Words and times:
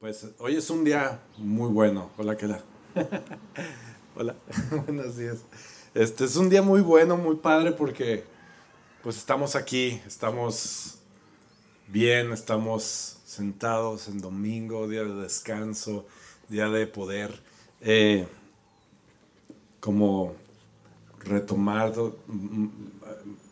Pues 0.00 0.28
hoy 0.38 0.54
es 0.54 0.70
un 0.70 0.84
día 0.84 1.20
muy 1.38 1.72
bueno. 1.72 2.12
Hola, 2.18 2.36
¿qué 2.36 2.46
tal? 2.46 2.62
Hola, 4.14 4.36
buenos 4.86 5.16
días. 5.16 5.38
Este 5.92 6.24
es 6.24 6.36
un 6.36 6.48
día 6.48 6.62
muy 6.62 6.82
bueno, 6.82 7.16
muy 7.16 7.34
padre 7.34 7.72
porque 7.72 8.22
pues 9.02 9.16
estamos 9.16 9.56
aquí, 9.56 10.00
estamos 10.06 10.98
bien, 11.88 12.30
estamos 12.30 13.18
sentados 13.24 14.06
en 14.06 14.20
domingo, 14.20 14.86
día 14.86 15.02
de 15.02 15.14
descanso, 15.14 16.06
día 16.48 16.68
de 16.68 16.86
poder 16.86 17.42
eh, 17.80 18.28
como 19.80 20.36
retomar, 21.24 21.92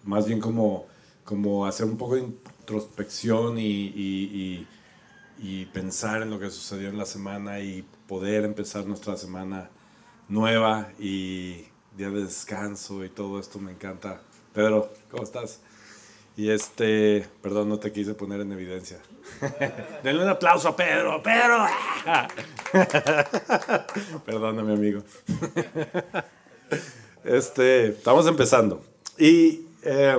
más 0.04 0.28
bien 0.28 0.38
como, 0.38 0.86
como 1.24 1.66
hacer 1.66 1.86
un 1.86 1.96
poco 1.96 2.14
de 2.14 2.20
introspección 2.20 3.58
y 3.58 4.68
y 4.68 4.68
pensar 5.72 6.22
en 6.22 6.30
lo 6.30 6.38
que 6.38 6.50
sucedió 6.50 6.88
en 6.88 6.98
la 6.98 7.06
semana 7.06 7.60
y 7.60 7.84
poder 8.06 8.44
empezar 8.44 8.86
nuestra 8.86 9.16
semana 9.16 9.70
nueva 10.28 10.90
y 10.98 11.66
día 11.96 12.10
de 12.10 12.24
descanso 12.24 13.04
y 13.04 13.08
todo 13.08 13.38
esto 13.40 13.58
me 13.58 13.72
encanta. 13.72 14.20
Pedro, 14.52 14.92
¿cómo 15.10 15.22
estás? 15.22 15.60
Y 16.36 16.50
este, 16.50 17.26
perdón, 17.40 17.70
no 17.70 17.78
te 17.78 17.92
quise 17.92 18.14
poner 18.14 18.40
en 18.40 18.52
evidencia. 18.52 18.98
Denle 20.02 20.22
un 20.22 20.28
aplauso 20.28 20.68
a 20.68 20.76
Pedro, 20.76 21.22
Pedro. 21.22 21.66
Perdóname, 24.24 24.72
amigo. 24.72 25.02
Este, 27.24 27.88
estamos 27.88 28.24
empezando. 28.28 28.84
Y 29.18 29.66
eh, 29.82 30.16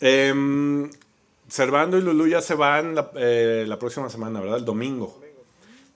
eh, 0.00 0.90
Servando 1.50 1.98
y 1.98 2.00
Lulu 2.00 2.28
ya 2.28 2.40
se 2.40 2.54
van 2.54 2.94
eh, 3.16 3.64
la, 3.66 3.76
próxima 3.76 4.08
semana, 4.08 4.40
¿verdad? 4.40 4.58
El 4.58 4.64
domingo. 4.64 5.20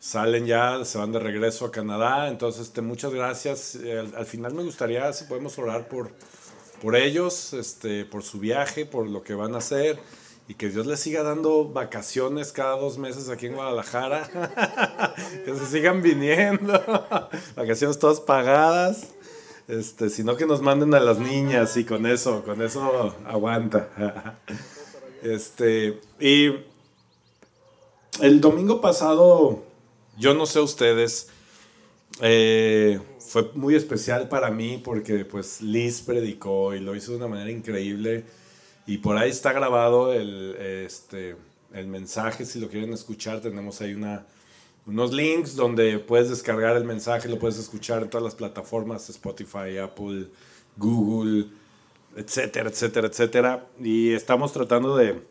Salen 0.01 0.47
ya, 0.47 0.85
se 0.85 0.99
van 0.99 1.13
de 1.13 1.21
regreso 1.21 1.67
a 1.67 1.71
Canadá. 1.71 2.29
Entonces, 2.29 2.63
este, 2.63 2.83
muchas 2.83 3.15
gracias. 3.15 3.77
Eh, 3.77 4.05
al, 4.17 4.27
final 4.27 4.53
me 4.53 4.65
gustaría, 4.65 5.13
si 5.13 5.27
podemos 5.27 5.57
orar 5.57 5.87
por, 5.87 6.11
por 6.83 6.97
ellos, 6.97 7.53
este, 7.53 8.05
por 8.05 8.25
su 8.25 8.41
viaje, 8.41 8.85
por 8.85 9.07
lo 9.07 9.23
que 9.23 9.35
van 9.35 9.55
a 9.55 9.59
hacer. 9.59 10.01
Y 10.49 10.55
que 10.55 10.71
Dios 10.71 10.87
les 10.87 10.99
siga 10.99 11.23
dando 11.23 11.69
vacaciones 11.69 12.51
cada 12.51 12.77
dos 12.77 12.99
meses 12.99 13.29
aquí 13.29 13.47
en 13.47 13.55
Guadalajara. 13.55 15.15
que 15.45 15.55
se 15.55 15.67
sigan 15.67 16.03
viniendo. 16.03 16.73
vacaciones 17.55 18.01
todas 18.01 18.19
pagadas. 18.19 19.07
Este, 19.69 20.11
sino 20.11 20.37
que 20.37 20.47
nos 20.47 20.63
manden 20.63 20.95
a 20.95 21.01
las 21.01 21.21
niñas 21.21 21.77
y 21.77 21.85
con 21.85 22.07
eso, 22.07 22.43
con 22.43 22.61
eso 22.61 23.15
aguanta. 23.25 24.37
Este, 25.25 26.01
y 26.21 26.53
el 28.21 28.43
domingo 28.43 28.83
pasado, 28.83 29.65
yo 30.19 30.35
no 30.35 30.45
sé 30.45 30.61
ustedes, 30.61 31.29
eh, 32.21 33.01
fue 33.21 33.51
muy 33.55 33.75
especial 33.75 34.29
para 34.29 34.51
mí 34.51 34.81
porque 34.85 35.25
pues 35.25 35.63
Liz 35.63 36.03
predicó 36.03 36.75
y 36.75 36.81
lo 36.81 36.95
hizo 36.95 37.13
de 37.13 37.17
una 37.17 37.29
manera 37.29 37.51
increíble. 37.51 38.27
Y 38.87 38.99
por 38.99 39.17
ahí 39.17 39.31
está 39.31 39.55
grabado 39.55 40.13
el, 40.13 40.57
este, 40.57 41.37
el 41.73 41.87
mensaje, 41.87 42.45
si 42.45 42.61
lo 42.61 42.69
quieren 42.69 42.93
escuchar, 42.93 43.41
tenemos 43.41 43.81
ahí 43.81 43.95
una, 43.95 44.27
unos 44.85 45.15
links 45.15 45.57
donde 45.57 46.01
puedes 46.01 46.29
descargar 46.29 46.77
el 46.77 46.85
mensaje, 46.85 47.31
lo 47.31 47.39
puedes 47.39 47.59
escuchar 47.59 48.03
en 48.03 48.11
todas 48.11 48.25
las 48.25 48.35
plataformas, 48.35 49.09
Spotify, 49.09 49.79
Apple, 49.83 50.27
Google, 50.77 51.47
etcétera, 52.17 52.71
etcétera, 52.71 53.09
etcétera. 53.09 53.67
Y 53.81 54.13
estamos 54.13 54.53
tratando 54.53 54.97
de, 54.97 55.23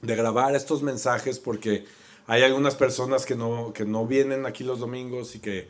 de 0.00 0.16
grabar 0.16 0.54
estos 0.54 0.82
mensajes 0.82 1.38
porque 1.38 1.84
hay 2.26 2.42
algunas 2.42 2.74
personas 2.74 3.26
que 3.26 3.34
no, 3.34 3.72
que 3.72 3.84
no 3.84 4.06
vienen 4.06 4.46
aquí 4.46 4.64
los 4.64 4.80
domingos 4.80 5.34
y 5.34 5.40
que 5.40 5.68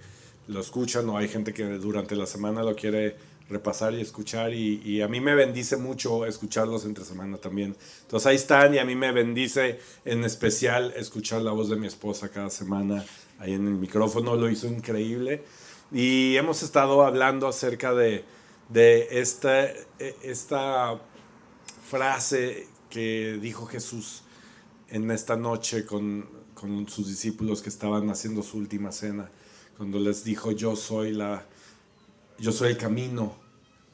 lo 0.49 0.61
escuchan 0.61 1.09
o 1.09 1.17
hay 1.17 1.29
gente 1.29 1.53
que 1.53 1.65
durante 1.65 2.17
la 2.17 2.27
semana 2.27 2.63
lo 2.63 2.75
quiere 2.75 3.17
repasar 3.49 3.95
y 3.95 4.01
escuchar 4.01 4.55
y, 4.55 4.81
y, 4.85 5.03
a 5.03 5.09
mí 5.09 5.21
me 5.21 5.35
bendice 5.35 5.77
mucho 5.77 6.25
escucharlos 6.25 6.85
entre 6.85 7.05
semana 7.05 7.37
también. 7.37 7.77
Entonces 8.03 8.27
ahí 8.27 8.37
están 8.37 8.75
y 8.75 8.79
a 8.79 8.85
mí 8.85 8.95
me 8.95 9.13
bendice 9.13 9.79
en 10.05 10.25
especial 10.25 10.93
escuchar 10.97 11.43
la 11.43 11.53
voz 11.53 11.69
de 11.69 11.77
mi 11.77 11.87
esposa 11.87 12.31
cada 12.31 12.51
semana 12.51 13.05
ahí 13.39 13.53
en 13.53 13.67
el 13.67 13.75
micrófono, 13.75 14.37
lo 14.37 14.49
hizo 14.49 14.69
increíble 14.69 15.43
y 15.91 16.37
hemos 16.37 16.63
estado 16.63 17.05
hablando 17.05 17.47
acerca 17.47 17.93
de, 17.93 18.25
de 18.73 19.21
esta, 19.21 19.67
esta 20.23 21.01
frase 21.89 22.67
que 22.89 23.39
dijo 23.41 23.67
Jesús 23.67 24.23
en 24.89 25.11
esta 25.11 25.37
noche 25.37 25.85
con, 25.85 26.29
con, 26.55 26.89
sus 26.89 27.09
discípulos 27.09 27.63
que 27.63 27.69
estaban 27.69 28.09
haciendo 28.11 28.43
su 28.43 28.59
última 28.59 28.93
cena, 28.93 29.31
cuando 29.77 29.99
les 29.99 30.25
dijo, 30.25 30.53
yo 30.53 30.77
soy, 30.77 31.13
la, 31.13 31.47
yo 32.39 32.53
soy 32.53 32.71
el 32.71 32.77
camino, 32.79 33.35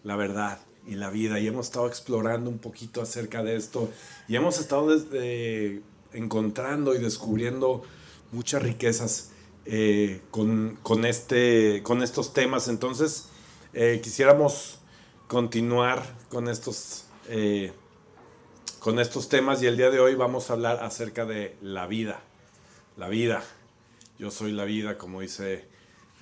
la 0.04 0.16
verdad 0.16 0.60
y 0.86 0.94
la 0.94 1.10
vida. 1.10 1.38
Y 1.38 1.46
hemos 1.46 1.66
estado 1.66 1.86
explorando 1.86 2.50
un 2.50 2.58
poquito 2.58 3.00
acerca 3.00 3.42
de 3.42 3.56
esto 3.56 3.90
y 4.26 4.36
hemos 4.36 4.58
estado 4.58 4.96
desde, 4.96 5.82
encontrando 6.12 6.94
y 6.94 6.98
descubriendo 6.98 7.82
muchas 8.32 8.62
riquezas 8.62 9.30
eh, 9.64 10.20
con, 10.30 10.78
con, 10.82 11.04
este, 11.04 11.82
con 11.82 12.02
estos 12.02 12.32
temas. 12.32 12.68
Entonces, 12.68 13.27
eh, 13.74 14.00
quisiéramos 14.02 14.78
continuar 15.26 16.02
con 16.30 16.48
estos 16.48 17.04
eh, 17.28 17.72
con 18.78 18.98
estos 18.98 19.28
temas 19.28 19.62
y 19.62 19.66
el 19.66 19.76
día 19.76 19.90
de 19.90 20.00
hoy 20.00 20.14
vamos 20.14 20.48
a 20.48 20.54
hablar 20.54 20.82
acerca 20.82 21.26
de 21.26 21.54
la 21.60 21.86
vida. 21.86 22.20
La 22.96 23.08
vida. 23.08 23.44
Yo 24.18 24.30
soy 24.30 24.52
la 24.52 24.64
vida, 24.64 24.96
como 24.96 25.20
dice 25.20 25.66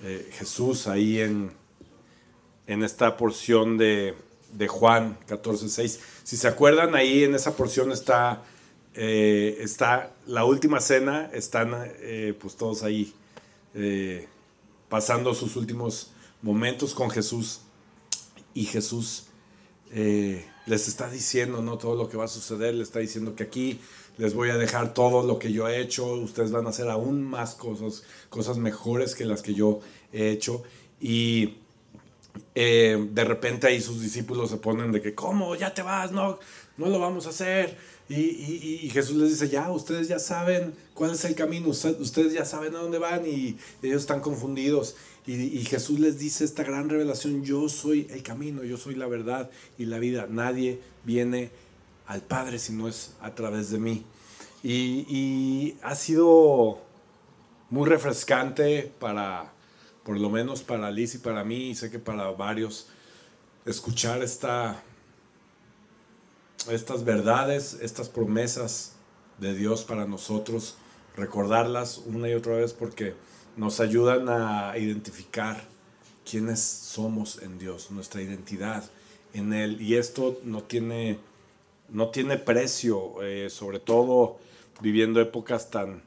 eh, 0.03 0.29
Jesús 0.33 0.87
ahí 0.87 1.21
en, 1.21 1.51
en 2.65 2.83
esta 2.83 3.15
porción 3.15 3.77
de, 3.77 4.15
de 4.51 4.67
Juan 4.67 5.17
14.6. 5.29 5.99
Si 6.23 6.35
se 6.35 6.47
acuerdan, 6.47 6.95
ahí 6.95 7.23
en 7.23 7.35
esa 7.35 7.55
porción 7.55 7.91
está, 7.91 8.43
está 8.93 10.11
la 10.25 10.43
última 10.43 10.81
cena, 10.81 11.29
están 11.31 11.75
pues 12.39 12.55
todos 12.57 12.83
ahí 12.83 13.13
pasando 14.89 15.33
sus 15.33 15.55
últimos 15.55 16.11
momentos 16.41 16.93
con 16.93 17.09
Jesús 17.09 17.61
y 18.53 18.65
Jesús 18.65 19.25
les 20.67 20.87
está 20.87 21.09
diciendo, 21.09 21.61
¿no? 21.61 21.77
Todo 21.77 21.95
lo 21.95 22.09
que 22.09 22.17
va 22.17 22.25
a 22.25 22.27
suceder, 22.27 22.75
les 22.75 22.89
está 22.89 22.99
diciendo 22.99 23.35
que 23.35 23.43
aquí 23.43 23.79
les 24.17 24.33
voy 24.33 24.49
a 24.49 24.57
dejar 24.57 24.93
todo 24.93 25.25
lo 25.25 25.39
que 25.39 25.51
yo 25.51 25.67
he 25.67 25.79
hecho, 25.79 26.13
ustedes 26.13 26.51
van 26.51 26.65
a 26.65 26.69
hacer 26.69 26.89
aún 26.89 27.23
más 27.23 27.55
cosas, 27.55 28.03
cosas 28.29 28.57
mejores 28.57 29.15
que 29.15 29.25
las 29.25 29.41
que 29.41 29.53
yo 29.53 29.79
he 30.11 30.29
hecho. 30.29 30.63
Y 30.99 31.55
eh, 32.55 33.07
de 33.11 33.23
repente 33.23 33.67
ahí 33.67 33.79
sus 33.79 34.01
discípulos 34.01 34.49
se 34.49 34.57
ponen 34.57 34.91
de 34.91 35.01
que, 35.01 35.13
¿cómo? 35.13 35.55
Ya 35.55 35.73
te 35.73 35.83
vas, 35.83 36.11
no, 36.11 36.39
no 36.77 36.87
lo 36.87 36.99
vamos 36.99 37.27
a 37.27 37.29
hacer. 37.29 37.77
Y, 38.09 38.15
y, 38.83 38.89
Jesús 38.89 39.17
les 39.17 39.31
dice, 39.31 39.49
ya, 39.49 39.69
ustedes 39.69 40.07
ya 40.07 40.17
saben 40.17 40.73
cuál 40.93 41.11
es 41.11 41.25
el 41.25 41.35
camino, 41.35 41.67
ustedes 41.67 42.33
ya 42.33 42.45
saben 42.45 42.73
a 42.75 42.79
dónde 42.79 42.99
van 42.99 43.27
y 43.27 43.57
ellos 43.83 44.01
están 44.01 44.21
confundidos. 44.21 44.95
Y, 45.27 45.65
Jesús 45.65 45.99
les 45.99 46.17
dice 46.17 46.45
esta 46.45 46.63
gran 46.63 46.87
revelación, 46.87 47.43
yo 47.43 47.67
soy 47.67 48.07
el 48.11 48.23
camino, 48.23 48.63
yo 48.63 48.77
soy 48.77 48.95
la 48.95 49.07
verdad 49.07 49.51
y 49.77 49.83
la 49.83 49.99
vida. 49.99 50.25
Nadie 50.29 50.79
viene 51.03 51.51
al 52.05 52.21
Padre 52.21 52.59
si 52.59 52.71
no 52.71 52.87
es 52.87 53.11
a 53.19 53.35
través 53.35 53.69
de 53.69 53.77
mí. 53.77 54.05
Y, 54.63 55.75
ha 55.83 55.95
sido 55.95 56.79
muy 57.69 57.89
refrescante 57.89 58.89
para, 58.99 59.51
por 60.05 60.17
lo 60.17 60.29
menos 60.29 60.63
para 60.63 60.89
Liz 60.91 61.15
y 61.15 61.17
para 61.17 61.43
mí, 61.43 61.71
y 61.71 61.75
sé 61.75 61.91
que 61.91 61.99
para 61.99 62.31
varios, 62.31 62.87
escuchar 63.65 64.23
esta, 64.23 64.81
estas 66.71 67.03
verdades, 67.03 67.77
estas 67.81 68.07
promesas 68.07 68.93
de 69.39 69.53
Dios 69.53 69.83
para 69.83 70.05
nosotros, 70.05 70.75
recordarlas 71.17 71.97
una 71.97 72.29
y 72.29 72.33
otra 72.33 72.55
vez 72.55 72.71
porque 72.71 73.13
nos 73.57 73.79
ayudan 73.79 74.29
a 74.29 74.77
identificar 74.77 75.61
quiénes 76.29 76.59
somos 76.61 77.41
en 77.41 77.57
Dios, 77.57 77.91
nuestra 77.91 78.21
identidad 78.21 78.83
en 79.33 79.51
Él. 79.51 79.81
Y 79.81 79.95
esto 79.95 80.39
no 80.43 80.63
tiene, 80.63 81.19
no 81.89 82.09
tiene 82.09 82.37
precio, 82.37 83.21
eh, 83.23 83.49
sobre 83.49 83.79
todo 83.79 84.37
viviendo 84.79 85.19
épocas 85.19 85.71
tan, 85.71 86.01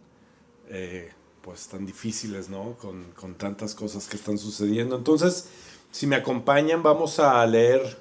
eh, 0.68 1.10
pues, 1.42 1.66
tan 1.68 1.84
difíciles, 1.84 2.48
¿no? 2.48 2.76
Con, 2.80 3.04
con 3.12 3.34
tantas 3.34 3.74
cosas 3.74 4.06
que 4.06 4.16
están 4.16 4.38
sucediendo. 4.38 4.96
Entonces, 4.96 5.48
si 5.90 6.06
me 6.06 6.16
acompañan, 6.16 6.82
vamos 6.82 7.18
a 7.18 7.44
leer 7.46 7.98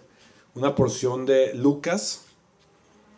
una 0.53 0.75
porción 0.75 1.25
de 1.25 1.55
Lucas 1.55 2.25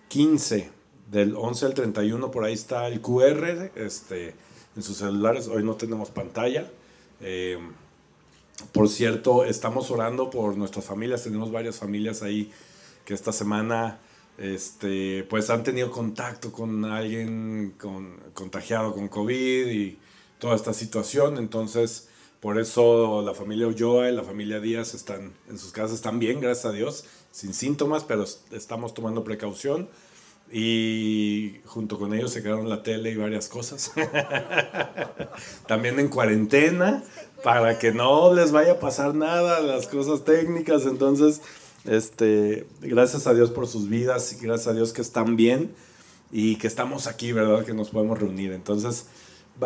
15, 0.07 0.69
del 1.09 1.35
11 1.35 1.65
al 1.65 1.73
31, 1.73 2.31
por 2.31 2.45
ahí 2.45 2.53
está 2.53 2.87
el 2.87 3.01
QR, 3.01 3.71
este 3.75 4.33
en 4.75 4.83
sus 4.83 4.97
celulares. 4.97 5.47
Hoy 5.47 5.63
no 5.63 5.75
tenemos 5.75 6.09
pantalla. 6.09 6.69
Eh, 7.19 7.57
por 8.71 8.89
cierto, 8.89 9.45
estamos 9.45 9.91
orando 9.91 10.29
por 10.29 10.57
nuestras 10.57 10.85
familias. 10.85 11.23
Tenemos 11.23 11.51
varias 11.51 11.77
familias 11.77 12.21
ahí 12.23 12.51
que 13.05 13.13
esta 13.13 13.31
semana 13.31 13.99
este, 14.37 15.23
pues 15.29 15.49
han 15.49 15.63
tenido 15.63 15.91
contacto 15.91 16.51
con 16.51 16.85
alguien 16.85 17.73
con, 17.79 18.17
contagiado 18.33 18.93
con 18.93 19.07
COVID 19.07 19.67
y 19.67 19.97
toda 20.39 20.55
esta 20.55 20.73
situación. 20.73 21.37
Entonces, 21.37 22.07
por 22.39 22.59
eso 22.59 23.21
la 23.21 23.33
familia 23.33 23.67
Ulloa 23.67 24.09
y 24.09 24.15
la 24.15 24.23
familia 24.23 24.59
Díaz 24.59 24.93
están 24.93 25.33
en 25.49 25.59
sus 25.59 25.71
casas, 25.71 25.93
están 25.93 26.19
bien, 26.19 26.39
gracias 26.39 26.65
a 26.65 26.71
Dios, 26.71 27.05
sin 27.31 27.53
síntomas, 27.53 28.03
pero 28.03 28.25
estamos 28.51 28.93
tomando 28.93 29.23
precaución. 29.23 29.87
Y 30.51 31.61
junto 31.65 31.97
con 31.97 32.13
ellos 32.13 32.31
se 32.31 32.43
quedaron 32.43 32.67
la 32.67 32.83
tele 32.83 33.11
y 33.11 33.15
varias 33.15 33.47
cosas. 33.47 33.93
También 35.67 35.97
en 35.99 36.09
cuarentena, 36.09 37.03
para 37.43 37.79
que 37.79 37.93
no 37.93 38.33
les 38.33 38.51
vaya 38.51 38.73
a 38.73 38.79
pasar 38.79 39.15
nada, 39.15 39.61
las 39.61 39.87
cosas 39.87 40.25
técnicas. 40.25 40.85
Entonces, 40.85 41.41
este, 41.85 42.67
gracias 42.81 43.27
a 43.27 43.33
Dios 43.33 43.49
por 43.49 43.67
sus 43.67 43.87
vidas 43.87 44.33
y 44.33 44.45
gracias 44.45 44.67
a 44.67 44.73
Dios 44.73 44.91
que 44.91 45.01
están 45.01 45.37
bien 45.37 45.73
y 46.31 46.57
que 46.57 46.67
estamos 46.67 47.07
aquí, 47.07 47.31
¿verdad? 47.31 47.63
Que 47.63 47.73
nos 47.73 47.89
podemos 47.89 48.19
reunir. 48.19 48.51
Entonces, 48.51 49.05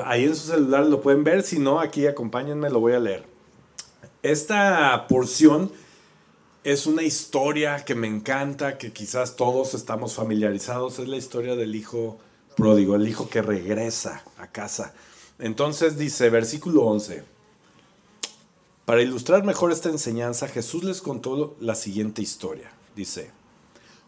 ahí 0.05 0.25
en 0.25 0.35
su 0.35 0.47
celular 0.47 0.85
lo 0.85 1.01
pueden 1.01 1.23
ver. 1.23 1.41
Si 1.41 1.57
no, 1.57 1.79
aquí 1.79 2.05
acompáñenme, 2.05 2.69
lo 2.69 2.79
voy 2.79 2.93
a 2.93 2.99
leer. 2.99 3.23
Esta 4.21 5.07
porción 5.07 5.71
es 6.65 6.87
una 6.87 7.03
historia 7.03 7.85
que 7.85 7.93
me 7.93 8.07
encanta, 8.07 8.79
que 8.79 8.91
quizás 8.91 9.35
todos 9.35 9.75
estamos 9.75 10.15
familiarizados. 10.15 10.97
Es 10.97 11.07
la 11.07 11.15
historia 11.15 11.55
del 11.55 11.75
hijo 11.75 12.17
pródigo, 12.57 12.95
el 12.95 13.07
hijo 13.07 13.29
que 13.29 13.43
regresa 13.43 14.23
a 14.39 14.47
casa. 14.47 14.95
Entonces 15.37 15.95
dice, 15.95 16.31
versículo 16.31 16.81
11. 16.85 17.23
Para 18.83 19.03
ilustrar 19.03 19.43
mejor 19.43 19.71
esta 19.71 19.89
enseñanza, 19.89 20.47
Jesús 20.47 20.83
les 20.83 21.03
contó 21.03 21.55
la 21.59 21.75
siguiente 21.75 22.23
historia. 22.23 22.71
Dice, 22.95 23.29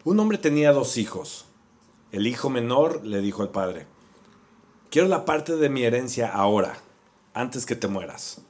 un 0.03 0.19
hombre 0.19 0.39
tenía 0.39 0.71
dos 0.71 0.97
hijos. 0.97 1.45
El 2.11 2.25
hijo 2.25 2.49
menor 2.49 3.05
le 3.05 3.21
dijo 3.21 3.43
al 3.43 3.49
padre, 3.49 3.85
quiero 4.89 5.07
la 5.07 5.25
parte 5.25 5.57
de 5.57 5.69
mi 5.69 5.83
herencia 5.83 6.27
ahora, 6.27 6.79
antes 7.35 7.67
que 7.67 7.75
te 7.75 7.87
mueras. 7.87 8.41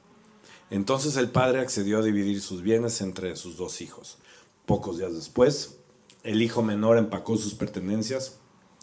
Entonces 0.70 1.16
el 1.16 1.30
padre 1.30 1.60
accedió 1.60 2.00
a 2.00 2.04
dividir 2.04 2.42
sus 2.42 2.62
bienes 2.62 3.00
entre 3.02 3.36
sus 3.36 3.58
dos 3.58 3.82
hijos. 3.82 4.18
Pocos 4.66 4.98
días 4.98 5.14
después, 5.14 5.78
el 6.24 6.42
hijo 6.42 6.62
menor 6.62 6.98
empacó 6.98 7.38
sus 7.38 7.54
pertenencias 7.54 8.38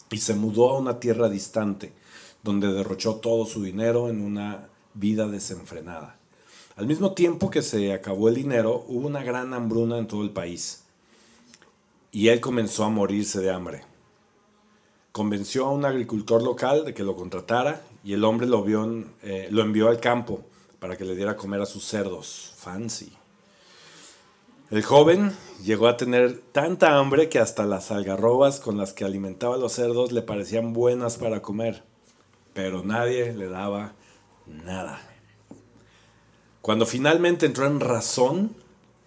y 0.09 0.17
se 0.17 0.33
mudó 0.33 0.71
a 0.71 0.79
una 0.79 0.99
tierra 0.99 1.29
distante, 1.29 1.93
donde 2.43 2.73
derrochó 2.73 3.15
todo 3.15 3.45
su 3.45 3.61
dinero 3.61 4.09
en 4.09 4.21
una 4.21 4.69
vida 4.95 5.27
desenfrenada. 5.27 6.17
Al 6.75 6.87
mismo 6.87 7.13
tiempo 7.13 7.49
que 7.49 7.61
se 7.61 7.93
acabó 7.93 8.29
el 8.29 8.35
dinero, 8.35 8.83
hubo 8.87 9.07
una 9.07 9.23
gran 9.23 9.53
hambruna 9.53 9.97
en 9.97 10.07
todo 10.07 10.23
el 10.23 10.31
país, 10.31 10.83
y 12.11 12.29
él 12.29 12.39
comenzó 12.39 12.83
a 12.83 12.89
morirse 12.89 13.41
de 13.41 13.51
hambre. 13.51 13.83
Convenció 15.11 15.67
a 15.67 15.71
un 15.71 15.85
agricultor 15.85 16.41
local 16.41 16.83
de 16.83 16.93
que 16.93 17.03
lo 17.03 17.15
contratara, 17.15 17.83
y 18.03 18.13
el 18.13 18.23
hombre 18.23 18.47
lo, 18.47 18.65
eh, 18.67 19.49
envió 19.51 19.87
al 19.87 19.99
campo 19.99 20.43
para 20.85 20.97
que 20.97 21.03
le 21.03 21.15
diera 21.15 21.35
comer 21.35 21.59
a 21.61 21.65
sus 21.65 21.83
cerdos. 21.83 22.53
Fancy. 22.57 23.11
El 24.69 24.83
joven 24.83 25.35
llegó 25.63 25.87
a 25.87 25.97
tener 25.97 26.37
tanta 26.51 26.99
hambre 26.99 27.27
que 27.27 27.39
hasta 27.39 27.65
las 27.65 27.89
algarrobas 27.89 28.59
con 28.59 28.77
las 28.77 28.93
que 28.93 29.03
alimentaba 29.03 29.55
a 29.55 29.57
los 29.57 29.71
cerdos 29.71 30.11
le 30.11 30.21
parecían 30.21 30.73
buenas 30.73 31.17
para 31.17 31.41
comer, 31.41 31.81
pero 32.53 32.83
nadie 32.83 33.33
le 33.33 33.49
daba 33.49 33.93
nada. 34.45 35.01
Cuando 36.61 36.85
finalmente 36.85 37.47
entró 37.47 37.65
en 37.65 37.79
razón, 37.79 38.55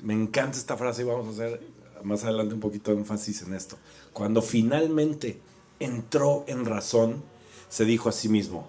me 0.00 0.14
encanta 0.14 0.58
esta 0.58 0.76
frase 0.76 1.02
y 1.02 1.04
vamos 1.04 1.28
a 1.28 1.30
hacer 1.30 1.60
más 2.02 2.24
adelante 2.24 2.54
un 2.54 2.60
poquito 2.60 2.90
de 2.90 2.96
énfasis 2.96 3.42
en 3.42 3.54
esto. 3.54 3.78
Cuando 4.12 4.42
finalmente 4.42 5.38
entró 5.78 6.42
en 6.48 6.64
razón, 6.64 7.22
se 7.68 7.84
dijo 7.84 8.08
a 8.08 8.12
sí 8.12 8.28
mismo, 8.28 8.68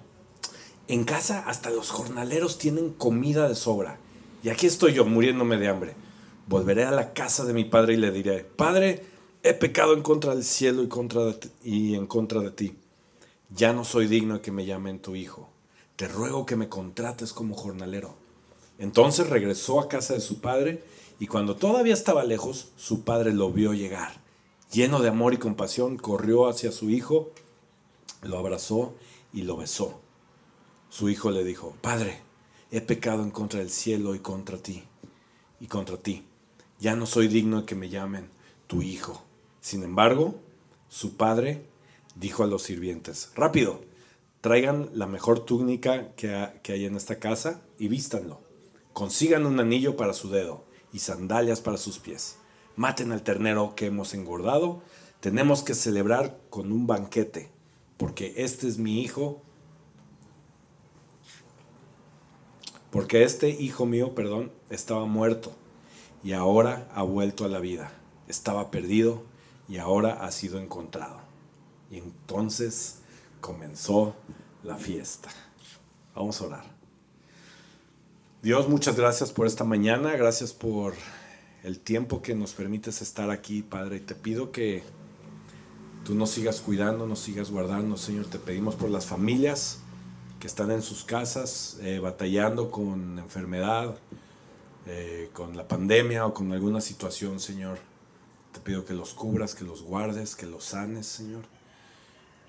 en 0.90 1.04
casa 1.04 1.44
hasta 1.48 1.70
los 1.70 1.92
jornaleros 1.92 2.58
tienen 2.58 2.92
comida 2.92 3.48
de 3.48 3.54
sobra. 3.54 4.00
Y 4.44 4.50
aquí 4.50 4.66
estoy 4.66 4.94
yo 4.94 5.06
muriéndome 5.06 5.58
de 5.58 5.68
hambre. 5.68 5.94
Volveré 6.48 6.84
a 6.84 6.92
la 6.92 7.14
casa 7.14 7.46
de 7.46 7.54
mi 7.54 7.64
padre 7.64 7.94
y 7.94 7.98
le 7.98 8.12
diré, 8.12 8.44
Padre, 8.44 9.06
he 9.44 9.54
pecado 9.54 9.94
en 9.94 10.02
contra 10.02 10.34
del 10.34 10.44
cielo 10.44 10.82
y, 10.82 10.88
contra 10.88 11.36
y 11.64 11.94
en 11.94 12.08
contra 12.08 12.42
de 12.42 12.50
ti. 12.50 12.76
Ya 13.56 13.72
no 13.72 13.86
soy 13.86 14.08
digno 14.08 14.36
de 14.36 14.42
que 14.42 14.52
me 14.52 14.66
llamen 14.66 15.00
tu 15.00 15.16
hijo. 15.16 15.48
Te 15.96 16.08
ruego 16.08 16.48
que 16.48 16.56
me 16.56 16.70
contrates 16.70 17.34
como 17.34 17.54
jornalero. 17.54 18.16
Entonces 18.80 19.30
regresó 19.30 19.80
a 19.80 19.90
casa 19.90 20.16
de 20.16 20.22
su 20.22 20.42
padre 20.42 20.84
y 21.20 21.28
cuando 21.28 21.56
todavía 21.56 21.94
estaba 21.94 22.24
lejos, 22.24 22.70
su 22.78 23.04
padre 23.04 23.32
lo 23.32 23.52
vio 23.52 23.74
llegar. 23.74 24.14
Lleno 24.72 25.02
de 25.02 25.10
amor 25.10 25.36
y 25.36 25.38
compasión, 25.38 25.98
corrió 25.98 26.48
hacia 26.48 26.72
su 26.72 26.90
hijo, 26.90 27.30
lo 28.24 28.40
abrazó 28.40 28.96
y 29.34 29.44
lo 29.44 29.56
besó. 29.56 30.00
Su 30.90 31.10
hijo 31.10 31.30
le 31.30 31.44
dijo, 31.44 31.76
Padre, 31.82 32.22
he 32.72 32.82
pecado 32.82 33.24
en 33.24 33.32
contra 33.32 33.60
del 33.60 33.70
cielo 33.70 34.16
y 34.16 34.20
contra 34.20 34.58
ti, 34.58 34.84
y 35.60 35.68
contra 35.68 35.98
ti. 35.98 36.24
Ya 36.80 36.96
no 36.96 37.06
soy 37.06 37.28
digno 37.28 37.62
de 37.62 37.66
que 37.66 37.76
me 37.76 37.90
llamen 37.90 38.30
tu 38.68 38.82
hijo. 38.82 39.24
Sin 39.62 39.84
embargo, 39.84 40.36
su 40.90 41.16
padre 41.16 41.62
dijo 42.16 42.44
a 42.44 42.48
los 42.48 42.64
sirvientes, 42.64 43.32
rápido, 43.36 43.82
traigan 44.42 44.90
la 44.94 45.06
mejor 45.06 45.46
túnica 45.46 46.12
que, 46.16 46.34
hay 46.34 46.86
en 46.86 46.96
esta 46.96 47.20
casa 47.20 47.62
y 47.78 47.88
vístanlo. 47.88 48.40
Consigan 48.94 49.46
un 49.46 49.60
anillo 49.60 49.96
para 49.96 50.14
su 50.14 50.30
dedo 50.30 50.64
y 50.92 51.00
sandalias 51.00 51.62
para 51.62 51.78
sus 51.78 52.00
pies. 52.00 52.38
Maten 52.76 53.12
al 53.12 53.24
ternero 53.24 53.76
que 53.76 53.88
hemos 53.88 54.14
engordado. 54.14 54.82
Tenemos 55.20 55.64
que 55.64 55.76
celebrar 55.76 56.40
con 56.50 56.72
un 56.72 56.88
banquete, 56.88 57.52
porque 57.98 58.34
este 58.38 58.68
es 58.68 58.78
mi 58.78 59.02
hijo 59.02 59.42
Porque 62.92 63.24
este 63.24 63.50
hijo 63.50 63.86
mío, 63.86 64.16
perdón, 64.16 64.52
estaba 64.70 65.06
muerto 65.06 65.52
y 66.24 66.34
ahora 66.34 66.88
ha 66.94 67.04
vuelto 67.04 67.46
a 67.46 67.48
la 67.48 67.60
vida. 67.60 67.92
Estaba 68.28 68.72
perdido 68.72 69.24
y 69.68 69.78
ahora 69.78 70.14
ha 70.26 70.32
sido 70.32 70.60
encontrado. 70.60 71.20
Y 71.92 71.98
entonces 71.98 73.00
comenzó 73.42 74.16
la 74.64 74.76
fiesta. 74.76 75.30
Vamos 76.16 76.42
a 76.42 76.46
orar. 76.46 76.64
Dios, 78.42 78.70
muchas 78.70 78.96
gracias 78.96 79.32
por 79.32 79.48
esta 79.48 79.64
mañana, 79.64 80.16
gracias 80.16 80.54
por 80.54 80.94
el 81.64 81.80
tiempo 81.80 82.22
que 82.22 82.36
nos 82.36 82.54
permites 82.54 83.02
estar 83.02 83.30
aquí, 83.30 83.62
Padre. 83.62 83.98
Y 83.98 84.02
te 84.02 84.16
pido 84.16 84.52
que 84.52 84.84
tú 86.06 86.16
nos 86.16 86.32
sigas 86.32 86.62
cuidando, 86.62 87.06
nos 87.06 87.20
sigas 87.20 87.52
guardando, 87.52 87.98
Señor. 87.98 88.26
Te 88.26 88.40
pedimos 88.40 88.76
por 88.76 88.90
las 88.90 89.06
familias 89.06 89.80
que 90.40 90.48
están 90.48 90.72
en 90.72 90.82
sus 90.82 91.04
casas 91.04 91.78
eh, 91.81 92.00
batallando 92.00 92.72
con 92.72 93.19
enfermedad, 93.19 93.98
eh, 94.86 95.30
con 95.34 95.58
la 95.58 95.68
pandemia 95.68 96.26
o 96.26 96.34
con 96.34 96.52
alguna 96.54 96.81
situación, 96.81 97.40
Señor. 97.40 97.78
Te 98.54 98.60
pido 98.60 98.86
que 98.86 98.94
los 98.94 99.14
cubras, 99.14 99.54
que 99.54 99.66
los 99.66 99.84
guardes, 99.84 100.36
que 100.36 100.46
los 100.46 100.64
sanes, 100.64 101.06
Señor. 101.06 101.44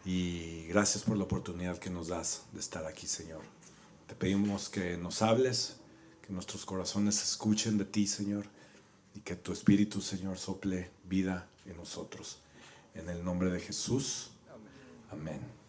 Y 0.05 0.65
gracias 0.69 1.05
por 1.05 1.17
la 1.17 1.25
oportunidad 1.25 1.79
que 1.79 1.91
nos 1.91 2.09
das 2.09 2.45
de 2.53 2.61
estar 2.61 2.87
aquí, 2.87 3.07
Señor. 3.07 3.43
Te 4.07 4.15
pedimos 4.15 4.69
que 4.69 4.97
nos 4.97 5.21
hables, 5.21 5.77
que 6.27 6.33
nuestros 6.33 6.65
corazones 6.65 7.23
escuchen 7.23 7.77
de 7.77 7.85
ti, 7.85 8.07
Señor, 8.07 8.47
y 9.15 9.21
que 9.21 9.37
tu 9.37 9.53
Espíritu, 9.53 10.01
Señor, 10.01 10.39
sople 10.39 10.91
vida 11.05 11.49
en 11.67 11.77
nosotros. 11.77 12.39
En 12.95 13.09
el 13.09 13.25
nombre 13.25 13.51
de 13.51 13.61
Jesús. 13.61 14.31
Amén. 15.11 15.60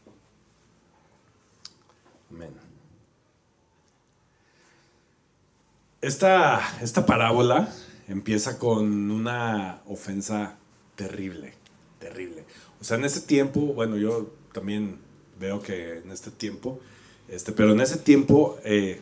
Esta, 6.01 6.79
esta 6.81 7.05
parábola 7.05 7.71
empieza 8.07 8.57
con 8.57 9.11
una 9.11 9.81
ofensa 9.85 10.57
terrible, 10.95 11.53
terrible. 11.99 12.43
O 12.79 12.83
sea, 12.83 12.97
en 12.97 13.05
ese 13.05 13.21
tiempo, 13.21 13.59
bueno, 13.73 13.97
yo 13.97 14.33
también 14.51 14.97
veo 15.39 15.61
que 15.61 15.99
en 15.99 16.11
este 16.11 16.31
tiempo, 16.31 16.79
este, 17.27 17.51
pero 17.51 17.73
en 17.73 17.81
ese 17.81 17.97
tiempo 17.97 18.57
eh, 18.63 18.99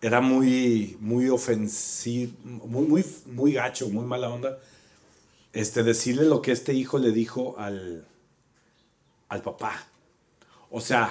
era 0.00 0.20
muy, 0.20 0.96
muy 1.00 1.28
ofensivo, 1.28 2.32
muy, 2.44 2.86
muy, 2.86 3.04
muy 3.26 3.52
gacho, 3.54 3.88
muy 3.88 4.04
mala 4.04 4.30
onda, 4.30 4.60
este, 5.52 5.82
decirle 5.82 6.24
lo 6.24 6.40
que 6.40 6.52
este 6.52 6.72
hijo 6.72 6.98
le 6.98 7.10
dijo 7.10 7.56
al, 7.58 8.06
al 9.28 9.42
papá. 9.42 9.88
O 10.70 10.80
sea, 10.80 11.10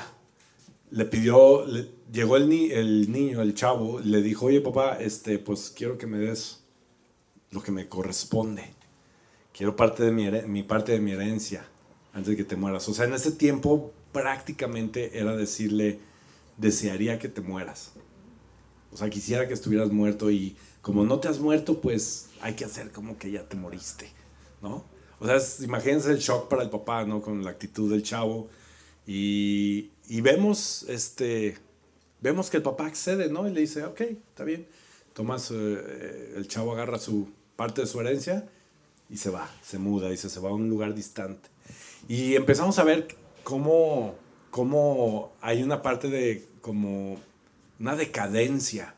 le 0.94 1.06
pidió, 1.06 1.66
llegó 2.12 2.38
el, 2.38 2.48
ni, 2.48 2.70
el 2.70 3.12
niño, 3.12 3.42
el 3.42 3.56
chavo, 3.56 4.00
le 4.00 4.22
dijo, 4.22 4.46
oye 4.46 4.62
papá, 4.62 5.00
este, 5.00 5.40
pues 5.40 5.74
quiero 5.76 5.98
que 5.98 6.06
me 6.06 6.20
des 6.20 6.62
lo 7.50 7.64
que 7.64 7.72
me 7.72 7.90
corresponde. 7.90 8.64
Quiero 9.58 9.76
parte 9.76 10.04
de 10.04 10.12
mi, 10.12 10.30
mi 10.48 10.62
parte 10.62 10.92
de 10.92 11.00
mi 11.00 11.12
herencia 11.12 11.66
antes 12.14 12.30
de 12.30 12.38
que 12.38 12.44
te 12.44 12.56
mueras. 12.56 12.88
O 12.90 12.94
sea, 12.94 13.06
en 13.06 13.14
ese 13.14 13.32
tiempo 13.32 13.92
prácticamente 14.12 15.18
era 15.18 15.36
decirle, 15.36 16.00
desearía 16.58 17.18
que 17.18 17.28
te 17.28 17.42
mueras. 17.42 17.94
O 18.92 18.98
sea, 18.98 19.10
quisiera 19.10 19.48
que 19.48 19.56
estuvieras 19.56 19.92
muerto 19.92 20.30
y 20.30 20.56
como 20.84 21.06
no 21.06 21.20
te 21.20 21.28
has 21.28 21.40
muerto, 21.40 21.82
pues 21.82 22.30
hay 22.40 22.54
que 22.54 22.66
hacer 22.66 22.92
como 22.92 23.18
que 23.18 23.32
ya 23.32 23.50
te 23.50 23.56
moriste, 23.56 24.12
¿no? 24.62 24.86
O 25.20 25.26
sea, 25.26 25.40
imagínense 25.66 26.12
el 26.12 26.20
shock 26.20 26.50
para 26.50 26.62
el 26.62 26.70
papá, 26.70 27.04
¿no? 27.04 27.20
Con 27.20 27.44
la 27.44 27.50
actitud 27.50 27.90
del 27.90 28.04
chavo. 28.04 28.50
Y, 29.06 29.90
vemos, 30.22 30.86
este, 30.88 31.58
vemos 32.22 32.50
que 32.50 32.58
el 32.58 32.64
papá 32.64 32.88
accede, 32.88 33.30
¿no? 33.30 33.48
Y 33.48 33.52
le 33.52 33.62
dice, 33.62 33.84
ok, 33.84 34.02
está 34.02 34.44
bien. 34.44 34.68
Tomás, 35.14 35.52
eh, 35.52 36.34
el 36.36 36.48
chavo 36.48 36.72
agarra 36.72 36.98
su 36.98 37.30
parte 37.56 37.82
de 37.82 37.88
su 37.88 38.00
herencia 38.02 38.48
y 39.10 39.18
se 39.18 39.30
va, 39.30 39.50
se 39.64 39.78
muda, 39.78 40.10
dice, 40.10 40.30
se 40.30 40.40
va 40.40 40.50
a 40.50 40.54
un 40.54 40.70
lugar 40.70 40.96
distante. 40.96 41.50
Y 42.08 42.36
empezamos 42.36 42.80
a 42.80 42.84
ver 42.84 43.08
cómo, 43.44 44.16
cómo 44.50 45.34
hay 45.42 45.62
una 45.62 45.82
parte 45.82 46.10
de 46.10 46.48
como 46.62 47.20
una 47.80 47.96
decadencia 47.96 48.96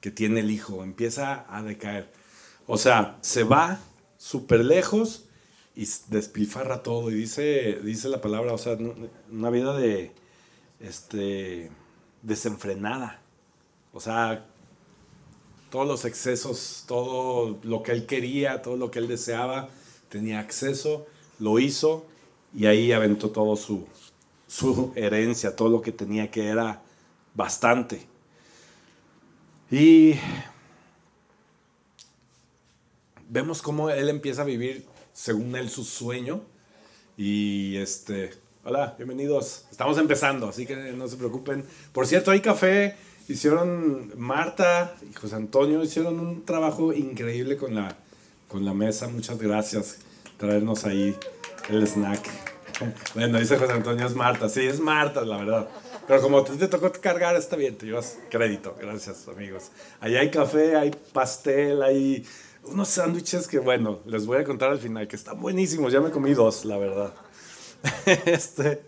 que 0.00 0.10
tiene 0.10 0.40
el 0.40 0.50
hijo, 0.50 0.84
empieza 0.84 1.44
a 1.54 1.62
decaer. 1.62 2.10
O 2.66 2.78
sea, 2.78 3.18
se 3.20 3.44
va 3.44 3.80
súper 4.16 4.64
lejos 4.64 5.25
y 5.76 5.86
despilfarra 6.08 6.82
todo. 6.82 7.10
Y 7.10 7.14
dice, 7.14 7.78
dice 7.84 8.08
la 8.08 8.20
palabra, 8.20 8.54
o 8.54 8.58
sea, 8.58 8.78
una 9.30 9.50
vida 9.50 9.76
de 9.76 10.10
este, 10.80 11.70
desenfrenada. 12.22 13.20
O 13.92 14.00
sea, 14.00 14.46
todos 15.70 15.86
los 15.86 16.04
excesos, 16.06 16.84
todo 16.88 17.58
lo 17.62 17.82
que 17.82 17.92
él 17.92 18.06
quería, 18.06 18.62
todo 18.62 18.76
lo 18.76 18.90
que 18.90 18.98
él 18.98 19.08
deseaba, 19.08 19.68
tenía 20.08 20.40
acceso, 20.40 21.06
lo 21.38 21.58
hizo 21.58 22.06
y 22.54 22.66
ahí 22.66 22.92
aventó 22.92 23.30
todo 23.30 23.56
su, 23.56 23.86
su 24.46 24.92
herencia, 24.96 25.54
todo 25.54 25.68
lo 25.68 25.82
que 25.82 25.92
tenía 25.92 26.30
que 26.30 26.46
era 26.46 26.82
bastante. 27.34 28.06
Y 29.70 30.14
vemos 33.28 33.60
cómo 33.60 33.90
él 33.90 34.08
empieza 34.08 34.42
a 34.42 34.44
vivir 34.44 34.86
según 35.16 35.56
él 35.56 35.70
su 35.70 35.82
sueño. 35.82 36.42
Y 37.16 37.76
este, 37.78 38.32
hola, 38.64 38.94
bienvenidos. 38.98 39.64
Estamos 39.70 39.96
empezando, 39.96 40.48
así 40.48 40.66
que 40.66 40.76
no 40.76 41.08
se 41.08 41.16
preocupen. 41.16 41.64
Por 41.92 42.06
cierto, 42.06 42.30
hay 42.30 42.40
café. 42.40 42.94
Hicieron 43.26 44.12
Marta 44.16 44.94
y 45.10 45.14
José 45.14 45.34
Antonio, 45.34 45.82
hicieron 45.82 46.20
un 46.20 46.44
trabajo 46.44 46.92
increíble 46.92 47.56
con 47.56 47.74
la, 47.74 47.96
con 48.46 48.64
la 48.64 48.74
mesa. 48.74 49.08
Muchas 49.08 49.38
gracias. 49.38 49.96
Traernos 50.36 50.84
ahí 50.84 51.16
el 51.70 51.86
snack. 51.86 52.28
Bueno, 53.14 53.38
dice 53.38 53.56
José 53.56 53.72
Antonio, 53.72 54.06
es 54.06 54.14
Marta. 54.14 54.50
Sí, 54.50 54.60
es 54.60 54.80
Marta, 54.80 55.22
la 55.22 55.38
verdad. 55.38 55.68
Pero 56.06 56.20
como 56.20 56.44
te 56.44 56.68
tocó 56.68 56.92
cargar, 56.92 57.34
está 57.34 57.56
bien, 57.56 57.74
te 57.74 57.86
llevas 57.86 58.18
crédito. 58.28 58.76
Gracias, 58.78 59.26
amigos. 59.28 59.70
Allá 59.98 60.20
hay 60.20 60.30
café, 60.30 60.76
hay 60.76 60.90
pastel, 61.14 61.82
hay 61.82 62.26
unos 62.66 62.88
sándwiches 62.88 63.48
que, 63.48 63.58
bueno, 63.58 64.00
les 64.06 64.26
voy 64.26 64.38
a 64.38 64.44
contar 64.44 64.70
al 64.70 64.78
final, 64.78 65.08
que 65.08 65.16
están 65.16 65.40
buenísimos. 65.40 65.92
Ya 65.92 66.00
me 66.00 66.10
comí 66.10 66.34
dos, 66.34 66.64
la 66.64 66.78
verdad. 66.78 67.14
este. 68.26 68.82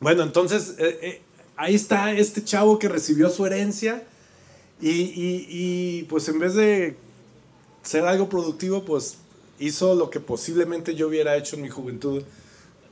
Bueno, 0.00 0.22
entonces, 0.22 0.74
eh, 0.78 0.98
eh, 1.02 1.22
ahí 1.56 1.74
está 1.74 2.12
este 2.12 2.44
chavo 2.44 2.78
que 2.78 2.88
recibió 2.88 3.30
su 3.30 3.46
herencia 3.46 4.04
y, 4.80 4.90
y, 4.90 5.46
y, 5.48 6.02
pues 6.04 6.28
en 6.28 6.38
vez 6.38 6.54
de 6.54 6.96
ser 7.82 8.04
algo 8.04 8.28
productivo, 8.28 8.84
pues 8.84 9.18
hizo 9.58 9.94
lo 9.94 10.10
que 10.10 10.20
posiblemente 10.20 10.94
yo 10.94 11.08
hubiera 11.08 11.36
hecho 11.36 11.56
en 11.56 11.62
mi 11.62 11.68
juventud 11.68 12.22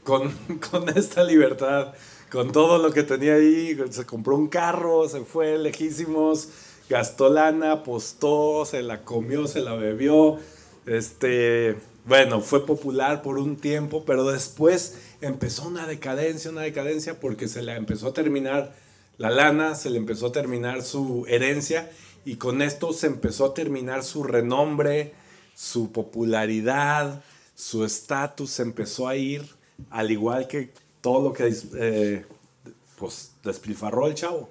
con, 0.04 0.30
con 0.70 0.88
esta 0.96 1.24
libertad, 1.24 1.94
con 2.30 2.52
todo 2.52 2.78
lo 2.78 2.92
que 2.92 3.02
tenía 3.02 3.34
ahí. 3.34 3.78
Se 3.90 4.06
compró 4.06 4.36
un 4.36 4.48
carro, 4.48 5.08
se 5.08 5.20
fue 5.24 5.58
lejísimos, 5.58 6.48
gastó 6.92 7.30
lana, 7.30 7.72
apostó, 7.72 8.66
se 8.66 8.82
la 8.82 9.02
comió, 9.02 9.46
se 9.46 9.60
la 9.60 9.74
bebió. 9.74 10.38
Este, 10.84 11.76
bueno, 12.04 12.42
fue 12.42 12.66
popular 12.66 13.22
por 13.22 13.38
un 13.38 13.56
tiempo, 13.56 14.04
pero 14.04 14.24
después 14.30 14.98
empezó 15.22 15.66
una 15.66 15.86
decadencia, 15.86 16.50
una 16.50 16.60
decadencia 16.60 17.18
porque 17.18 17.48
se 17.48 17.62
le 17.62 17.74
empezó 17.74 18.08
a 18.08 18.12
terminar 18.12 18.74
la 19.16 19.30
lana, 19.30 19.74
se 19.74 19.88
le 19.88 19.96
empezó 19.96 20.26
a 20.26 20.32
terminar 20.32 20.82
su 20.82 21.24
herencia 21.28 21.90
y 22.26 22.36
con 22.36 22.60
esto 22.60 22.92
se 22.92 23.06
empezó 23.06 23.46
a 23.46 23.54
terminar 23.54 24.04
su 24.04 24.22
renombre, 24.22 25.14
su 25.54 25.92
popularidad, 25.92 27.24
su 27.54 27.86
estatus 27.86 28.60
empezó 28.60 29.08
a 29.08 29.16
ir 29.16 29.48
al 29.88 30.10
igual 30.10 30.46
que 30.46 30.74
todo 31.00 31.22
lo 31.22 31.32
que 31.32 31.54
eh, 31.74 32.26
pues, 32.98 33.32
despilfarró 33.42 34.08
el 34.08 34.14
chavo. 34.14 34.50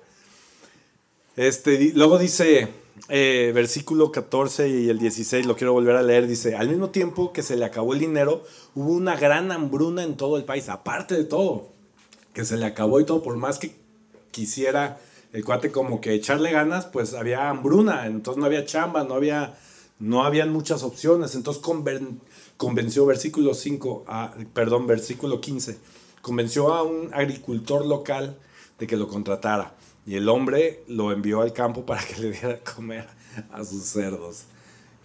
Este, 1.38 1.92
luego 1.96 2.18
dice, 2.18 2.68
eh, 3.08 3.52
versículo 3.56 4.12
14 4.12 4.68
y 4.68 4.90
el 4.90 5.00
16, 5.00 5.46
lo 5.46 5.56
quiero 5.56 5.72
volver 5.72 5.96
a 5.96 6.04
leer, 6.04 6.28
dice, 6.28 6.56
al 6.56 6.68
mismo 6.68 6.90
tiempo 6.90 7.32
que 7.32 7.42
se 7.42 7.56
le 7.56 7.64
acabó 7.64 7.94
el 7.94 8.00
dinero, 8.00 8.44
hubo 8.76 8.92
una 8.92 9.16
gran 9.16 9.52
hambruna 9.52 10.04
en 10.04 10.18
todo 10.18 10.36
el 10.38 10.44
país, 10.44 10.68
aparte 10.68 11.16
de 11.16 11.24
todo, 11.24 11.70
que 12.34 12.44
se 12.44 12.58
le 12.58 12.66
acabó 12.66 13.00
y 13.00 13.06
todo, 13.06 13.24
por 13.24 13.38
más 13.38 13.60
que 13.60 13.76
quisiera 14.32 15.00
el 15.32 15.46
cuate 15.46 15.72
como 15.72 16.02
que 16.02 16.14
echarle 16.14 16.52
ganas, 16.52 16.86
pues 16.86 17.14
había 17.14 17.50
hambruna, 17.50 18.08
entonces 18.08 18.40
no 18.40 18.46
había 18.46 18.66
chamba, 18.66 19.06
no 19.06 19.14
había, 19.14 19.58
no 20.00 20.26
habían 20.26 20.52
muchas 20.52 20.84
opciones, 20.84 21.36
entonces 21.36 21.64
convenció, 22.58 23.06
versículo 23.06 23.54
5, 23.54 24.06
perdón, 24.54 24.86
versículo 24.86 25.40
15, 25.40 25.78
convenció 26.22 26.74
a 26.74 26.84
un 26.84 27.14
agricultor 27.14 27.86
local 27.86 28.38
de 28.78 28.88
que 28.88 28.98
lo 28.98 29.08
contratara. 29.08 29.76
Y 30.06 30.16
el 30.16 30.30
hombre 30.30 30.84
lo 30.88 31.12
envió 31.12 31.42
al 31.42 31.54
campo 31.54 31.86
para 31.86 32.04
que 32.04 32.22
le 32.22 32.32
diera 32.32 32.60
comer 32.60 33.08
a 33.52 33.64
sus 33.64 33.84
cerdos. 33.84 34.44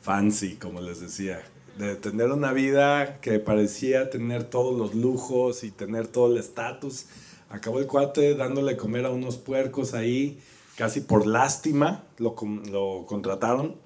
Fancy, 0.02 0.56
como 0.56 0.80
les 0.80 1.00
decía. 1.00 1.42
De 1.78 1.94
tener 1.96 2.30
una 2.30 2.52
vida 2.52 3.20
que 3.20 3.38
parecía 3.38 4.08
tener 4.08 4.44
todos 4.44 4.76
los 4.78 4.94
lujos 4.94 5.62
y 5.64 5.70
tener 5.70 6.06
todo 6.06 6.32
el 6.32 6.38
estatus. 6.38 7.06
Acabó 7.50 7.80
el 7.80 7.86
cuate 7.86 8.34
dándole 8.34 8.76
comer 8.76 9.04
a 9.04 9.10
unos 9.10 9.36
puercos 9.36 9.92
ahí, 9.92 10.40
casi 10.76 11.00
por 11.00 11.26
lástima, 11.26 12.04
lo, 12.18 12.34
lo 12.70 13.04
contrataron 13.06 13.76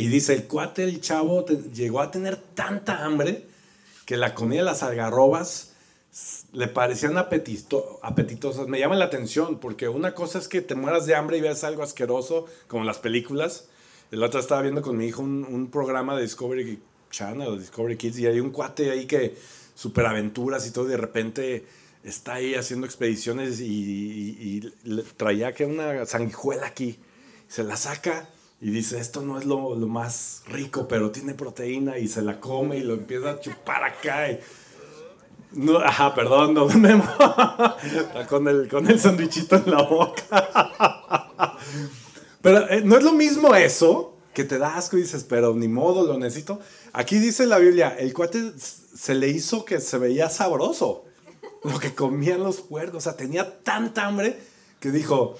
y 0.00 0.08
dice, 0.08 0.32
el 0.32 0.44
cuate, 0.44 0.84
el 0.84 1.02
chavo, 1.02 1.44
llegó 1.44 2.00
a 2.00 2.10
tener 2.10 2.38
tanta 2.38 3.04
hambre 3.04 3.44
que 4.06 4.16
la 4.16 4.34
comida 4.34 4.60
de 4.60 4.64
las 4.64 4.82
algarrobas 4.82 5.69
le 6.52 6.68
parecían 6.68 7.16
apetito, 7.18 8.00
apetitosas. 8.02 8.66
Me 8.66 8.80
llama 8.80 8.96
la 8.96 9.06
atención 9.06 9.58
porque 9.58 9.88
una 9.88 10.14
cosa 10.14 10.38
es 10.38 10.48
que 10.48 10.60
te 10.60 10.74
mueras 10.74 11.06
de 11.06 11.14
hambre 11.14 11.38
y 11.38 11.40
veas 11.40 11.64
algo 11.64 11.82
asqueroso, 11.82 12.46
como 12.66 12.84
las 12.84 12.98
películas. 12.98 13.68
El 14.10 14.22
otro 14.22 14.40
estaba 14.40 14.62
viendo 14.62 14.82
con 14.82 14.96
mi 14.96 15.06
hijo 15.06 15.22
un, 15.22 15.44
un 15.44 15.70
programa 15.70 16.16
de 16.16 16.22
Discovery 16.22 16.80
Channel, 17.10 17.58
Discovery 17.58 17.96
Kids, 17.96 18.18
y 18.18 18.26
hay 18.26 18.40
un 18.40 18.50
cuate 18.50 18.90
ahí 18.90 19.06
que 19.06 19.36
superaventuras 19.74 20.66
y 20.66 20.72
todo, 20.72 20.86
y 20.86 20.90
de 20.90 20.96
repente 20.96 21.64
está 22.02 22.34
ahí 22.34 22.54
haciendo 22.54 22.86
expediciones 22.86 23.60
y, 23.60 23.66
y, 23.66 24.72
y 24.84 25.02
traía 25.16 25.52
que 25.52 25.64
una 25.64 26.06
sanguijuela 26.06 26.66
aquí. 26.66 26.98
Se 27.48 27.62
la 27.62 27.76
saca 27.76 28.28
y 28.60 28.70
dice, 28.70 28.98
esto 28.98 29.22
no 29.22 29.38
es 29.38 29.44
lo, 29.44 29.74
lo, 29.74 29.86
más 29.86 30.42
rico, 30.46 30.86
pero 30.86 31.10
tiene 31.10 31.34
proteína 31.34 31.98
y 31.98 32.08
se 32.08 32.22
la 32.22 32.40
come 32.40 32.78
y 32.78 32.82
lo 32.82 32.94
empieza 32.94 33.30
a 33.30 33.40
chupar 33.40 33.84
acá. 33.84 34.30
Y... 34.30 34.40
No, 35.52 35.78
ajá, 35.78 36.14
perdón, 36.14 36.54
con 38.28 38.48
el, 38.48 38.68
con 38.68 38.88
el 38.88 39.00
sandwichito 39.00 39.56
en 39.56 39.70
la 39.70 39.82
boca. 39.82 41.56
pero 42.42 42.70
eh, 42.70 42.82
no 42.84 42.96
es 42.96 43.02
lo 43.02 43.12
mismo 43.12 43.54
eso, 43.54 44.16
que 44.32 44.44
te 44.44 44.58
da 44.58 44.76
asco 44.76 44.96
y 44.96 45.02
dices, 45.02 45.24
pero 45.24 45.54
ni 45.54 45.66
modo, 45.66 46.06
lo 46.06 46.18
necesito. 46.18 46.60
Aquí 46.92 47.18
dice 47.18 47.46
la 47.46 47.58
Biblia, 47.58 47.96
el 47.98 48.14
cuate 48.14 48.52
se 48.56 49.14
le 49.14 49.28
hizo 49.28 49.64
que 49.64 49.80
se 49.80 49.98
veía 49.98 50.30
sabroso 50.30 51.04
lo 51.64 51.78
que 51.78 51.94
comían 51.94 52.42
los 52.42 52.60
puercos. 52.60 52.98
O 52.98 53.00
sea, 53.00 53.16
tenía 53.16 53.62
tanta 53.62 54.06
hambre 54.06 54.38
que 54.78 54.90
dijo, 54.90 55.36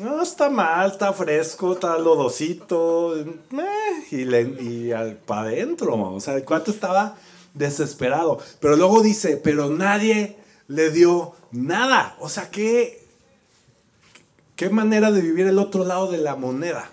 no, 0.00 0.22
está 0.22 0.50
mal, 0.50 0.90
está 0.90 1.12
fresco, 1.12 1.72
está 1.72 1.98
lodosito. 1.98 3.18
Eh, 3.18 3.40
y, 4.10 4.24
le, 4.24 4.42
y 4.42 4.92
para 5.26 5.42
adentro, 5.42 5.94
o 5.94 6.20
sea, 6.20 6.34
el 6.34 6.44
cuate 6.44 6.70
estaba 6.70 7.16
desesperado. 7.54 8.38
Pero 8.60 8.76
luego 8.76 9.02
dice, 9.02 9.36
pero 9.36 9.70
nadie 9.70 10.36
le 10.68 10.90
dio 10.90 11.34
nada. 11.52 12.16
O 12.20 12.28
sea, 12.28 12.50
¿qué, 12.50 13.00
qué 14.60 14.68
manera 14.68 15.10
de 15.10 15.22
vivir 15.22 15.46
el 15.46 15.58
otro 15.58 15.86
lado 15.86 16.12
de 16.12 16.18
la 16.18 16.36
moneda. 16.36 16.90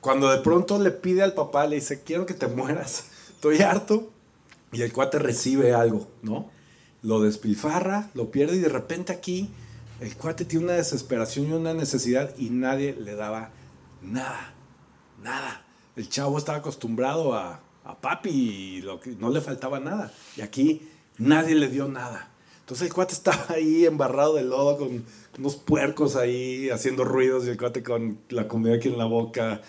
Cuando 0.00 0.30
de 0.30 0.38
pronto 0.38 0.78
le 0.78 0.92
pide 0.92 1.24
al 1.24 1.34
papá, 1.34 1.66
le 1.66 1.74
dice, 1.74 2.04
quiero 2.04 2.24
que 2.24 2.34
te 2.34 2.46
mueras, 2.46 3.06
estoy 3.30 3.62
harto. 3.62 4.12
Y 4.70 4.82
el 4.82 4.92
cuate 4.92 5.18
recibe 5.18 5.74
algo, 5.74 6.06
¿no? 6.22 6.52
Lo 7.02 7.20
despilfarra, 7.20 8.10
lo 8.14 8.30
pierde 8.30 8.58
y 8.58 8.60
de 8.60 8.68
repente 8.68 9.12
aquí 9.12 9.50
el 9.98 10.16
cuate 10.16 10.44
tiene 10.44 10.66
una 10.66 10.74
desesperación 10.74 11.48
y 11.48 11.52
una 11.54 11.74
necesidad 11.74 12.32
y 12.38 12.50
nadie 12.50 12.94
le 12.94 13.16
daba 13.16 13.50
nada, 14.00 14.54
nada. 15.20 15.66
El 15.96 16.08
chavo 16.08 16.38
estaba 16.38 16.58
acostumbrado 16.58 17.34
a, 17.34 17.60
a 17.84 18.00
papi 18.00 18.80
lo 18.82 19.00
que, 19.00 19.10
no 19.10 19.30
le 19.30 19.40
faltaba 19.40 19.80
nada. 19.80 20.12
Y 20.36 20.40
aquí 20.40 20.88
nadie 21.18 21.54
le 21.54 21.68
dio 21.68 21.88
nada. 21.88 22.30
Entonces 22.60 22.88
el 22.88 22.94
cuate 22.94 23.12
estaba 23.14 23.46
ahí 23.50 23.84
embarrado 23.84 24.34
de 24.34 24.44
lodo 24.44 24.78
con 24.78 25.04
unos 25.38 25.56
puercos 25.56 26.16
ahí 26.16 26.70
haciendo 26.70 27.04
ruidos 27.04 27.46
y 27.46 27.50
el 27.50 27.58
cuate 27.58 27.82
con 27.82 28.18
la 28.28 28.48
comida 28.48 28.76
aquí 28.76 28.88
en 28.88 28.98
la 28.98 29.04
boca. 29.04 29.60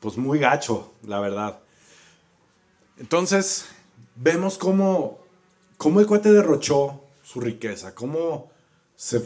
Pues 0.00 0.16
muy 0.16 0.38
gacho, 0.38 0.92
la 1.02 1.20
verdad. 1.20 1.60
Entonces, 2.98 3.66
vemos 4.14 4.58
cómo, 4.58 5.18
cómo 5.76 6.00
el 6.00 6.06
cuate 6.06 6.32
derrochó 6.32 7.02
su 7.22 7.40
riqueza, 7.40 7.94
cómo 7.94 8.50
se, 8.94 9.22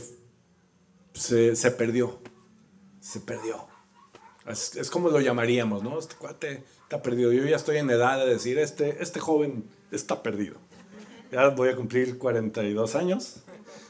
se, 1.13 1.71
perdió, 1.71 2.19
se 3.01 3.21
perdió. 3.21 3.70
Es, 4.47 4.77
es, 4.77 4.91
como 4.91 5.11
lo 5.11 5.21
llamaríamos, 5.21 5.83
¿no? 5.83 5.99
Este 5.99 6.15
cuate 6.17 6.65
está 6.83 7.03
perdido. 7.03 7.33
Yo 7.33 7.45
ya 7.45 7.57
estoy 7.57 7.77
en 7.77 7.91
edad 7.91 8.19
de 8.19 8.33
decir, 8.33 8.59
este, 8.59 9.03
este 9.03 9.21
joven 9.21 9.65
está 9.93 10.23
perdido. 10.23 10.57
Ya 11.31 11.49
voy 11.49 11.69
a 11.69 11.77
cumplir 11.77 12.19
42 12.19 12.95
años. 12.97 13.37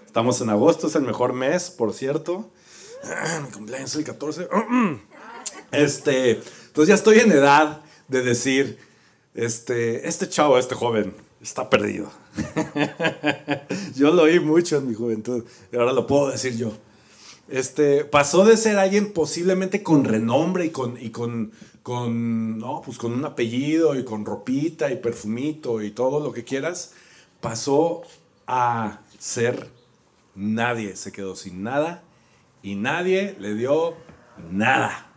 Estamos 0.05 0.41
en 0.41 0.51
agosto, 0.51 0.89
es 0.89 0.95
el 0.97 1.03
mejor 1.03 1.33
mes, 1.33 1.71
por 1.71 1.95
cierto. 1.95 2.51
Mi 3.43 3.51
cumpleaños 3.51 3.95
el 3.95 4.05
14. 4.05 4.49
Este, 5.73 6.33
entonces 6.33 6.89
ya 6.89 6.95
estoy 6.95 7.21
en 7.21 7.31
edad 7.31 7.83
de 8.09 8.23
decir, 8.23 8.77
este, 9.35 10.09
este 10.09 10.29
chavo, 10.29 10.59
este 10.59 10.75
joven, 10.75 11.15
está 11.41 11.71
perdido. 11.71 12.11
yo 13.95 14.11
lo 14.11 14.23
oí 14.23 14.41
mucho 14.41 14.79
en 14.79 14.89
mi 14.89 14.95
juventud 14.95 15.45
y 15.73 15.77
ahora 15.77 15.93
lo 15.93 16.09
puedo 16.09 16.31
decir 16.31 16.57
yo. 16.57 16.73
Este, 17.51 18.05
pasó 18.05 18.45
de 18.45 18.57
ser 18.57 18.79
alguien 18.79 19.13
posiblemente 19.13 19.83
con 19.83 20.05
renombre 20.05 20.67
y 20.67 20.71
con, 20.71 20.97
y 21.03 21.11
con, 21.11 21.51
con, 21.83 22.59
no, 22.59 22.81
pues 22.81 22.97
con 22.97 23.13
un 23.13 23.25
apellido 23.25 23.99
y 23.99 24.05
con 24.05 24.25
ropita 24.25 24.93
y 24.93 24.97
perfumito 24.97 25.83
y 25.83 25.91
todo 25.91 26.21
lo 26.21 26.33
que 26.33 26.45
quieras, 26.45 26.93
pasó 27.41 28.03
a 28.47 29.01
ser 29.19 29.69
nadie. 30.37 30.95
Se 30.95 31.11
quedó 31.11 31.35
sin 31.35 31.65
nada 31.65 32.05
y 32.63 32.77
nadie 32.77 33.37
le 33.41 33.55
dio 33.55 33.95
nada. 34.53 35.11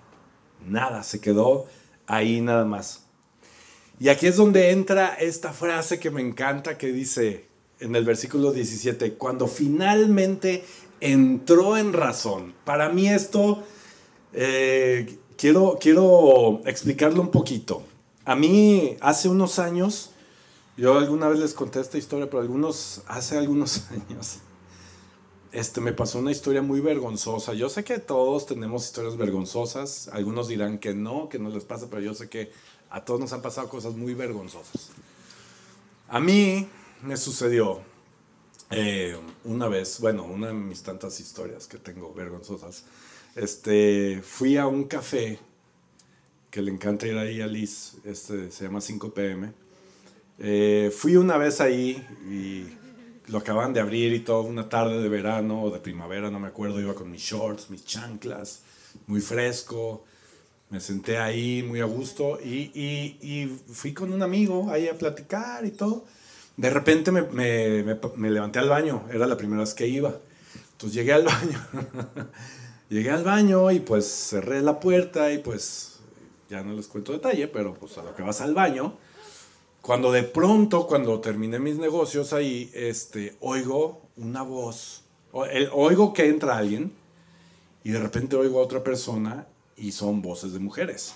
Nada, 0.68 1.04
se 1.04 1.22
quedó 1.22 1.68
ahí 2.08 2.42
nada 2.42 2.66
más. 2.66 3.06
Y 4.00 4.10
aquí 4.10 4.26
es 4.26 4.38
donde 4.38 4.72
entra 4.72 5.14
esta 5.14 5.54
frase 5.54 6.00
que 6.00 6.10
me 6.10 6.22
encanta 6.22 6.80
que 6.80 6.88
dice 6.88 7.46
en 7.80 7.96
el 7.96 8.06
versículo 8.06 8.52
17, 8.52 9.14
cuando 9.16 9.48
finalmente 9.48 10.64
entró 11.04 11.76
en 11.76 11.92
razón. 11.92 12.54
Para 12.64 12.88
mí 12.90 13.10
esto, 13.10 13.62
eh, 14.32 15.20
quiero, 15.38 15.78
quiero 15.80 16.62
explicarlo 16.66 17.22
un 17.22 17.30
poquito. 17.30 17.84
A 18.24 18.36
mí 18.36 18.96
hace 19.02 19.28
unos 19.28 19.60
años, 19.60 20.12
yo 20.78 20.98
alguna 20.98 21.28
vez 21.28 21.40
les 21.40 21.54
conté 21.54 21.82
esta 21.82 21.98
historia, 21.98 22.30
pero 22.30 22.42
algunos, 22.42 23.04
hace 23.08 23.38
algunos 23.38 23.84
años, 24.10 24.38
este, 25.52 25.82
me 25.82 25.92
pasó 25.92 26.20
una 26.20 26.32
historia 26.32 26.62
muy 26.62 26.80
vergonzosa. 26.80 27.54
Yo 27.54 27.68
sé 27.68 27.84
que 27.84 28.00
todos 28.00 28.46
tenemos 28.46 28.86
historias 28.86 29.18
vergonzosas. 29.18 30.08
Algunos 30.14 30.48
dirán 30.48 30.80
que 30.80 30.94
no, 30.94 31.28
que 31.28 31.38
no 31.38 31.50
les 31.50 31.66
pasa, 31.66 31.88
pero 31.90 32.02
yo 32.02 32.14
sé 32.14 32.30
que 32.30 32.52
a 32.90 33.04
todos 33.04 33.20
nos 33.20 33.34
han 33.34 33.42
pasado 33.42 33.68
cosas 33.68 33.96
muy 33.96 34.14
vergonzosas. 34.14 34.92
A 36.08 36.22
mí 36.22 36.70
me 37.02 37.18
sucedió 37.18 37.82
eh, 38.76 39.18
una 39.46 39.68
vez, 39.68 40.00
bueno, 40.00 40.24
una 40.24 40.48
de 40.48 40.54
mis 40.54 40.84
tantas 40.84 41.20
historias 41.20 41.68
que 41.68 41.78
tengo 41.78 42.14
vergonzosas. 42.14 42.86
Este, 43.36 44.22
fui 44.24 44.58
a 44.58 44.68
un 44.68 44.86
café 44.86 45.40
que 46.50 46.62
le 46.62 46.72
encanta 46.72 47.08
ir 47.08 47.18
ahí 47.18 47.42
a 47.42 47.48
Liz, 47.48 47.96
este, 48.06 48.52
se 48.52 48.66
llama 48.66 48.80
5 48.80 49.14
pm. 49.14 49.52
Eh, 50.40 50.92
fui 50.96 51.16
una 51.16 51.38
vez 51.38 51.62
ahí 51.62 52.06
y 52.30 52.66
lo 53.32 53.40
acaban 53.40 53.74
de 53.74 53.80
abrir 53.80 54.14
y 54.14 54.20
todo, 54.20 54.42
una 54.44 54.70
tarde 54.70 55.02
de 55.02 55.10
verano 55.10 55.64
o 55.64 55.72
de 55.72 55.80
primavera, 55.80 56.30
no 56.30 56.40
me 56.40 56.48
acuerdo, 56.48 56.80
iba 56.80 56.94
con 56.94 57.10
mis 57.10 57.22
shorts, 57.22 57.70
mis 57.70 57.86
chanclas, 57.86 58.62
muy 59.08 59.22
fresco, 59.22 60.04
me 60.70 60.80
senté 60.80 61.18
ahí 61.18 61.64
muy 61.64 61.82
a 61.82 61.86
gusto 61.86 62.40
y, 62.44 62.72
y, 62.74 63.18
y 63.22 63.62
fui 63.72 63.94
con 63.94 64.12
un 64.12 64.22
amigo 64.22 64.70
ahí 64.72 64.88
a 64.88 64.98
platicar 64.98 65.66
y 65.66 65.72
todo. 65.72 66.06
De 66.58 66.70
repente 66.70 67.12
me, 67.12 67.24
me, 67.24 67.84
me, 68.16 68.30
levanté 68.30 68.60
al 68.60 68.70
baño, 68.70 69.06
era 69.12 69.26
la 69.26 69.38
primera 69.38 69.62
vez 69.62 69.74
que 69.74 69.88
iba. 69.88 70.16
Entonces 70.74 70.94
llegué 70.94 71.14
al 71.14 71.24
baño, 71.24 71.60
llegué 72.90 73.10
al 73.10 73.24
baño 73.24 73.72
y 73.72 73.80
pues 73.80 74.06
cerré 74.06 74.62
la 74.62 74.80
puerta 74.80 75.32
y 75.32 75.40
pues 75.40 76.00
ya 76.50 76.62
no 76.62 76.74
les 76.74 76.88
cuento 76.88 77.12
detalle, 77.12 77.48
pero 77.48 77.74
pues 77.74 77.98
a 77.98 78.04
lo 78.04 78.16
que 78.16 78.22
vas 78.22 78.42
al 78.42 78.54
baño, 78.54 78.98
cuando 79.82 80.12
de 80.12 80.24
pronto, 80.24 80.88
cuando 80.88 81.20
terminé 81.20 81.60
mis 81.60 81.78
negocios 81.78 82.34
ahí, 82.34 82.70
este, 82.74 83.36
oigo 83.40 84.02
una 84.18 84.44
voz, 84.44 85.02
oigo 85.32 86.14
que 86.14 86.28
entra 86.28 86.58
alguien 86.58 86.94
y 87.84 87.92
de 87.92 88.00
repente 88.00 88.36
oigo 88.36 88.60
a 88.60 88.64
otra 88.64 88.84
persona 88.84 89.48
y 89.76 89.92
son 89.92 90.22
voces 90.22 90.54
de 90.54 90.60
mujeres. 90.60 91.16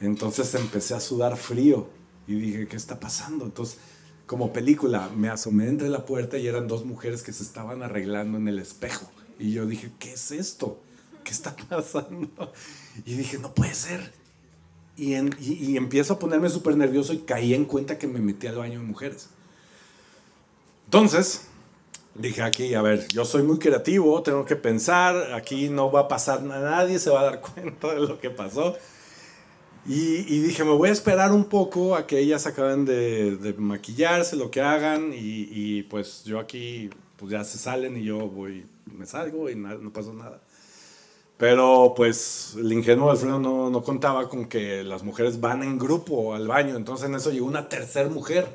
Entonces 0.00 0.54
empecé 0.54 0.94
a 0.94 1.00
sudar 1.00 1.36
frío 1.36 1.86
y 2.26 2.34
dije, 2.34 2.66
¿qué 2.66 2.76
está 2.76 2.98
pasando? 2.98 3.44
Entonces, 3.44 3.78
como 4.30 4.52
película, 4.52 5.10
me 5.16 5.28
asomé 5.28 5.66
entre 5.66 5.88
la 5.88 6.06
puerta 6.06 6.38
y 6.38 6.46
eran 6.46 6.68
dos 6.68 6.84
mujeres 6.84 7.24
que 7.24 7.32
se 7.32 7.42
estaban 7.42 7.82
arreglando 7.82 8.38
en 8.38 8.46
el 8.46 8.60
espejo. 8.60 9.10
Y 9.40 9.50
yo 9.50 9.66
dije, 9.66 9.90
¿qué 9.98 10.12
es 10.12 10.30
esto? 10.30 10.80
¿Qué 11.24 11.32
está 11.32 11.56
pasando? 11.68 12.52
Y 13.04 13.14
dije, 13.14 13.38
no 13.38 13.52
puede 13.52 13.74
ser. 13.74 14.12
Y, 14.96 15.16
y, 15.40 15.76
empiezo 15.76 16.12
a 16.12 16.18
ponerme 16.20 16.48
súper 16.48 16.76
nervioso 16.76 17.12
y 17.12 17.18
caí 17.18 17.54
en 17.54 17.64
cuenta 17.64 17.98
que 17.98 18.06
me 18.06 18.20
metí 18.20 18.46
al 18.46 18.54
baño 18.54 18.78
de 18.78 18.84
mujeres. 18.84 19.30
Entonces, 20.84 21.46
dije 22.14 22.42
aquí, 22.42 22.72
a 22.74 22.82
ver, 22.82 23.08
yo 23.08 23.24
soy 23.24 23.42
muy 23.42 23.58
creativo, 23.58 24.22
tengo 24.22 24.44
que 24.44 24.54
pensar, 24.54 25.34
aquí 25.34 25.70
no 25.70 25.90
va 25.90 26.02
a 26.02 26.08
pasar 26.08 26.44
nada, 26.44 26.70
nadie 26.70 27.00
se 27.00 27.10
va 27.10 27.22
a 27.22 27.24
dar 27.24 27.40
cuenta 27.54 27.94
de 27.94 28.00
lo 28.02 28.20
que 28.20 28.30
pasó. 28.30 28.76
Y, 29.86 30.34
y 30.34 30.40
dije, 30.40 30.62
me 30.62 30.72
voy 30.72 30.90
a 30.90 30.92
esperar 30.92 31.32
un 31.32 31.44
poco 31.44 31.96
a 31.96 32.06
que 32.06 32.18
ellas 32.18 32.46
acaben 32.46 32.84
de, 32.84 33.36
de 33.36 33.54
maquillarse, 33.54 34.36
lo 34.36 34.50
que 34.50 34.60
hagan, 34.60 35.12
y, 35.12 35.48
y, 35.50 35.82
pues 35.84 36.24
yo 36.24 36.38
aquí, 36.38 36.90
pues 37.16 37.32
ya 37.32 37.44
se 37.44 37.58
salen 37.58 37.96
y 37.96 38.04
yo 38.04 38.28
voy, 38.28 38.66
me 38.96 39.06
salgo 39.06 39.48
y 39.48 39.56
no, 39.56 39.92
pasó 39.92 40.12
nada. 40.12 40.40
Pero 41.38 41.94
pues 41.96 42.54
el 42.58 42.70
ingenuo 42.70 43.10
Alfredo 43.10 43.38
no, 43.38 43.70
no 43.70 43.82
contaba 43.82 44.28
con 44.28 44.44
que 44.44 44.84
las 44.84 45.02
mujeres 45.02 45.40
van 45.40 45.62
en 45.62 45.78
grupo 45.78 46.34
al 46.34 46.46
baño, 46.46 46.76
entonces 46.76 47.08
en 47.08 47.14
eso 47.14 47.30
llegó 47.30 47.46
una 47.46 47.68
tercera 47.70 48.10
mujer 48.10 48.46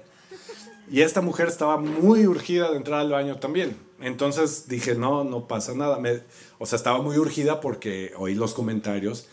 y 0.89 1.01
esta 1.01 1.21
mujer 1.21 1.47
estaba 1.47 1.77
muy 1.77 2.27
urgida 2.27 2.69
de 2.69 2.77
entrar 2.77 2.99
al 2.99 3.09
baño 3.09 3.37
también. 3.37 3.75
Entonces 3.99 4.67
dije, 4.67 4.93
no, 4.93 5.23
no 5.23 5.47
pasa 5.47 5.73
nada. 5.73 5.97
Me, 5.97 6.21
o 6.59 6.65
sea, 6.65 6.77
estaba 6.77 7.01
muy 7.01 7.17
urgida 7.17 7.59
porque 7.59 8.13
oí 8.17 8.35
los 8.35 8.53
comentarios 8.53 9.27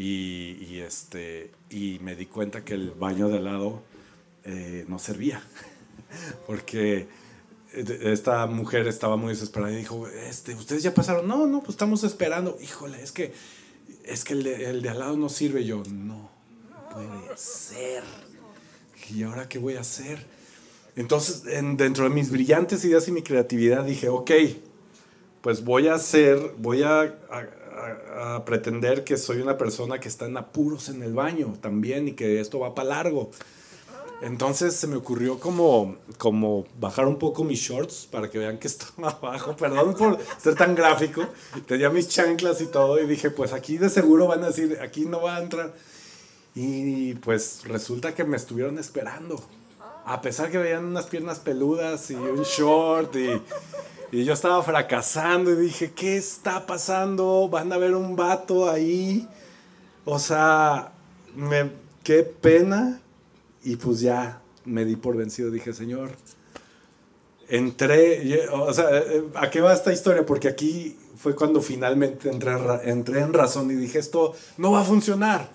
y, 0.00 0.78
este, 0.78 1.50
y 1.70 1.98
me 2.02 2.14
di 2.14 2.26
cuenta 2.26 2.64
que 2.64 2.74
el 2.74 2.92
baño 2.92 3.28
de 3.28 3.38
al 3.38 3.44
lado 3.44 3.82
eh, 4.44 4.84
no 4.86 5.00
servía. 5.00 5.42
porque 6.46 7.08
esta 7.72 8.46
mujer 8.46 8.86
estaba 8.86 9.16
muy 9.16 9.30
desesperada 9.30 9.72
y 9.72 9.76
dijo, 9.76 10.06
este, 10.06 10.54
¿ustedes 10.54 10.84
ya 10.84 10.94
pasaron? 10.94 11.26
No, 11.26 11.48
no, 11.48 11.58
pues 11.60 11.70
estamos 11.70 12.04
esperando. 12.04 12.56
Híjole, 12.62 13.02
es 13.02 13.10
que, 13.10 13.32
es 14.04 14.22
que 14.22 14.34
el 14.34 14.44
de, 14.44 14.70
el 14.70 14.82
de 14.82 14.88
al 14.88 15.00
lado 15.00 15.16
no 15.16 15.28
sirve. 15.28 15.64
Yo, 15.64 15.82
no, 15.90 16.30
no 16.70 16.88
puede 16.90 17.36
ser. 17.36 18.04
¿Y 19.12 19.24
ahora 19.24 19.48
qué 19.48 19.58
voy 19.58 19.74
a 19.74 19.80
hacer? 19.80 20.24
Entonces, 20.94 21.42
dentro 21.42 22.04
de 22.04 22.10
mis 22.10 22.30
brillantes 22.30 22.84
ideas 22.84 23.08
y 23.08 23.12
mi 23.12 23.22
creatividad, 23.22 23.84
dije, 23.84 24.08
ok, 24.08 24.30
pues 25.40 25.64
voy 25.64 25.88
a 25.88 25.94
hacer, 25.94 26.54
voy 26.58 26.82
a, 26.82 27.18
pretender 28.44 29.04
que 29.04 29.16
soy 29.16 29.40
una 29.40 29.56
persona 29.56 30.00
que 30.00 30.08
está 30.08 30.26
en 30.26 30.36
apuros 30.36 30.88
en 30.88 31.02
el 31.02 31.14
baño 31.14 31.54
también 31.60 32.08
y 32.08 32.12
que 32.12 32.40
esto 32.40 32.60
va 32.60 32.74
para 32.74 32.88
largo. 32.88 33.30
Entonces 34.20 34.74
se 34.74 34.88
me 34.88 34.96
ocurrió 34.96 35.38
como, 35.38 35.96
como 36.16 36.66
bajar 36.80 37.06
un 37.06 37.18
poco 37.18 37.44
mis 37.44 37.60
shorts 37.60 38.08
para 38.10 38.28
que 38.28 38.38
vean 38.38 38.58
que 38.58 38.66
estaba 38.66 39.10
abajo. 39.22 39.56
Perdón 39.56 39.94
por 39.94 40.18
ser 40.38 40.54
tan 40.54 40.74
gráfico. 40.74 41.24
Tenía 41.66 41.90
mis 41.90 42.08
chanclas 42.08 42.60
y 42.60 42.66
todo 42.66 43.00
y 43.00 43.06
dije, 43.06 43.30
pues 43.30 43.52
aquí 43.52 43.78
de 43.78 43.88
seguro 43.88 44.26
van 44.26 44.42
a 44.42 44.48
decir, 44.48 44.78
aquí 44.82 45.06
no 45.06 45.22
va 45.22 45.36
a 45.36 45.42
entrar. 45.42 45.74
Y 46.54 47.14
pues 47.14 47.62
resulta 47.64 48.14
que 48.14 48.24
me 48.24 48.36
estuvieron 48.36 48.78
esperando 48.78 49.40
a 50.08 50.22
pesar 50.22 50.50
que 50.50 50.56
veían 50.56 50.86
unas 50.86 51.04
piernas 51.04 51.38
peludas 51.38 52.10
y 52.10 52.14
un 52.14 52.42
short 52.42 53.14
y, 53.14 53.40
y, 54.12 54.24
yo 54.24 54.32
estaba 54.32 54.62
fracasando 54.62 55.52
y 55.52 55.56
dije, 55.56 55.92
¿qué 55.92 56.16
está 56.16 56.66
pasando? 56.66 57.48
Van 57.48 57.72
a 57.72 57.78
ver 57.78 57.94
un 57.94 58.16
vato 58.16 58.70
ahí. 58.70 59.28
O 60.04 60.18
sea, 60.18 60.92
me, 61.34 61.70
qué 62.02 62.22
pena. 62.22 63.00
Y 63.62 63.76
pues 63.76 64.00
ya 64.00 64.40
me 64.64 64.84
di 64.84 64.96
por 64.96 65.16
vencido. 65.16 65.50
Dije, 65.50 65.72
Señor, 65.72 66.10
entré, 67.48 68.48
o 68.48 68.72
sea, 68.72 68.88
¿a 69.34 69.50
qué 69.50 69.60
va 69.60 69.72
esta 69.72 69.92
historia? 69.92 70.24
Porque 70.24 70.48
aquí 70.48 70.96
fue 71.16 71.34
cuando 71.34 71.60
finalmente 71.60 72.30
entré, 72.30 72.52
entré 72.84 73.20
en 73.20 73.32
razón 73.32 73.70
y 73.70 73.74
dije, 73.74 73.98
esto 73.98 74.34
no 74.56 74.72
va 74.72 74.82
a 74.82 74.84
funcionar 74.84 75.50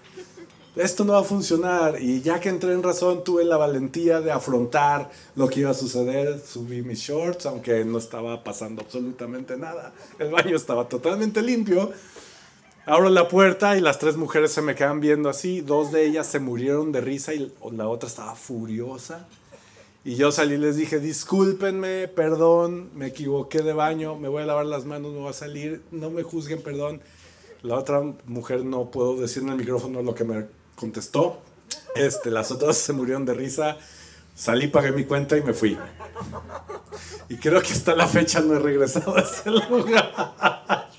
esto 0.76 1.04
no 1.04 1.14
va 1.14 1.20
a 1.20 1.24
funcionar. 1.24 2.02
Y 2.02 2.22
ya 2.22 2.40
que 2.40 2.50
entré 2.50 2.74
en 2.74 2.84
razón, 2.84 3.24
tuve 3.24 3.44
la 3.46 3.58
valentía 3.58 4.22
de 4.22 4.32
afrontar 4.32 5.12
lo 5.36 5.48
que 5.48 5.62
iba 5.62 5.72
a 5.72 5.76
suceder. 5.76 6.40
Subí 6.40 6.82
mis 6.82 7.00
shorts, 7.00 7.46
aunque 7.46 7.86
no 7.86 7.98
estaba 7.98 8.44
pasando 8.44 8.82
absolutamente 8.82 9.58
nada. 9.58 9.94
El 10.20 10.32
baño 10.32 10.56
estaba 10.56 10.88
totalmente 10.90 11.42
limpio. 11.42 11.92
Abro 12.86 13.10
la 13.10 13.28
puerta 13.30 13.78
y 13.78 13.82
las 13.82 14.00
tres 14.00 14.18
mujeres 14.18 14.52
se 14.52 14.62
me 14.62 14.76
quedan 14.76 15.00
viendo 15.00 15.30
así. 15.30 15.62
Dos 15.62 15.92
de 15.92 16.06
ellas 16.06 16.28
se 16.28 16.40
murieron 16.40 16.92
de 16.92 17.02
risa 17.02 17.34
y 17.34 17.54
la 17.72 17.88
otra 17.88 18.10
estaba 18.10 18.36
furiosa. 18.36 19.28
Y 20.06 20.16
yo 20.16 20.34
salí 20.34 20.56
y 20.56 20.58
les 20.58 20.76
dije, 20.76 21.00
discúlpenme, 21.00 22.10
perdón, 22.10 22.90
me 22.94 23.08
equivoqué 23.08 23.62
de 23.62 23.72
baño, 23.72 24.18
me 24.18 24.28
voy 24.28 24.44
a 24.44 24.46
lavar 24.46 24.66
las 24.66 24.84
manos, 24.84 25.14
me 25.14 25.20
voy 25.20 25.30
a 25.30 25.34
salir, 25.34 25.82
no 25.92 26.10
me 26.10 26.24
juzguen, 26.24 26.62
perdón. 26.62 27.00
La 27.62 27.78
otra 27.78 28.02
mujer 28.26 28.66
no 28.66 28.92
puedo 28.92 29.16
decir 29.16 29.44
en 29.44 29.50
el 29.50 29.56
micrófono 29.56 30.02
lo 30.02 30.14
que 30.14 30.26
me 30.26 30.46
contestó. 30.84 31.42
Este, 31.96 32.30
las 32.30 32.52
otras 32.52 32.76
se 32.76 32.92
murieron 32.92 33.24
de 33.26 33.34
risa. 33.34 33.78
Salí, 34.36 34.68
pagué 34.68 34.92
mi 34.92 35.06
cuenta 35.06 35.38
y 35.38 35.42
me 35.42 35.54
fui. 35.54 35.78
Y 37.30 37.38
creo 37.38 37.62
que 37.62 37.72
hasta 37.72 37.96
la 37.96 38.06
fecha 38.06 38.42
no 38.42 38.56
he 38.56 38.60
regresado 38.60 39.16
a 39.16 39.22
ese 39.22 39.50
lugar. 39.50 40.90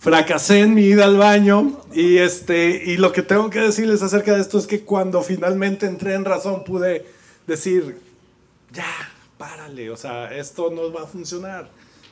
Fracasé 0.00 0.60
en 0.60 0.74
mi 0.74 0.86
ida 0.86 1.04
al 1.04 1.18
baño 1.18 1.80
y, 1.92 2.18
este, 2.18 2.82
y 2.84 2.96
lo 2.96 3.12
que 3.12 3.22
tengo 3.22 3.48
que 3.48 3.60
decirles 3.60 4.02
acerca 4.02 4.34
de 4.34 4.40
esto 4.40 4.58
es 4.58 4.66
que 4.66 4.84
cuando 4.84 5.22
finalmente 5.22 5.86
entré 5.86 6.14
en 6.14 6.24
razón 6.24 6.64
pude 6.64 7.06
decir, 7.46 8.00
ya, 8.72 9.12
párale, 9.38 9.90
o 9.90 9.96
sea, 9.96 10.36
esto 10.36 10.70
no 10.70 10.92
va 10.92 11.02
a 11.02 11.06
funcionar. 11.06 11.68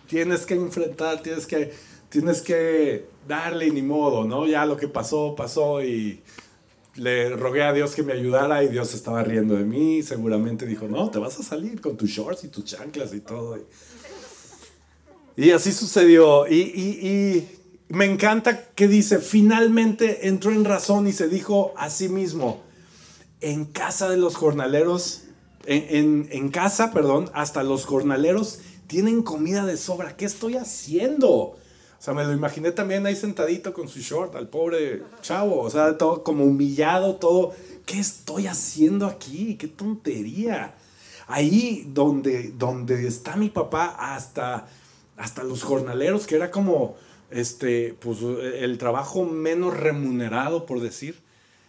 Tienes 0.09 0.47
que 0.47 0.55
enfrentar, 0.55 1.23
tienes 1.23 1.47
que, 1.47 1.73
tienes 2.15 2.43
que 2.43 3.09
darle 3.27 3.73
ni 3.73 3.83
modo, 3.83 4.23
¿no? 4.23 4.47
Ya 4.47 4.65
lo 4.67 4.77
que 4.77 4.87
pasó, 4.87 5.35
pasó 5.37 5.83
y 5.83 6.23
le 6.95 7.31
rogué 7.31 7.65
a 7.65 7.73
Dios 7.73 7.97
que 7.97 8.05
me 8.05 8.13
ayudara 8.13 8.63
y 8.63 8.69
Dios 8.69 8.95
estaba 8.95 9.25
riendo 9.25 9.57
de 9.57 9.65
mí. 9.65 10.01
Seguramente 10.05 10.65
dijo, 10.65 10.87
no, 10.87 11.11
te 11.11 11.19
vas 11.19 11.41
a 11.41 11.43
salir 11.43 11.81
con 11.81 11.97
tus 11.97 12.11
shorts 12.11 12.45
y 12.45 12.49
tus 12.49 12.67
chanclas 12.67 13.13
y 13.15 13.19
todo. 13.19 13.59
Y, 15.37 15.51
así 15.51 15.73
sucedió. 15.73 16.47
Y, 16.47 17.49
me 17.89 18.05
encanta 18.05 18.65
que 18.77 18.87
dice, 18.87 19.19
finalmente 19.19 20.29
entró 20.29 20.53
en 20.53 20.65
razón 20.65 21.09
y 21.09 21.13
se 21.13 21.29
dijo 21.29 21.75
a 21.77 21.91
sí 21.91 22.09
mismo, 22.09 22.63
en 23.41 23.65
casa 23.65 24.09
de 24.09 24.19
los 24.19 24.37
jornaleros, 24.37 25.25
en, 25.67 26.29
en 26.31 26.49
casa, 26.51 26.93
perdón, 26.93 27.29
hasta 27.35 27.65
los 27.65 27.87
jornaleros 27.87 28.61
tienen 28.87 29.25
comida 29.25 29.67
de 29.67 29.77
sobra. 29.77 30.17
¿Qué 30.17 30.27
estoy 30.27 30.55
haciendo? 30.55 31.57
Sea, 32.05 32.13
me 32.13 32.23
lo 32.23 32.35
imaginé 32.35 32.71
también 32.71 33.07
ahí 33.07 33.17
sentadito 33.17 33.73
con 33.73 33.89
su 33.89 34.01
short, 34.01 34.37
al 34.37 34.47
pobre 34.47 35.03
chavo, 35.23 35.63
o 35.63 35.71
sea, 35.71 35.97
todo 35.97 36.23
como 36.23 36.45
humillado, 36.45 37.17
todo. 37.17 37.55
¿Qué 37.87 37.99
estoy 37.99 38.47
haciendo 38.47 39.07
aquí? 39.07 39.57
¡Qué 39.57 39.69
tontería! 39.69 40.75
Ahí 41.27 41.89
donde, 41.95 42.53
donde 42.59 43.07
está 43.07 43.37
mi 43.37 43.49
papá, 43.49 43.97
hasta, 43.99 44.67
hasta 45.17 45.45
los 45.45 45.63
jornaleros, 45.63 46.27
que 46.27 46.37
era 46.37 46.51
como 46.51 46.97
este, 47.31 47.97
pues, 48.01 48.19
el 48.21 48.77
trabajo 48.77 49.25
menos 49.25 49.75
remunerado, 49.75 50.67
por 50.67 50.81
decir. 50.81 51.19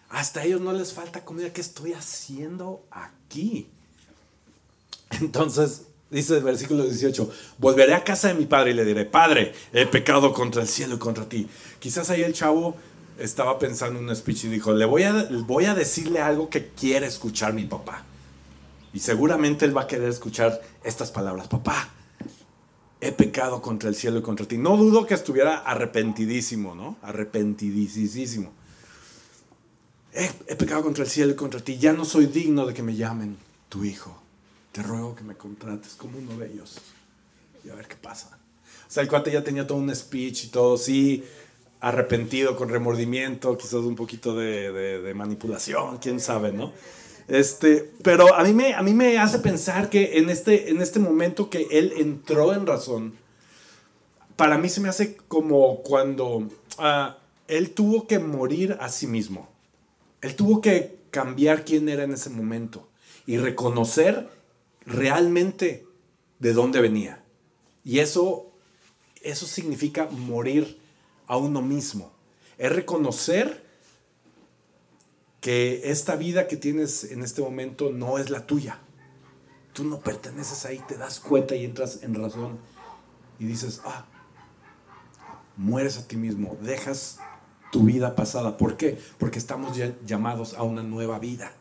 Hasta 0.10 0.44
ellos 0.44 0.60
no 0.60 0.74
les 0.74 0.92
falta 0.92 1.24
comida. 1.24 1.54
¿Qué 1.54 1.62
estoy 1.62 1.94
haciendo 1.94 2.84
aquí? 2.92 3.70
Entonces, 5.22 5.84
Dice 6.10 6.38
el 6.38 6.44
versículo 6.44 6.84
18, 6.84 7.32
volveré 7.58 7.96
a 7.96 8.04
casa 8.04 8.28
de 8.28 8.36
mi 8.36 8.46
padre 8.46 8.72
y 8.72 8.74
le 8.76 8.86
diré, 8.86 9.06
Padre, 9.06 9.54
he 9.74 9.88
pecado 9.88 10.34
contra 10.34 10.62
el 10.62 10.68
cielo 10.68 10.96
y 10.96 11.00
contra 11.00 11.28
ti. 11.28 11.48
Quizás 11.80 12.10
ahí 12.10 12.22
el 12.22 12.34
chavo 12.34 12.76
estaba 13.18 13.58
pensando 13.58 14.00
en 14.00 14.08
un 14.08 14.16
speech 14.16 14.46
y 14.46 14.50
dijo, 14.50 14.72
le 14.74 14.86
voy 14.86 15.04
a, 15.04 15.28
voy 15.48 15.66
a 15.66 15.74
decirle 15.74 16.22
algo 16.22 16.50
que 16.50 16.70
quiere 16.70 17.08
escuchar 17.08 17.54
mi 17.54 17.66
papá. 17.66 18.06
Y 18.94 19.00
seguramente 19.00 19.66
él 19.66 19.76
va 19.76 19.84
a 19.84 19.88
querer 19.88 20.10
escuchar 20.10 20.62
estas 20.84 21.12
palabras, 21.12 21.48
papá, 21.48 21.90
he 23.02 23.12
pecado 23.12 23.62
contra 23.62 23.90
el 23.90 23.96
cielo 23.96 24.20
y 24.20 24.22
contra 24.22 24.46
ti. 24.46 24.58
No 24.58 24.78
dudo 24.78 25.08
que 25.08 25.16
estuviera 25.16 25.58
arrepentidísimo, 25.58 26.76
¿no? 26.76 26.98
Arrepentidísimo. 27.02 28.54
He, 30.14 30.30
he 30.48 30.56
pecado 30.56 30.84
contra 30.84 31.04
el 31.04 31.10
cielo 31.10 31.32
y 31.32 31.36
contra 31.36 31.60
ti, 31.60 31.78
ya 31.78 31.94
no 31.94 32.06
soy 32.06 32.28
digno 32.28 32.68
de 32.68 32.76
que 32.76 32.84
me 32.84 32.96
llamen 32.96 33.38
tu 33.70 33.84
hijo 33.84 34.22
te 34.76 34.84
ruego 34.84 35.16
que 35.16 35.24
me 35.24 35.36
contrates 35.36 35.94
como 35.94 36.18
uno 36.18 36.38
de 36.38 36.52
ellos. 36.52 36.82
Y 37.64 37.70
a 37.70 37.76
ver 37.76 37.88
qué 37.88 37.96
pasa. 37.96 38.38
O 38.86 38.92
sea, 38.92 39.04
el 39.04 39.08
cuate 39.08 39.32
ya 39.32 39.42
tenía 39.42 39.66
todo 39.66 39.78
un 39.78 39.96
speech 39.96 40.44
y 40.44 40.48
todo, 40.50 40.78
sí, 40.78 41.24
arrepentido, 41.80 42.58
con 42.58 42.68
remordimiento, 42.68 43.58
quizás 43.58 43.76
un 43.76 43.96
poquito 43.96 44.36
de, 44.36 45.14
manipulación, 45.16 45.98
quién 46.00 46.20
sabe, 46.20 46.52
¿no? 46.52 46.74
Este, 47.30 47.90
pero 48.04 48.36
a 48.36 48.44
mí, 48.44 48.52
me, 48.54 48.74
a 48.74 48.84
mí 48.84 48.94
me 48.94 49.18
hace 49.18 49.40
pensar 49.40 49.90
que 49.90 50.18
en 50.18 50.30
este, 50.30 50.70
en 50.70 50.82
este 50.82 51.00
momento 51.00 51.50
que 51.50 51.68
él 51.72 51.94
entró 51.96 52.54
en 52.54 52.68
razón, 52.68 53.14
para 54.36 54.58
mí 54.58 54.68
se 54.68 54.82
me 54.82 54.90
hace 54.90 55.16
como 55.30 55.84
cuando 55.84 56.50
ah, 56.80 57.18
él 57.48 57.72
tuvo 57.72 58.08
que 58.08 58.20
morir 58.20 58.76
a 58.82 58.90
sí 58.90 59.08
mismo. 59.08 59.48
Él 60.22 60.36
tuvo 60.36 60.60
que 60.60 60.98
cambiar 61.12 61.64
quién 61.64 61.88
era 61.88 62.04
en 62.04 62.12
ese 62.12 62.30
momento 62.30 62.90
y 63.26 63.38
reconocer 63.38 64.35
realmente 64.86 65.88
de 66.40 66.54
dónde 66.54 66.82
venía. 66.82 67.24
Y 67.84 68.00
eso, 68.00 68.52
eso 69.22 69.46
significa 69.46 70.08
morir 70.08 70.80
a 71.28 71.38
uno 71.38 71.62
mismo. 71.62 72.12
Es 72.58 72.72
reconocer 72.72 73.66
que 75.42 75.92
esta 75.92 76.16
vida 76.16 76.48
que 76.48 76.58
tienes 76.58 77.04
en 77.04 77.22
este 77.22 77.42
momento 77.42 77.92
no 77.92 78.18
es 78.18 78.30
la 78.30 78.48
tuya. 78.48 78.80
Tú 79.74 79.84
no 79.84 80.00
perteneces 80.00 80.66
ahí, 80.66 80.82
te 80.88 80.98
das 80.98 81.20
cuenta 81.20 81.56
y 81.56 81.66
entras 81.66 82.02
en 82.02 82.16
razón 82.16 82.58
y 83.40 83.46
dices, 83.46 83.82
ah, 83.86 84.06
mueres 85.58 85.98
a 85.98 86.08
ti 86.08 86.16
mismo, 86.16 86.58
dejas 86.62 87.20
tu 87.72 87.84
vida 87.84 88.16
pasada. 88.16 88.58
¿Por 88.58 88.78
qué? 88.78 88.98
Porque 89.18 89.38
estamos 89.38 89.78
llamados 90.06 90.54
a 90.54 90.64
una 90.64 90.82
nueva 90.82 91.20
vida, 91.20 91.52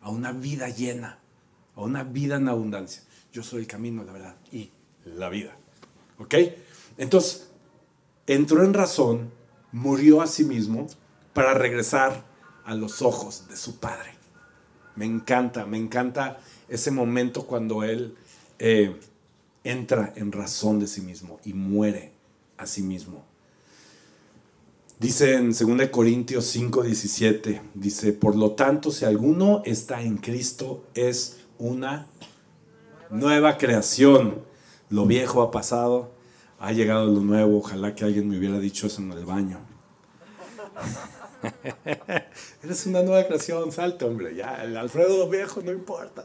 a 0.00 0.10
una 0.10 0.32
vida 0.32 0.68
llena 0.68 1.18
a 1.76 1.82
una 1.82 2.02
vida 2.02 2.36
en 2.36 2.48
abundancia. 2.48 3.02
Yo 3.32 3.42
soy 3.42 3.60
el 3.60 3.66
camino, 3.66 4.02
la 4.02 4.12
verdad 4.12 4.36
y 4.50 4.70
la 5.04 5.28
vida. 5.28 5.56
¿Ok? 6.18 6.34
Entonces, 6.98 7.48
entró 8.26 8.64
en 8.64 8.74
razón, 8.74 9.30
murió 9.72 10.22
a 10.22 10.26
sí 10.26 10.44
mismo 10.44 10.88
para 11.32 11.54
regresar 11.54 12.24
a 12.64 12.74
los 12.74 13.02
ojos 13.02 13.46
de 13.48 13.56
su 13.56 13.78
Padre. 13.78 14.10
Me 14.96 15.04
encanta, 15.04 15.66
me 15.66 15.76
encanta 15.76 16.38
ese 16.68 16.90
momento 16.90 17.46
cuando 17.46 17.84
Él 17.84 18.16
eh, 18.58 18.96
entra 19.62 20.12
en 20.16 20.32
razón 20.32 20.80
de 20.80 20.86
sí 20.86 21.02
mismo 21.02 21.38
y 21.44 21.52
muere 21.52 22.12
a 22.56 22.66
sí 22.66 22.82
mismo. 22.82 23.24
Dice 24.98 25.34
en 25.34 25.50
2 25.50 25.88
Corintios 25.90 26.46
5, 26.46 26.82
17, 26.84 27.60
dice, 27.74 28.14
por 28.14 28.34
lo 28.34 28.52
tanto, 28.52 28.90
si 28.90 29.04
alguno 29.04 29.60
está 29.66 30.00
en 30.00 30.16
Cristo, 30.16 30.84
es 30.94 31.40
una 31.58 32.06
nueva 33.10 33.58
creación. 33.58 34.44
Lo 34.88 35.06
viejo 35.06 35.42
ha 35.42 35.50
pasado, 35.50 36.10
ha 36.58 36.72
llegado 36.72 37.06
lo 37.06 37.20
nuevo. 37.20 37.58
Ojalá 37.58 37.94
que 37.94 38.04
alguien 38.04 38.28
me 38.28 38.38
hubiera 38.38 38.58
dicho 38.58 38.86
eso 38.86 39.02
en 39.02 39.12
el 39.12 39.24
baño. 39.24 39.58
Eres 42.62 42.86
una 42.86 43.02
nueva 43.02 43.26
creación, 43.26 43.72
salte, 43.72 44.04
hombre. 44.04 44.34
Ya, 44.34 44.54
Alfredo 44.78 45.28
viejo 45.28 45.60
no 45.62 45.72
importa. 45.72 46.24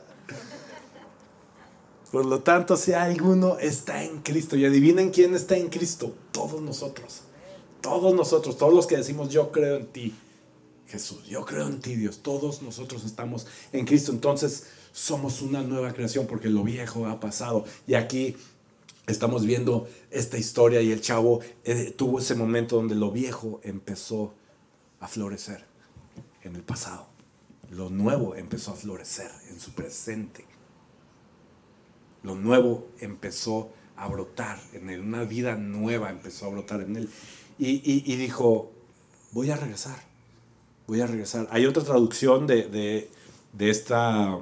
Por 2.12 2.26
lo 2.26 2.42
tanto, 2.42 2.76
si 2.76 2.92
alguno 2.92 3.58
está 3.58 4.04
en 4.04 4.22
Cristo, 4.22 4.58
y 4.58 4.66
adivinen 4.66 5.12
quién 5.12 5.34
está 5.34 5.56
en 5.56 5.70
Cristo, 5.70 6.14
todos 6.32 6.62
nosotros. 6.62 7.22
Todos 7.80 8.14
nosotros, 8.14 8.58
todos 8.58 8.74
los 8.74 8.86
que 8.86 8.98
decimos 8.98 9.30
yo 9.30 9.52
creo 9.52 9.78
en 9.78 9.88
ti, 9.88 10.14
Jesús, 10.88 11.26
yo 11.26 11.46
creo 11.46 11.68
en 11.68 11.80
ti, 11.80 11.96
Dios. 11.96 12.20
Todos 12.22 12.62
nosotros 12.62 13.06
estamos 13.06 13.48
en 13.72 13.86
Cristo. 13.86 14.12
Entonces, 14.12 14.66
somos 14.92 15.42
una 15.42 15.62
nueva 15.62 15.94
creación 15.94 16.28
porque 16.28 16.50
lo 16.50 16.64
viejo 16.64 17.08
ha 17.08 17.20
pasado. 17.20 17.66
Y 17.88 17.94
aquí 17.94 18.36
estamos 19.08 19.46
viendo 19.46 19.88
esta 20.10 20.38
historia 20.38 20.82
y 20.82 20.92
el 20.92 21.02
chavo 21.02 21.40
eh, 21.64 21.94
tuvo 21.98 22.20
ese 22.20 22.36
momento 22.36 22.76
donde 22.76 22.96
lo 22.96 23.12
viejo 23.12 23.60
empezó 23.64 24.34
a 25.00 25.08
florecer 25.08 25.64
en 26.44 26.56
el 26.56 26.64
pasado. 26.64 27.08
Lo 27.72 27.90
nuevo 27.90 28.36
empezó 28.36 28.72
a 28.72 28.76
florecer 28.76 29.32
en 29.50 29.60
su 29.60 29.72
presente. 29.72 30.46
Lo 32.24 32.36
nuevo 32.36 32.90
empezó 33.00 33.72
a 33.96 34.08
brotar 34.08 34.60
en 34.74 34.90
él. 34.90 35.00
Una 35.00 35.24
vida 35.24 35.56
nueva 35.56 36.10
empezó 36.10 36.48
a 36.48 36.50
brotar 36.50 36.82
en 36.82 36.98
él. 36.98 37.10
Y, 37.58 38.16
dijo, 38.16 38.72
voy 39.32 39.52
a 39.52 39.56
regresar. 39.56 39.98
Voy 40.88 41.00
a 41.02 41.08
regresar. 41.08 41.48
Hay 41.52 41.66
otra 41.66 41.84
traducción 41.84 42.48
de, 42.48 43.10
de 43.54 43.70
esta 43.70 44.40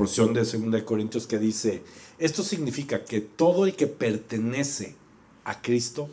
porción 0.00 0.32
de 0.32 0.44
2 0.44 0.82
Corintios 0.84 1.26
que 1.26 1.38
dice, 1.38 1.82
esto 2.18 2.42
significa 2.42 3.04
que 3.04 3.20
todo 3.20 3.66
el 3.66 3.76
que 3.76 3.86
pertenece 3.86 4.96
a 5.44 5.60
Cristo 5.60 6.08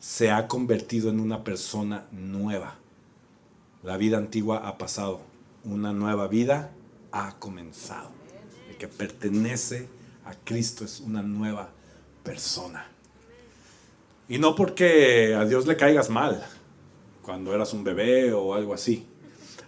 se 0.00 0.30
ha 0.30 0.48
convertido 0.48 1.10
en 1.10 1.20
una 1.20 1.44
persona 1.44 2.06
nueva. 2.10 2.78
La 3.82 3.98
vida 3.98 4.16
antigua 4.16 4.66
ha 4.66 4.78
pasado, 4.78 5.20
una 5.62 5.92
nueva 5.92 6.26
vida 6.26 6.72
ha 7.12 7.38
comenzado. 7.38 8.08
El 8.70 8.78
que 8.78 8.88
pertenece 8.88 9.90
a 10.24 10.32
Cristo 10.32 10.86
es 10.86 11.00
una 11.00 11.20
nueva 11.20 11.68
persona. 12.22 12.86
Y 14.26 14.38
no 14.38 14.54
porque 14.54 15.34
a 15.34 15.44
Dios 15.44 15.66
le 15.66 15.76
caigas 15.76 16.08
mal, 16.08 16.46
cuando 17.20 17.54
eras 17.54 17.74
un 17.74 17.84
bebé 17.84 18.32
o 18.32 18.54
algo 18.54 18.72
así. 18.72 19.06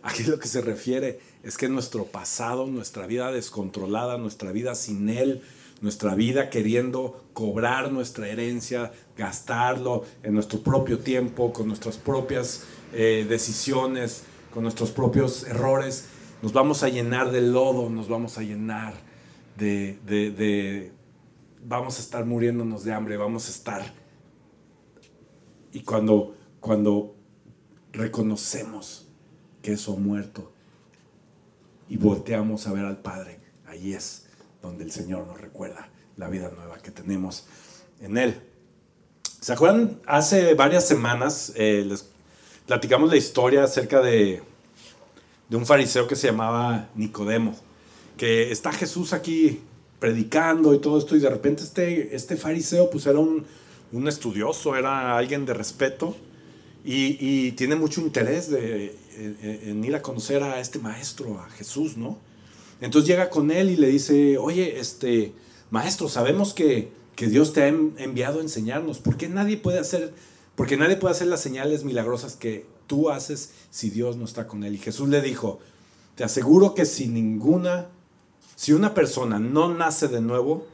Aquí 0.03 0.23
lo 0.23 0.39
que 0.39 0.49
se 0.49 0.63
refiere 0.63 1.21
es 1.43 1.57
que 1.57 1.69
nuestro 1.69 2.05
pasado, 2.05 2.67
nuestra 2.67 3.07
vida 3.07 3.33
descontrolada, 3.33 4.19
nuestra 4.19 4.53
vida 4.53 4.75
sin 4.75 5.09
Él, 5.09 5.43
nuestra 5.81 6.15
vida 6.15 6.51
queriendo 6.51 7.25
cobrar 7.33 7.91
nuestra 7.91 8.29
herencia, 8.29 8.93
gastarlo 9.17 10.05
en 10.23 10.35
nuestro 10.35 10.61
propio 10.61 10.99
tiempo, 10.99 11.53
con 11.53 11.69
nuestras 11.69 11.97
propias 11.97 12.65
eh, 12.93 13.25
decisiones, 13.29 14.25
con 14.53 14.63
nuestros 14.63 14.91
propios 14.91 15.47
errores, 15.47 16.09
nos 16.43 16.53
vamos 16.53 16.83
a 16.83 16.89
llenar 16.89 17.31
de 17.31 17.41
lodo, 17.43 17.89
nos 17.89 18.09
vamos 18.09 18.37
a 18.39 18.43
llenar 18.43 18.95
de, 19.57 20.93
vamos 21.65 21.99
a 21.99 22.01
estar 22.01 22.25
muriéndonos 22.25 22.85
de 22.85 22.93
hambre, 22.93 23.17
vamos 23.17 23.47
a 23.49 23.51
estar. 23.51 23.95
Y 25.73 25.81
cuando, 25.81 26.35
cuando 26.61 27.15
reconocemos 27.93 29.09
que 29.63 29.73
eso 29.73 29.95
ha 29.95 29.97
muerto 29.97 30.53
y 31.91 31.97
volteamos 31.97 32.67
a 32.67 32.73
ver 32.73 32.85
al 32.85 32.99
Padre, 32.99 33.39
ahí 33.67 33.93
es 33.93 34.27
donde 34.63 34.85
el 34.85 34.93
Señor 34.93 35.27
nos 35.27 35.41
recuerda 35.41 35.89
la 36.17 36.29
vida 36.29 36.51
nueva 36.55 36.79
que 36.79 36.93
tenemos 36.93 37.47
en 38.01 38.17
Él. 38.17 38.41
¿Se 39.41 39.53
acuerdan? 39.53 39.99
Hace 40.07 40.55
varias 40.55 40.87
semanas 40.87 41.53
eh, 41.57 41.85
les 41.87 42.09
platicamos 42.65 43.11
la 43.11 43.17
historia 43.17 43.65
acerca 43.65 44.01
de, 44.01 44.41
de 45.49 45.57
un 45.57 45.67
fariseo 45.67 46.07
que 46.07 46.15
se 46.15 46.29
llamaba 46.29 46.89
Nicodemo, 46.95 47.57
que 48.17 48.53
está 48.53 48.71
Jesús 48.71 49.13
aquí 49.13 49.61
predicando 49.99 50.73
y 50.75 50.79
todo 50.79 50.97
esto, 50.97 51.17
y 51.17 51.21
de 51.21 51.29
repente 51.29 51.65
este, 51.65 52.15
este 52.15 52.37
fariseo 52.37 52.89
pues 52.89 53.07
era 53.07 53.19
un, 53.19 53.45
un 53.91 54.09
estudioso, 54.09 54.77
era 54.77 55.17
alguien 55.17 55.45
de 55.45 55.55
respeto, 55.55 56.17
y, 56.85 57.53
tiene 57.53 57.77
mucho 57.77 58.01
interés 58.01 58.51
de, 58.51 58.97
en, 59.17 59.39
en, 59.43 59.85
ir 59.85 59.95
a 59.95 60.03
conocer 60.03 60.43
a 60.43 60.61
este 60.61 60.79
maestro, 60.79 61.39
a 61.39 61.51
Jesús, 61.51 61.97
¿no? 61.97 62.19
Entonces 62.81 63.09
llega 63.09 63.29
con 63.29 63.51
él 63.51 63.71
y 63.71 63.77
le 63.77 63.89
dice, 63.89 64.39
oye, 64.39 64.81
este, 64.81 65.35
maestro, 65.71 66.09
sabemos 66.09 66.55
que, 66.55 66.91
que 67.15 67.27
Dios 67.27 67.53
te 67.53 67.63
ha 67.63 67.69
enviado 67.69 68.39
a 68.39 68.43
enseñarnos, 68.43 68.99
¿por 68.99 69.17
qué 69.17 69.29
nadie 69.29 69.59
puede 69.59 69.79
hacer, 69.79 70.15
porque 70.55 70.77
nadie 70.77 70.97
puede 70.97 71.15
hacer 71.15 71.27
las 71.27 71.43
señales 71.43 71.85
milagrosas 71.85 72.37
que 72.37 72.67
tú 72.87 73.11
haces 73.11 73.53
si 73.71 73.91
Dios 73.91 74.17
no 74.17 74.25
está 74.25 74.47
con 74.47 74.65
él? 74.65 74.75
Y 74.75 74.79
Jesús 74.79 75.09
le 75.09 75.21
dijo, 75.21 75.59
te 76.15 76.25
aseguro 76.25 76.75
que 76.75 76.87
si 76.87 77.09
ninguna 77.09 77.89
si 78.61 78.75
una 78.75 78.93
persona 78.93 79.39
no 79.39 79.73
nace 79.73 80.07
de 80.07 80.21
nuevo, 80.21 80.67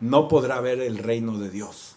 no 0.00 0.26
podrá 0.26 0.58
ver 0.62 0.80
el 0.80 0.96
reino 0.96 1.38
de 1.38 1.50
Dios. 1.50 1.95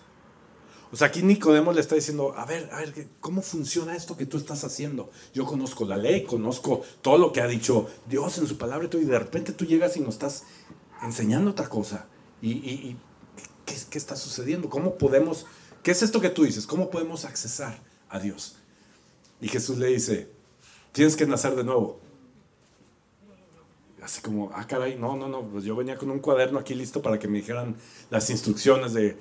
O 0.91 0.95
sea, 0.95 1.08
aquí 1.08 1.21
Nicodemo 1.21 1.71
le 1.71 1.82
está 1.82 1.95
diciendo, 1.95 2.34
a 2.36 2.45
ver, 2.45 2.69
a 2.71 2.78
ver, 2.78 3.08
¿cómo 3.19 3.41
funciona 3.41 3.95
esto 3.95 4.17
que 4.17 4.25
tú 4.25 4.38
estás 4.38 4.63
haciendo? 4.63 5.12
Yo 5.34 5.45
conozco 5.45 5.86
la 5.86 5.97
ley, 5.97 6.23
conozco 6.23 6.82
todo 7.02 7.17
lo 7.17 7.32
que 7.32 7.41
ha 7.41 7.47
dicho 7.47 7.88
Dios 8.08 8.39
en 8.39 8.47
su 8.47 8.58
palabra 8.58 8.89
y 8.91 9.06
de 9.06 9.19
repente 9.19 9.52
tú 9.52 9.65
llegas 9.65 9.97
y 9.97 9.99
nos 9.99 10.15
estás 10.15 10.43
enseñando 11.04 11.52
otra 11.52 11.69
cosa. 11.69 12.08
¿Y, 12.41 12.95
¿qué, 13.65 13.75
qué 13.89 13.97
está 13.97 14.15
sucediendo? 14.15 14.69
¿Cómo 14.69 14.97
podemos, 14.97 15.45
qué 15.84 15.91
es 15.91 16.02
esto 16.02 16.21
que 16.21 16.30
tú 16.30 16.43
dices? 16.43 16.65
¿Cómo 16.65 16.89
podemos 16.89 17.23
accesar 17.25 17.78
a 18.10 18.19
Dios? 18.19 18.56
Y 19.41 19.47
Jesús 19.47 19.78
le 19.78 19.88
dice, 19.88 20.32
tienes 20.91 21.15
que 21.15 21.28
nacer 21.28 21.56
de 21.56 21.63
nuevo 21.63 21.99
así 24.04 24.21
como, 24.21 24.52
ah, 24.54 24.65
caray, 24.65 24.95
no, 24.97 25.15
no, 25.15 25.28
no, 25.28 25.43
pues 25.43 25.63
yo 25.63 25.75
venía 25.75 25.97
con 25.97 26.10
un 26.10 26.19
cuaderno 26.19 26.60
aquí 26.60 26.73
listo 26.73 27.02
para 27.02 27.19
que 27.19 27.28
me 27.28 27.39
dijeran 27.39 27.75
las 28.10 28.30
instrucciones 28.30 28.93
de 28.93 29.17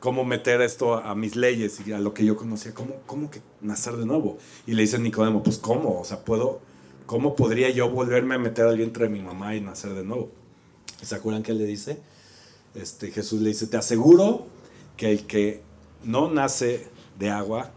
cómo 0.00 0.24
meter 0.24 0.62
esto 0.62 0.94
a, 0.94 1.14
mis 1.14 1.36
leyes 1.36 1.80
y 1.86 1.92
a 1.92 2.00
lo 2.00 2.14
que 2.14 2.24
yo 2.24 2.36
conocía, 2.36 2.74
¿cómo, 2.74 2.96
cómo 3.06 3.30
que 3.30 3.42
nacer 3.60 3.96
de 3.96 4.06
nuevo? 4.06 4.38
Y 4.66 4.72
le 4.72 4.82
dice 4.82 4.98
Nicodemo, 4.98 5.42
pues 5.42 5.58
cómo, 5.58 6.00
o 6.00 6.04
sea, 6.04 6.24
puedo, 6.24 6.60
¿cómo 7.06 7.36
podría 7.36 7.70
yo 7.70 7.90
volverme 7.90 8.34
a 8.34 8.38
meter 8.38 8.66
al 8.66 8.78
vientre 8.78 9.04
de 9.04 9.10
mi 9.10 9.20
mamá 9.20 9.54
y 9.54 9.60
nacer 9.60 9.92
de 9.92 10.02
nuevo? 10.02 10.30
¿Se 11.02 11.14
acuerdan 11.14 11.42
que 11.42 11.52
él 11.52 11.58
le 11.58 11.66
dice? 11.66 11.98
Este, 12.74 13.10
Jesús 13.10 13.40
le 13.42 13.50
dice, 13.50 13.66
te 13.66 13.76
aseguro 13.76 14.46
que 14.96 15.10
el 15.10 15.26
que 15.26 15.62
no 16.02 16.30
nace 16.30 16.88
de 17.18 17.30
agua 17.30 17.70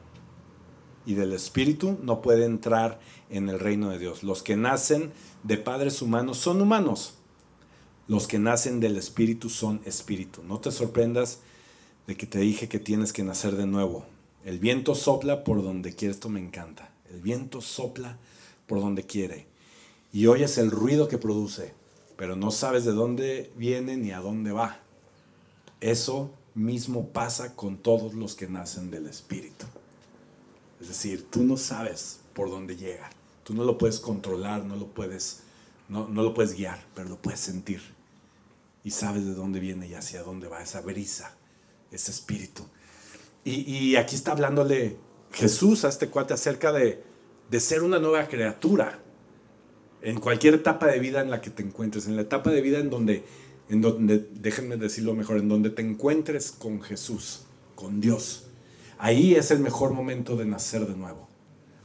y 1.06 1.16
del 1.16 1.34
espíritu 1.34 1.98
no 2.02 2.22
puede 2.22 2.46
entrar 2.46 3.00
en 3.30 3.50
el 3.50 3.60
reino 3.60 3.90
de 3.90 4.00
Dios. 4.00 4.24
Los 4.24 4.44
que 4.44 4.56
nacen 4.56 5.12
de 5.44 5.58
padres 5.58 6.02
humanos 6.02 6.38
son 6.38 6.62
humanos. 6.62 7.16
Los 8.08 8.28
que 8.28 8.38
nacen 8.38 8.80
del 8.80 8.98
Espíritu 8.98 9.50
son 9.50 9.82
Espíritu. 9.86 10.44
No 10.44 10.60
te 10.60 10.72
sorprendas 10.72 11.40
de 12.08 12.18
que 12.18 12.26
te 12.26 12.40
dije 12.40 12.68
que 12.68 12.80
tienes 12.80 13.14
que 13.14 13.24
nacer 13.24 13.56
de 13.56 13.66
nuevo. 13.66 14.06
El 14.46 14.60
viento 14.60 14.96
sopla 14.96 15.44
por 15.44 15.64
donde 15.64 15.96
quiere. 15.96 16.14
Esto 16.14 16.30
me 16.30 16.40
encanta. 16.40 16.92
El 17.12 17.22
viento 17.22 17.62
sopla 17.62 18.18
por 18.68 18.80
donde 18.80 19.04
quiere. 19.04 19.48
Y 20.12 20.28
oyes 20.28 20.58
el 20.58 20.70
ruido 20.70 21.08
que 21.08 21.18
produce, 21.18 21.74
pero 22.18 22.36
no 22.36 22.52
sabes 22.52 22.86
de 22.86 22.92
dónde 22.92 23.52
viene 23.56 23.98
ni 23.98 24.12
a 24.12 24.20
dónde 24.20 24.52
va. 24.52 24.80
Eso 25.82 26.32
mismo 26.56 27.10
pasa 27.10 27.56
con 27.56 27.78
todos 27.78 28.14
los 28.14 28.36
que 28.36 28.48
nacen 28.48 28.92
del 28.92 29.08
Espíritu. 29.08 29.66
Es 30.80 30.90
decir, 30.90 31.28
tú 31.30 31.44
no 31.44 31.58
sabes 31.58 32.20
por 32.34 32.50
dónde 32.50 32.76
llega. 32.76 33.10
Tú 33.44 33.54
no 33.54 33.64
lo 33.64 33.78
puedes 33.78 34.00
controlar, 34.00 34.64
no 34.66 34.76
lo 34.76 34.88
puedes, 34.88 35.44
no, 35.90 36.08
no 36.08 36.24
lo 36.24 36.34
puedes 36.34 36.54
guiar, 36.56 36.84
pero 36.96 37.10
lo 37.10 37.18
puedes 37.18 37.40
sentir. 37.40 37.82
Y 38.84 38.92
sabes 38.92 39.26
de 39.26 39.34
dónde 39.34 39.60
viene 39.60 39.88
y 39.88 39.94
hacia 39.94 40.24
dónde 40.24 40.48
va 40.48 40.62
esa 40.62 40.82
brisa, 40.82 41.36
ese 41.94 42.12
espíritu. 42.12 42.64
Y, 43.46 43.62
y 43.62 43.96
aquí 43.96 44.16
está 44.16 44.32
hablándole 44.32 44.98
Jesús 45.32 45.86
a 45.86 45.90
este 45.90 46.08
cuate 46.08 46.34
acerca 46.34 46.72
de, 46.72 47.04
de 47.50 47.60
ser 47.60 47.84
una 47.84 48.00
nueva 48.00 48.28
criatura 48.28 49.00
en 50.02 50.20
cualquier 50.20 50.56
etapa 50.56 50.88
de 50.88 51.00
vida 51.00 51.22
en 51.22 51.30
la 51.30 51.42
que 51.42 51.50
te 51.50 51.64
encuentres, 51.64 52.08
en 52.08 52.16
la 52.16 52.24
etapa 52.24 52.52
de 52.52 52.62
vida 52.62 52.80
en 52.80 52.90
donde, 52.90 53.24
en 53.70 53.82
donde, 53.82 54.28
déjenme 54.34 54.78
decirlo 54.78 55.16
mejor, 55.16 55.38
en 55.38 55.48
donde 55.48 55.70
te 55.70 55.82
encuentres 55.82 56.52
con 56.52 56.82
Jesús, 56.82 57.46
con 57.76 58.02
Dios. 58.02 58.48
Ahí 58.98 59.36
es 59.36 59.50
el 59.52 59.60
mejor 59.60 59.94
momento 59.94 60.36
de 60.36 60.46
nacer 60.46 60.86
de 60.86 60.96
nuevo. 60.96 61.28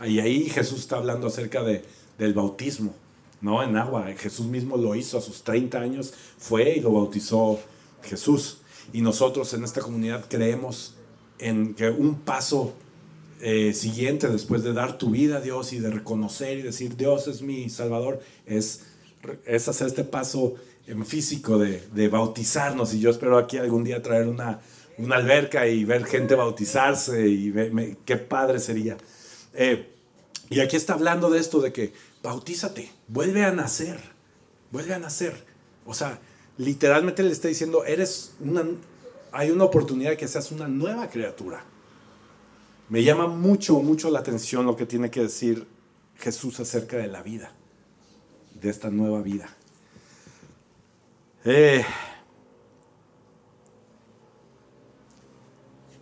Y 0.04 0.20
ahí 0.20 0.48
Jesús 0.50 0.80
está 0.80 0.96
hablando 0.96 1.28
acerca 1.28 1.62
de, 1.62 1.84
del 2.18 2.34
bautismo, 2.34 2.94
¿no? 3.40 3.62
En 3.62 3.76
agua. 3.76 4.06
Jesús 4.16 4.46
mismo 4.46 4.76
lo 4.76 4.94
hizo 4.94 5.18
a 5.18 5.20
sus 5.20 5.42
30 5.42 5.80
años, 5.80 6.12
fue 6.38 6.76
y 6.76 6.80
lo 6.80 6.92
bautizó 6.92 7.60
Jesús. 8.02 8.58
Y 8.92 9.02
nosotros 9.02 9.52
en 9.54 9.64
esta 9.64 9.80
comunidad 9.80 10.26
creemos 10.28 10.94
en 11.38 11.74
que 11.74 11.90
un 11.90 12.20
paso 12.20 12.74
eh, 13.40 13.72
siguiente 13.72 14.28
después 14.28 14.64
de 14.64 14.72
dar 14.72 14.98
tu 14.98 15.10
vida 15.10 15.36
a 15.36 15.40
Dios 15.40 15.72
y 15.72 15.78
de 15.78 15.90
reconocer 15.90 16.58
y 16.58 16.62
decir 16.62 16.96
Dios 16.96 17.28
es 17.28 17.42
mi 17.42 17.68
Salvador, 17.68 18.20
es, 18.46 18.86
es 19.44 19.68
hacer 19.68 19.86
este 19.86 20.04
paso 20.04 20.54
en 20.86 21.04
físico 21.04 21.58
de, 21.58 21.82
de 21.92 22.08
bautizarnos. 22.08 22.94
Y 22.94 23.00
yo 23.00 23.10
espero 23.10 23.38
aquí 23.38 23.58
algún 23.58 23.84
día 23.84 24.02
traer 24.02 24.26
una, 24.26 24.60
una 24.98 25.16
alberca 25.16 25.66
y 25.68 25.84
ver 25.84 26.04
gente 26.04 26.34
bautizarse 26.34 27.28
y 27.28 27.50
ver, 27.50 27.96
qué 28.04 28.16
padre 28.16 28.58
sería. 28.58 28.96
Eh, 29.54 29.88
y 30.50 30.60
aquí 30.60 30.76
está 30.76 30.94
hablando 30.94 31.30
de 31.30 31.38
esto, 31.38 31.60
de 31.60 31.72
que 31.72 31.92
bautízate, 32.22 32.90
vuelve 33.06 33.44
a 33.44 33.52
nacer, 33.52 34.00
vuelve 34.72 34.94
a 34.94 34.98
nacer. 34.98 35.44
O 35.86 35.94
sea, 35.94 36.18
literalmente 36.58 37.22
le 37.22 37.30
está 37.30 37.48
diciendo, 37.48 37.84
eres 37.84 38.34
una, 38.40 38.64
hay 39.32 39.50
una 39.50 39.64
oportunidad 39.64 40.10
de 40.10 40.16
que 40.16 40.28
seas 40.28 40.52
una 40.52 40.68
nueva 40.68 41.08
criatura. 41.08 41.64
Me 42.88 43.02
llama 43.02 43.26
mucho, 43.26 43.80
mucho 43.80 44.10
la 44.10 44.18
atención 44.20 44.66
lo 44.66 44.76
que 44.76 44.86
tiene 44.86 45.10
que 45.10 45.22
decir 45.22 45.66
Jesús 46.16 46.58
acerca 46.60 46.96
de 46.96 47.08
la 47.08 47.22
vida, 47.22 47.52
de 48.60 48.70
esta 48.70 48.90
nueva 48.90 49.22
vida. 49.22 49.48
Eh, 51.44 51.84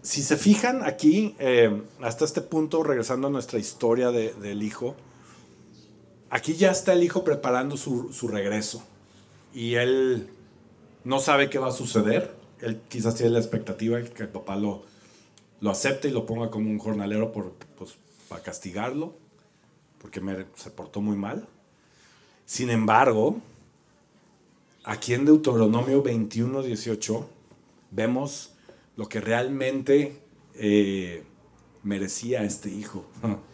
si 0.02 0.22
se 0.22 0.36
fijan 0.36 0.84
aquí, 0.84 1.34
eh, 1.38 1.82
hasta 2.00 2.24
este 2.24 2.40
punto, 2.40 2.82
regresando 2.82 3.26
a 3.26 3.30
nuestra 3.30 3.58
historia 3.58 4.10
del 4.10 4.62
hijo, 4.62 4.94
aquí 6.30 6.54
ya 6.54 6.70
está 6.70 6.92
el 6.92 7.02
hijo 7.02 7.24
preparando 7.24 7.76
su, 7.76 8.28
regreso. 8.28 8.84
Y 9.52 9.74
él 9.74 10.30
no 11.06 11.20
sabe 11.20 11.48
qué 11.48 11.58
va 11.58 11.68
a 11.68 11.72
suceder. 11.72 12.34
Él 12.60 12.80
quizás 12.88 13.14
tiene 13.14 13.30
la 13.30 13.38
expectativa 13.38 13.96
de 13.96 14.10
que 14.10 14.24
el 14.24 14.28
papá 14.28 14.56
lo, 14.56 14.82
lo 15.60 15.70
acepte 15.70 16.08
y 16.08 16.10
lo 16.10 16.26
ponga 16.26 16.50
como 16.50 16.68
un 16.68 16.80
jornalero 16.80 17.30
por, 17.30 17.52
pues, 17.78 17.96
para 18.28 18.42
castigarlo, 18.42 19.14
porque 20.00 20.20
se 20.56 20.70
portó 20.70 21.00
muy 21.00 21.16
mal. 21.16 21.46
Sin 22.44 22.70
embargo, 22.70 23.40
aquí 24.82 25.14
en 25.14 25.26
Deuteronomio 25.26 26.02
21, 26.02 26.62
18, 26.62 27.28
vemos 27.92 28.54
lo 28.96 29.08
que 29.08 29.20
realmente 29.20 30.20
eh, 30.54 31.22
merecía 31.84 32.42
este 32.42 32.68
hijo. 32.68 33.06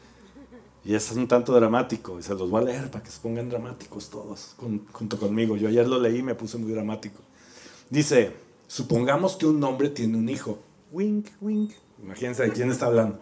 Y 0.84 0.96
es 0.96 1.12
un 1.12 1.28
tanto 1.28 1.52
dramático, 1.52 2.18
y 2.18 2.24
se 2.24 2.34
los 2.34 2.50
voy 2.50 2.60
a 2.60 2.64
leer 2.64 2.90
para 2.90 3.04
que 3.04 3.10
se 3.12 3.20
pongan 3.20 3.48
dramáticos 3.48 4.10
todos, 4.10 4.56
junto 4.90 5.16
conmigo. 5.16 5.56
Yo 5.56 5.68
ayer 5.68 5.86
lo 5.86 6.00
leí 6.00 6.18
y 6.18 6.22
me 6.24 6.34
puse 6.34 6.58
muy 6.58 6.72
dramático. 6.72 7.22
Dice, 7.92 8.32
supongamos 8.68 9.36
que 9.36 9.44
un 9.44 9.62
hombre 9.62 9.90
tiene 9.90 10.16
un 10.16 10.30
hijo. 10.30 10.58
Wink, 10.92 11.26
wink, 11.42 11.72
Imagínense 12.02 12.42
de 12.42 12.50
quién 12.50 12.70
está 12.70 12.86
hablando. 12.86 13.18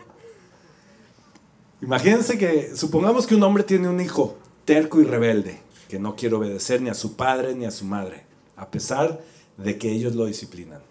Imagínense 1.83 2.39
que, 2.39 2.77
supongamos 2.77 3.27
que 3.27 3.35
un 3.35 3.43
hombre 3.43 3.65
tiene 3.65 3.89
un 3.89 4.01
hijo 4.01 4.39
terco 4.65 5.01
y 5.01 5.05
rebelde, 5.05 5.59
que 5.89 5.99
no 5.99 6.15
quiere 6.15 6.37
obedecer 6.37 6.81
ni 6.81 6.89
a 6.89 6.95
su 6.95 7.17
padre 7.17 7.57
ni 7.57 7.65
a 7.65 7.73
su 7.73 7.85
madre, 7.85 8.27
a 8.55 8.71
pesar 8.71 9.21
de 9.57 9.77
que 9.77 9.91
ellos 9.91 10.15
lo 10.15 10.27
disciplinan. 10.27 10.83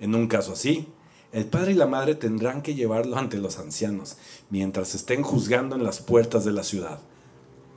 En 0.00 0.16
un 0.16 0.26
caso 0.26 0.54
así, 0.54 0.88
el 1.30 1.44
padre 1.44 1.70
y 1.70 1.76
la 1.76 1.86
madre 1.86 2.16
tendrán 2.16 2.60
que 2.60 2.74
llevarlo 2.74 3.16
ante 3.18 3.38
los 3.38 3.60
ancianos, 3.60 4.16
mientras 4.50 4.96
estén 4.96 5.22
juzgando 5.22 5.76
en 5.76 5.84
las 5.84 6.00
puertas 6.00 6.44
de 6.44 6.50
la 6.50 6.64
ciudad. 6.64 6.98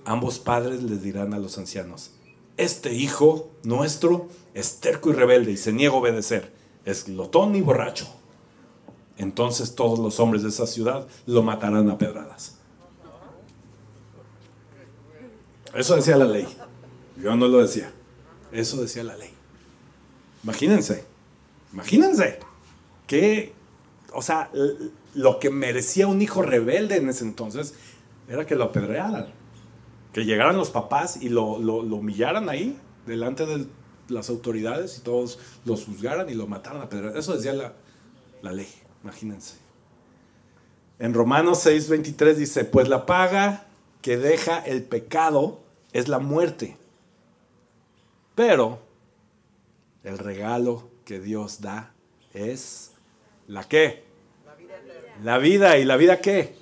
Ambos 0.06 0.39
padres 0.39 0.82
les 0.82 1.04
dirán 1.04 1.36
a 1.36 1.39
los 1.39 1.60
ancianos, 1.60 2.13
este 2.58 2.94
hijo 2.94 3.52
nuestro 3.64 4.28
es 4.54 4.80
terco 4.80 5.10
y 5.10 5.14
rebelde 5.14 5.52
y 5.52 5.58
se 5.58 5.74
niega 5.74 5.94
a 5.94 5.98
obedecer, 5.98 6.52
es 6.86 7.06
glotón 7.06 7.56
y 7.56 7.62
borracho. 7.62 8.08
Entonces 9.18 9.76
todos 9.76 10.00
los 10.00 10.20
hombres 10.20 10.44
de 10.44 10.50
esa 10.50 10.66
ciudad 10.66 11.08
lo 11.26 11.44
matarán 11.44 11.90
a 11.90 11.98
pedradas. 11.98 12.56
Eso 15.74 15.96
decía 15.96 16.18
la 16.18 16.26
ley. 16.26 16.48
Yo 17.22 17.36
no 17.36 17.48
lo 17.48 17.60
decía. 17.60 17.92
Eso 18.52 18.82
decía 18.82 19.04
la 19.04 19.16
ley. 19.16 19.30
Imagínense. 20.44 21.06
Imagínense. 21.72 22.40
Que, 23.08 23.54
o 24.14 24.22
sea, 24.22 24.50
lo 25.14 25.40
que 25.40 25.50
merecía 25.50 26.08
un 26.08 26.22
hijo 26.22 26.42
rebelde 26.42 26.98
en 26.98 27.10
ese 27.10 27.24
entonces 27.24 27.76
era 28.28 28.46
que 28.46 28.56
lo 28.56 28.66
apedrearan. 28.66 29.28
Que 30.13 30.26
llegaran 30.26 30.58
los 30.58 30.71
papás 30.71 31.21
y 31.21 31.30
lo, 31.30 31.54
humillaran 31.54 32.50
ahí, 32.50 32.78
delante 33.06 33.45
de 33.45 33.65
las 34.10 34.30
autoridades, 34.30 34.97
y 34.97 35.02
todos 35.02 35.39
los 35.65 35.86
juzgaran 35.86 36.30
y 36.30 36.34
lo 36.34 36.47
mataran 36.47 36.82
a. 36.82 37.17
Eso 37.17 37.36
decía 37.36 37.54
la, 37.54 37.74
la 38.41 38.52
ley. 38.52 38.67
Imagínense. 39.04 39.56
En 41.00 41.13
Romanos 41.13 41.65
6:23 41.65 42.36
dice, 42.36 42.65
pues 42.65 42.88
la 42.88 43.06
paga 43.06 43.65
que 44.02 44.17
deja 44.17 44.60
el 44.60 44.84
pecado 44.84 45.60
es 45.93 46.08
la 46.08 46.19
muerte. 46.19 46.78
Pero 48.36 48.80
el 50.04 50.17
regalo 50.17 50.89
que 51.06 51.19
Dios 51.19 51.62
da 51.62 51.93
es 52.34 52.91
la 53.47 53.63
qué? 53.63 54.04
La 54.45 54.56
vida, 54.56 54.74
la 55.24 55.38
vida 55.38 55.78
y 55.78 55.86
la 55.86 55.97
vida 55.97 56.21
qué? 56.21 56.56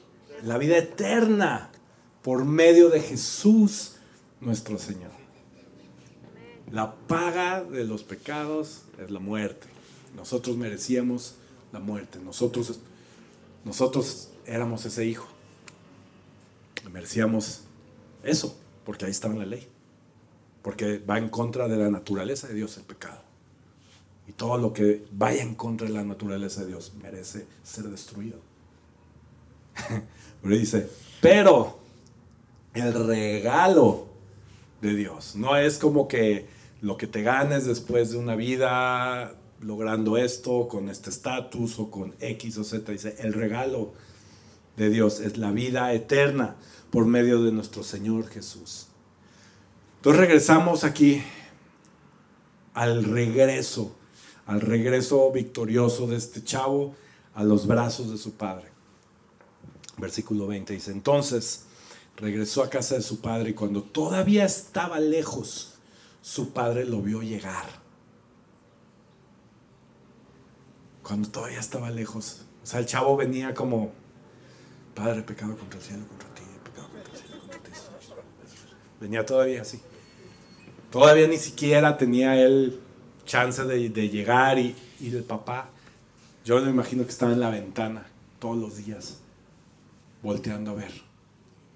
La 0.43 0.57
vida 0.57 0.77
eterna 0.77 1.69
por 2.21 2.45
medio 2.45 2.89
de 2.89 3.01
Jesús 3.01 3.95
nuestro 4.41 4.77
Señor. 4.77 5.11
La 6.71 6.93
paga 6.93 7.63
de 7.63 7.83
los 7.83 8.03
pecados 8.03 8.83
es 8.99 9.09
la 9.09 9.19
muerte. 9.19 9.67
Nosotros 10.15 10.55
merecíamos 10.57 11.35
la 11.71 11.79
muerte. 11.79 12.19
Nosotros, 12.19 12.79
nosotros 13.65 14.29
éramos 14.45 14.85
ese 14.85 15.05
hijo. 15.05 15.27
Merecíamos 16.91 17.61
eso, 18.23 18.57
porque 18.85 19.05
ahí 19.05 19.11
estaba 19.11 19.33
en 19.33 19.39
la 19.39 19.45
ley. 19.45 19.67
Porque 20.61 20.99
va 20.99 21.17
en 21.17 21.29
contra 21.29 21.67
de 21.67 21.77
la 21.77 21.89
naturaleza 21.89 22.47
de 22.47 22.53
Dios 22.55 22.77
el 22.77 22.83
pecado. 22.83 23.21
Y 24.27 24.33
todo 24.33 24.57
lo 24.59 24.73
que 24.73 25.05
vaya 25.11 25.41
en 25.41 25.55
contra 25.55 25.87
de 25.87 25.93
la 25.93 26.03
naturaleza 26.03 26.61
de 26.61 26.67
Dios 26.67 26.93
merece 27.01 27.47
ser 27.63 27.85
destruido. 27.85 28.37
Pero 30.41 30.55
dice, 30.55 30.89
pero 31.21 31.79
el 32.73 32.93
regalo 32.93 34.07
de 34.81 34.95
Dios 34.95 35.35
no 35.35 35.57
es 35.57 35.77
como 35.77 36.07
que 36.07 36.47
lo 36.81 36.97
que 36.97 37.07
te 37.07 37.23
ganes 37.23 37.65
después 37.65 38.11
de 38.11 38.17
una 38.17 38.35
vida 38.35 39.35
logrando 39.61 40.17
esto, 40.17 40.67
con 40.67 40.89
este 40.89 41.09
estatus 41.09 41.79
o 41.79 41.91
con 41.91 42.15
X 42.19 42.57
o 42.57 42.63
Z. 42.63 42.91
Dice, 42.91 43.15
el 43.19 43.33
regalo 43.33 43.93
de 44.77 44.89
Dios 44.89 45.19
es 45.19 45.37
la 45.37 45.51
vida 45.51 45.93
eterna 45.93 46.55
por 46.89 47.05
medio 47.05 47.43
de 47.43 47.51
nuestro 47.51 47.83
Señor 47.83 48.27
Jesús. 48.27 48.87
Entonces 49.97 50.19
regresamos 50.21 50.83
aquí 50.83 51.21
al 52.73 53.03
regreso, 53.03 53.95
al 54.45 54.61
regreso 54.61 55.31
victorioso 55.31 56.07
de 56.07 56.15
este 56.15 56.43
chavo 56.43 56.95
a 57.33 57.43
los 57.43 57.67
brazos 57.67 58.09
de 58.09 58.17
su 58.17 58.33
padre. 58.33 58.69
Versículo 59.97 60.47
20 60.47 60.73
dice, 60.73 60.91
entonces 60.91 61.65
regresó 62.19 62.63
a 62.63 62.69
casa 62.69 62.95
de 62.95 63.01
su 63.01 63.21
padre 63.21 63.51
y 63.51 63.53
cuando 63.53 63.83
todavía 63.83 64.45
estaba 64.45 64.99
lejos, 64.99 65.79
su 66.21 66.51
padre 66.51 66.85
lo 66.85 67.01
vio 67.01 67.21
llegar 67.21 67.79
cuando 71.09 71.27
todavía 71.27 71.59
estaba 71.59 71.89
lejos. 71.89 72.45
O 72.63 72.67
sea, 72.67 72.79
el 72.79 72.85
chavo 72.85 73.17
venía 73.17 73.55
como, 73.55 73.91
Padre, 74.93 75.23
pecado 75.23 75.57
contra 75.57 75.79
el 75.79 75.85
cielo, 75.85 76.07
contra 76.07 76.29
ti, 76.35 76.43
pecado 76.63 76.87
contra 76.87 77.11
el 77.11 77.17
cielo, 77.17 77.39
contra 77.39 77.59
ti. 77.59 77.71
Venía 79.01 79.25
todavía 79.25 79.63
así. 79.63 79.81
Todavía 80.91 81.27
ni 81.27 81.37
siquiera 81.37 81.97
tenía 81.97 82.39
él 82.39 82.79
chance 83.25 83.63
de, 83.63 84.09
llegar 84.09 84.59
y, 84.59 84.75
y 84.99 85.15
el 85.15 85.23
papá, 85.23 85.69
yo 86.45 86.61
me 86.61 86.69
imagino 86.69 87.03
que 87.03 87.09
estaba 87.09 87.31
en 87.31 87.39
la 87.39 87.49
ventana 87.49 88.05
todos 88.37 88.57
los 88.57 88.77
días, 88.77 89.19
volteando 90.21 90.71
a 90.71 90.73
ver. 90.75 91.08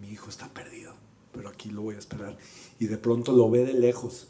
Mi 0.04 0.12
hijo 0.12 0.30
está 0.30 0.50
perdido, 0.50 0.94
pero 1.32 1.48
aquí 1.48 1.70
lo 1.70 1.84
voy 1.84 1.96
a 1.96 2.00
esperar. 2.00 2.38
Y 2.78 2.88
de 2.88 2.98
pronto 2.98 3.32
lo 3.32 3.50
ve 3.50 3.64
de 3.64 3.72
lejos. 3.72 4.28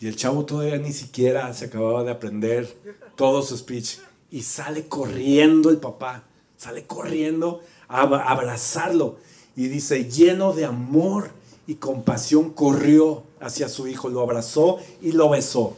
Y 0.00 0.06
el 0.06 0.16
chavo 0.16 0.44
todavía 0.44 0.76
ni 0.76 0.92
siquiera 0.92 1.50
se 1.54 1.64
acababa 1.64 2.04
de 2.04 2.10
aprender 2.10 2.76
todo 3.16 3.40
su 3.42 3.56
speech 3.56 4.00
y 4.30 4.42
sale 4.42 4.86
corriendo 4.86 5.70
el 5.70 5.78
papá, 5.78 6.24
sale 6.58 6.84
corriendo 6.84 7.62
a 7.88 8.02
abrazarlo 8.02 9.16
y 9.56 9.68
dice, 9.68 10.10
lleno 10.10 10.52
de 10.52 10.66
amor 10.66 11.30
y 11.66 11.76
compasión, 11.76 12.50
corrió 12.50 13.24
hacia 13.40 13.70
su 13.70 13.88
hijo, 13.88 14.10
lo 14.10 14.20
abrazó 14.20 14.76
y 15.00 15.12
lo 15.12 15.30
besó. 15.30 15.74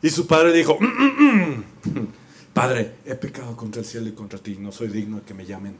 Y 0.00 0.08
su 0.08 0.26
padre 0.26 0.54
dijo, 0.54 0.78
mm, 0.80 0.86
mm, 0.86 1.64
mm, 1.84 2.08
Padre, 2.54 2.94
he 3.04 3.14
pecado 3.16 3.54
contra 3.54 3.82
el 3.82 3.86
cielo 3.86 4.08
y 4.08 4.12
contra 4.12 4.38
ti, 4.38 4.56
no 4.58 4.72
soy 4.72 4.88
digno 4.88 5.18
de 5.18 5.22
que 5.24 5.34
me 5.34 5.44
llamen 5.44 5.76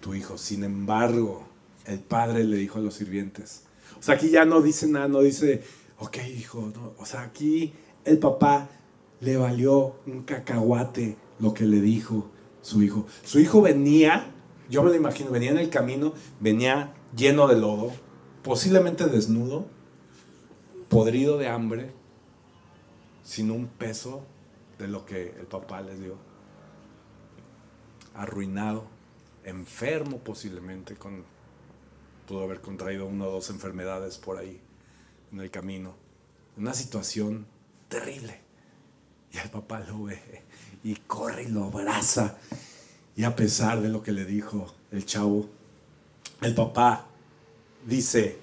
tu 0.00 0.14
hijo. 0.14 0.38
Sin 0.38 0.62
embargo, 0.62 1.51
el 1.86 1.98
padre 2.00 2.44
le 2.44 2.56
dijo 2.56 2.78
a 2.78 2.82
los 2.82 2.94
sirvientes, 2.94 3.64
o 3.98 4.02
sea, 4.02 4.16
aquí 4.16 4.30
ya 4.30 4.44
no 4.44 4.60
dice 4.60 4.86
nada, 4.88 5.08
no 5.08 5.20
dice, 5.20 5.62
ok, 5.98 6.18
hijo, 6.36 6.72
o 6.98 7.06
sea, 7.06 7.22
aquí 7.22 7.72
el 8.04 8.18
papá 8.18 8.68
le 9.20 9.36
valió 9.36 9.96
un 10.06 10.24
cacahuate 10.24 11.16
lo 11.38 11.54
que 11.54 11.64
le 11.64 11.80
dijo 11.80 12.28
su 12.62 12.82
hijo. 12.82 13.06
Su 13.24 13.40
hijo 13.40 13.60
venía, 13.60 14.32
yo 14.68 14.82
me 14.82 14.90
lo 14.90 14.96
imagino, 14.96 15.30
venía 15.30 15.50
en 15.50 15.58
el 15.58 15.70
camino, 15.70 16.14
venía 16.40 16.94
lleno 17.14 17.46
de 17.46 17.60
lodo, 17.60 17.92
posiblemente 18.42 19.06
desnudo, 19.06 19.66
podrido 20.88 21.38
de 21.38 21.48
hambre, 21.48 21.92
sin 23.22 23.50
un 23.50 23.66
peso 23.66 24.24
de 24.78 24.88
lo 24.88 25.04
que 25.06 25.34
el 25.38 25.46
papá 25.46 25.82
les 25.82 26.00
dio. 26.00 26.16
Arruinado, 28.14 28.84
enfermo 29.44 30.18
posiblemente, 30.18 30.96
con, 30.96 31.24
pudo 32.26 32.44
haber 32.44 32.60
contraído 32.60 33.06
una 33.06 33.26
o 33.26 33.30
dos 33.30 33.50
enfermedades 33.50 34.18
por 34.18 34.38
ahí 34.38 34.60
en 35.32 35.40
el 35.40 35.50
camino. 35.50 35.94
Una 36.56 36.74
situación 36.74 37.46
terrible. 37.88 38.40
Y 39.32 39.38
el 39.38 39.50
papá 39.50 39.80
lo 39.80 40.04
ve 40.04 40.20
y 40.84 40.94
corre 40.94 41.44
y 41.44 41.48
lo 41.48 41.64
abraza. 41.64 42.36
Y 43.16 43.24
a 43.24 43.36
pesar 43.36 43.80
de 43.80 43.88
lo 43.88 44.02
que 44.02 44.12
le 44.12 44.24
dijo 44.24 44.72
el 44.90 45.04
chavo, 45.06 45.48
el 46.40 46.54
papá 46.54 47.06
dice, 47.86 48.38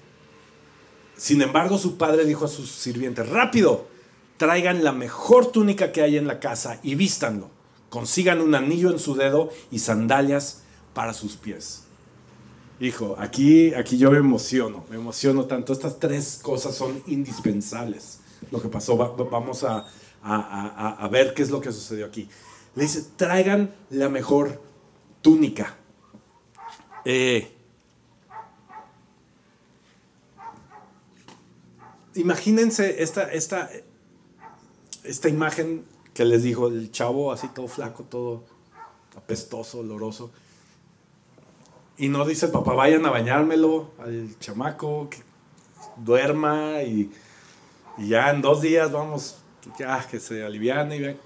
sin 1.16 1.42
embargo 1.42 1.78
su 1.78 1.96
padre 1.96 2.24
dijo 2.24 2.44
a 2.44 2.48
sus 2.48 2.70
sirvientes, 2.70 3.28
rápido, 3.28 3.88
traigan 4.36 4.84
la 4.84 4.92
mejor 4.92 5.52
túnica 5.52 5.92
que 5.92 6.02
hay 6.02 6.16
en 6.16 6.26
la 6.26 6.40
casa 6.40 6.80
y 6.82 6.94
vístanlo. 6.94 7.50
Consigan 7.88 8.40
un 8.40 8.54
anillo 8.54 8.90
en 8.90 8.98
su 8.98 9.14
dedo 9.14 9.50
y 9.70 9.80
sandalias 9.80 10.62
para 10.94 11.12
sus 11.12 11.36
pies. 11.36 11.84
Hijo, 12.80 13.14
aquí, 13.18 13.74
aquí 13.74 13.98
yo 13.98 14.10
me 14.10 14.16
emociono, 14.16 14.86
me 14.88 14.96
emociono 14.96 15.44
tanto. 15.44 15.74
Estas 15.74 15.98
tres 15.98 16.40
cosas 16.42 16.74
son 16.74 17.02
indispensables. 17.06 18.20
Lo 18.50 18.62
que 18.62 18.68
pasó, 18.68 18.96
vamos 18.96 19.64
a, 19.64 21.08
ver 21.10 21.34
qué 21.34 21.42
es 21.42 21.50
lo 21.50 21.60
que 21.60 21.70
sucedió 21.72 22.06
aquí. 22.06 22.26
Le 22.74 22.84
dice, 22.84 23.04
traigan 23.16 23.74
la 23.90 24.08
mejor 24.08 24.62
túnica. 25.20 25.76
Eh, 27.04 27.52
imagínense 32.14 33.02
esta, 33.02 33.30
esta, 33.30 33.70
esta 35.04 35.28
imagen 35.28 35.84
que 36.14 36.24
les 36.24 36.42
dijo 36.42 36.68
el 36.68 36.90
chavo, 36.90 37.30
así 37.30 37.46
todo 37.48 37.68
flaco, 37.68 38.04
todo 38.04 38.42
apestoso, 39.16 39.80
oloroso. 39.80 40.30
Y 42.00 42.08
no 42.08 42.24
dice 42.24 42.46
el 42.46 42.52
papá, 42.52 42.72
vayan 42.72 43.04
a 43.04 43.10
bañármelo 43.10 43.90
al 43.98 44.38
chamaco, 44.38 45.10
que 45.10 45.18
duerma 45.98 46.82
y, 46.82 47.12
ya 47.98 48.30
en 48.30 48.40
dos 48.40 48.62
días 48.62 48.90
vamos 48.90 49.36
ya 49.78 50.08
que 50.08 50.18
se 50.18 50.42
aliviane 50.42 50.96
y 50.96 51.20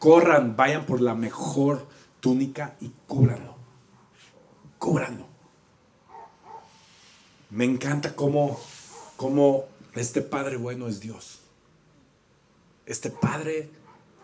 corran, 0.00 0.56
vayan 0.56 0.86
por 0.86 1.00
la 1.00 1.14
mejor 1.14 1.86
túnica 2.18 2.74
y 2.80 2.90
cúbranlo. 3.06 3.54
Cúbranlo. 4.80 5.24
Me 7.50 7.64
encanta 7.64 8.16
cómo, 8.16 8.58
cómo 9.16 9.66
este 9.94 10.20
Padre 10.20 10.56
bueno 10.56 10.88
es 10.88 10.98
Dios. 10.98 11.42
Este 12.86 13.10
Padre 13.10 13.70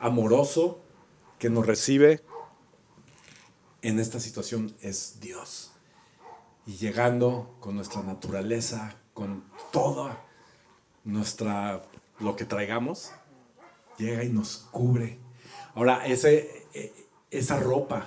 amoroso 0.00 0.80
que 1.38 1.50
nos 1.50 1.64
recibe 1.64 2.20
en 3.82 4.00
esta 4.00 4.18
situación 4.18 4.74
es 4.80 5.20
Dios. 5.20 5.70
Y 6.66 6.76
llegando 6.76 7.56
con 7.60 7.76
nuestra 7.76 8.02
naturaleza, 8.02 8.96
con 9.12 9.44
toda 9.72 10.22
nuestra 11.04 11.82
lo 12.20 12.36
que 12.36 12.44
traigamos, 12.44 13.12
llega 13.98 14.24
y 14.24 14.28
nos 14.30 14.68
cubre. 14.70 15.18
Ahora, 15.74 16.06
ese, 16.06 16.66
e, 16.72 16.92
esa 17.30 17.58
ropa 17.58 18.06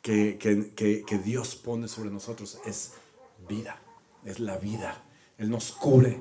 que, 0.00 0.38
que 0.38 1.18
Dios 1.18 1.56
pone 1.56 1.88
sobre 1.88 2.10
nosotros 2.10 2.60
es 2.64 2.92
vida, 3.48 3.80
es 4.24 4.40
la 4.40 4.56
vida. 4.58 5.02
Él 5.38 5.50
nos 5.50 5.72
cubre 5.72 6.20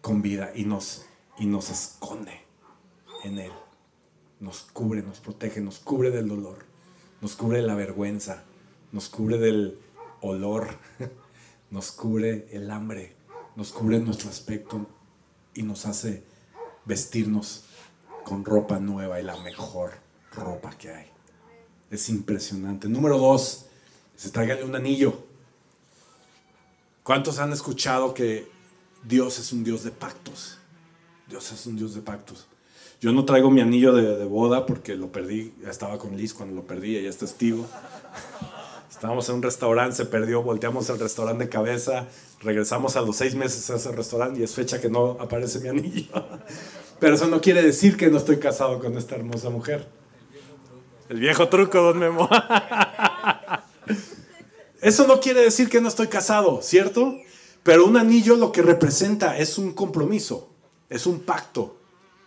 con 0.00 0.20
vida 0.20 0.52
y 0.54 0.64
nos, 0.64 1.06
y 1.38 1.46
nos 1.46 1.70
esconde 1.70 2.40
en 3.24 3.38
Él. 3.38 3.52
Nos 4.38 4.62
cubre, 4.62 5.02
nos 5.02 5.20
protege, 5.20 5.60
nos 5.60 5.78
cubre 5.78 6.10
del 6.10 6.28
dolor, 6.28 6.58
nos 7.20 7.34
cubre 7.36 7.62
de 7.62 7.66
la 7.66 7.74
vergüenza, 7.74 8.44
nos 8.92 9.08
cubre 9.08 9.38
del 9.38 9.78
olor, 10.28 10.78
nos 11.70 11.92
cubre 11.92 12.48
el 12.50 12.70
hambre, 12.70 13.14
nos 13.56 13.72
cubre 13.72 13.98
nuestro 14.00 14.30
aspecto 14.30 14.86
y 15.54 15.62
nos 15.62 15.86
hace 15.86 16.24
vestirnos 16.84 17.64
con 18.24 18.44
ropa 18.44 18.78
nueva 18.78 19.20
y 19.20 19.22
la 19.22 19.36
mejor 19.38 19.92
ropa 20.32 20.70
que 20.76 20.90
hay. 20.90 21.06
Es 21.90 22.08
impresionante. 22.08 22.88
Número 22.88 23.18
dos, 23.18 23.66
se 24.16 24.30
tráigale 24.30 24.64
un 24.64 24.74
anillo. 24.74 25.24
¿Cuántos 27.02 27.38
han 27.38 27.52
escuchado 27.52 28.14
que 28.14 28.54
Dios 29.04 29.38
es 29.38 29.52
un 29.52 29.64
Dios 29.64 29.84
de 29.84 29.90
pactos. 29.90 30.56
Dios 31.28 31.52
es 31.52 31.66
un 31.66 31.76
Dios 31.76 31.94
de 31.94 32.00
pactos. 32.00 32.46
Yo 33.00 33.12
no 33.12 33.26
traigo 33.26 33.50
mi 33.50 33.60
anillo 33.60 33.92
de, 33.92 34.24
boda 34.24 34.64
porque 34.64 34.94
lo 34.94 35.12
perdí, 35.12 35.52
estaba 35.68 35.98
con 35.98 36.16
Liz 36.16 36.32
cuando 36.32 36.54
lo 36.54 36.66
perdí, 36.66 36.96
ella 36.96 37.10
es 37.10 37.18
testigo. 37.18 37.66
Estábamos 39.04 39.28
en 39.28 39.34
un 39.34 39.42
restaurante, 39.42 39.96
se 39.96 40.06
perdió, 40.06 40.42
volteamos 40.42 40.88
el 40.88 40.98
restaurante 40.98 41.44
de 41.44 41.50
cabeza, 41.50 42.06
regresamos 42.40 42.96
a 42.96 43.02
los 43.02 43.16
seis 43.16 43.34
meses 43.34 43.68
a 43.68 43.76
ese 43.76 43.92
restaurante 43.92 44.40
y 44.40 44.44
es 44.44 44.54
fecha 44.54 44.80
que 44.80 44.88
no 44.88 45.18
aparece 45.20 45.60
mi 45.60 45.68
anillo. 45.68 46.08
Pero 47.00 47.14
eso 47.14 47.26
no 47.26 47.42
quiere 47.42 47.62
decir 47.62 47.98
que 47.98 48.08
no 48.08 48.16
estoy 48.16 48.38
casado 48.38 48.78
con 48.78 48.96
esta 48.96 49.16
hermosa 49.16 49.50
mujer. 49.50 49.86
El 51.10 51.20
viejo 51.20 51.50
truco, 51.50 51.82
don 51.82 51.98
Memo. 51.98 52.30
Eso 54.80 55.06
no 55.06 55.20
quiere 55.20 55.42
decir 55.42 55.68
que 55.68 55.82
no 55.82 55.88
estoy 55.88 56.06
casado, 56.06 56.62
¿cierto? 56.62 57.14
Pero 57.62 57.84
un 57.84 57.98
anillo 57.98 58.36
lo 58.36 58.52
que 58.52 58.62
representa 58.62 59.36
es 59.36 59.58
un 59.58 59.74
compromiso, 59.74 60.48
es 60.88 61.06
un 61.06 61.20
pacto, 61.20 61.76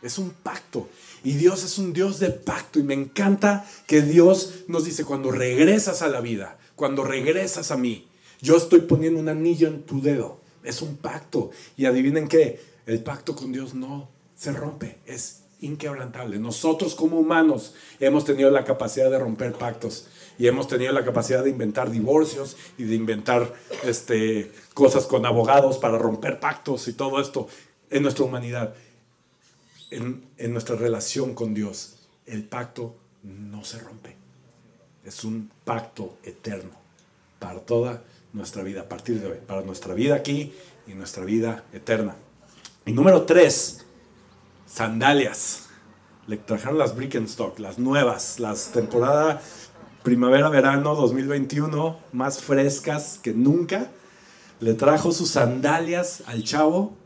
es 0.04 0.20
un 0.20 0.30
pacto. 0.30 0.88
Y 1.24 1.34
Dios 1.34 1.64
es 1.64 1.80
un 1.80 1.92
Dios 1.92 2.20
de 2.20 2.30
pacto. 2.30 2.78
Y 2.78 2.84
me 2.84 2.94
encanta 2.94 3.66
que 3.88 4.04
Dios 4.04 4.66
nos 4.68 4.86
dice, 4.86 5.06
cuando 5.06 5.32
regresas 5.32 6.04
a 6.04 6.08
la 6.08 6.22
vida, 6.22 6.60
cuando 6.78 7.04
regresas 7.04 7.72
a 7.72 7.78
mí, 7.78 8.08
yo 8.40 8.56
estoy 8.56 8.82
poniendo 8.82 9.20
un 9.20 9.28
anillo 9.28 9.68
en 9.68 9.82
tu 9.82 10.00
dedo. 10.00 10.40
Es 10.64 10.82
un 10.82 10.96
pacto. 10.96 11.50
Y 11.76 11.86
adivinen 11.86 12.28
qué, 12.28 12.62
el 12.86 13.04
pacto 13.04 13.36
con 13.36 13.52
Dios 13.52 13.74
no 13.74 14.10
se 14.36 14.52
rompe, 14.52 15.00
es 15.08 15.42
inquebrantable. 15.60 16.38
Nosotros 16.38 16.94
como 16.94 17.20
humanos 17.20 17.74
hemos 18.00 18.26
tenido 18.26 18.52
la 18.52 18.64
capacidad 18.64 19.10
de 19.10 19.18
romper 19.18 19.54
pactos 19.54 20.08
y 20.38 20.46
hemos 20.46 20.68
tenido 20.68 20.94
la 20.94 21.04
capacidad 21.04 21.44
de 21.44 21.50
inventar 21.50 21.90
divorcios 21.90 22.56
y 22.78 22.84
de 22.84 22.94
inventar 22.94 23.56
este, 23.84 24.52
cosas 24.76 25.08
con 25.08 25.26
abogados 25.26 25.80
para 25.80 25.98
romper 25.98 26.40
pactos 26.40 26.88
y 26.88 26.94
todo 26.94 27.20
esto 27.20 27.48
en 27.90 28.04
nuestra 28.04 28.24
humanidad. 28.24 28.76
En, 29.90 30.26
en 30.38 30.54
nuestra 30.54 30.76
relación 30.76 31.34
con 31.34 31.56
Dios, 31.56 32.08
el 32.28 32.44
pacto 32.44 32.96
no 33.24 33.64
se 33.64 33.80
rompe. 33.80 34.17
Es 35.08 35.24
un 35.24 35.50
pacto 35.64 36.18
eterno 36.22 36.72
para 37.40 37.62
toda 37.62 38.04
nuestra 38.34 38.62
vida, 38.62 38.82
a 38.82 38.90
partir 38.90 39.22
de 39.22 39.28
hoy, 39.28 39.38
para 39.48 39.62
nuestra 39.62 39.94
vida 39.94 40.16
aquí 40.16 40.54
y 40.86 40.96
nuestra 40.96 41.24
vida 41.24 41.64
eterna. 41.72 42.18
Y 42.86 42.92
número 42.92 43.22
tres, 43.22 43.86
sandalias. 44.66 45.70
Le 46.28 46.36
trajeron 46.36 46.78
las 46.78 46.94
Brickenstock, 46.94 47.58
las 47.60 47.80
nuevas, 47.80 48.42
las 48.42 48.74
temporada 48.74 49.42
primavera-verano 50.04 50.94
2021, 50.94 52.00
más 52.12 52.42
frescas 52.42 53.18
que 53.24 53.34
nunca. 53.34 53.90
Le 54.60 54.74
trajo 54.74 55.14
sus 55.14 55.30
sandalias 55.30 56.22
al 56.26 56.44
chavo. 56.44 56.98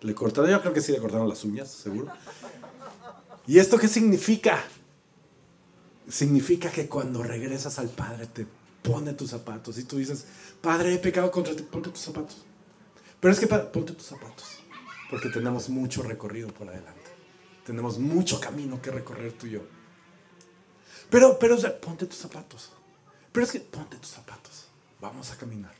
Le 0.00 0.12
cortaron, 0.12 0.50
yo 0.50 0.60
creo 0.60 0.72
que 0.72 0.80
sí 0.80 0.90
le 0.90 0.98
cortaron 0.98 1.28
las 1.28 1.44
uñas, 1.44 1.70
seguro. 1.70 2.08
¿Y 3.46 3.60
esto 3.60 3.78
qué 3.78 3.86
significa? 3.86 4.58
Significa 6.14 6.70
que 6.70 6.86
cuando 6.86 7.24
regresas 7.24 7.80
al 7.80 7.88
Padre 7.88 8.28
te 8.28 8.46
pone 8.82 9.14
tus 9.14 9.30
zapatos 9.30 9.78
y 9.78 9.82
tú 9.82 9.96
dices, 9.96 10.26
Padre, 10.60 10.94
he 10.94 10.98
pecado 10.98 11.28
contra 11.32 11.56
ti, 11.56 11.64
ponte 11.64 11.90
tus 11.90 12.02
zapatos. 12.02 12.44
Pero 13.18 13.34
es 13.34 13.40
que, 13.40 13.48
ponte 13.48 13.94
tus 13.94 14.06
zapatos, 14.06 14.60
porque 15.10 15.28
tenemos 15.28 15.68
mucho 15.68 16.04
recorrido 16.04 16.54
por 16.54 16.68
adelante. 16.68 17.10
Tenemos 17.66 17.98
mucho 17.98 18.38
camino 18.38 18.80
que 18.80 18.92
recorrer 18.92 19.32
tú 19.32 19.48
y 19.48 19.50
yo. 19.50 19.62
Pero, 21.10 21.36
pero, 21.36 21.58
ponte 21.80 22.06
tus 22.06 22.18
zapatos. 22.18 22.70
Pero 23.32 23.44
es 23.44 23.50
que 23.50 23.58
ponte 23.58 23.96
tus 23.96 24.10
zapatos. 24.10 24.68
Vamos 25.00 25.32
a 25.32 25.36
caminar. 25.36 25.74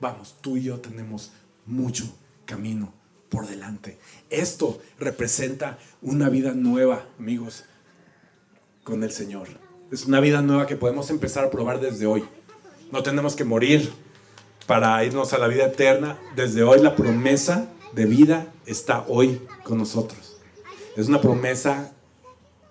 Vamos, 0.00 0.36
tú 0.40 0.56
y 0.56 0.62
yo 0.62 0.80
tenemos 0.80 1.32
mucho 1.66 2.10
camino 2.46 2.94
por 3.28 3.46
delante. 3.46 3.98
Esto 4.30 4.80
representa 4.98 5.78
una 6.00 6.30
vida 6.30 6.52
nueva, 6.52 7.04
amigos, 7.18 7.64
con 8.90 9.04
el 9.04 9.12
Señor. 9.12 9.46
Es 9.92 10.04
una 10.04 10.20
vida 10.20 10.42
nueva 10.42 10.66
que 10.66 10.76
podemos 10.76 11.10
empezar 11.10 11.44
a 11.44 11.50
probar 11.50 11.80
desde 11.80 12.06
hoy. 12.06 12.24
No 12.90 13.02
tenemos 13.02 13.36
que 13.36 13.44
morir 13.44 13.90
para 14.66 15.02
irnos 15.04 15.32
a 15.32 15.38
la 15.38 15.46
vida 15.46 15.66
eterna. 15.66 16.18
Desde 16.34 16.64
hoy 16.64 16.80
la 16.80 16.96
promesa 16.96 17.68
de 17.94 18.04
vida 18.04 18.52
está 18.66 19.04
hoy 19.08 19.40
con 19.62 19.78
nosotros. 19.78 20.38
Es 20.96 21.08
una 21.08 21.20
promesa 21.20 21.92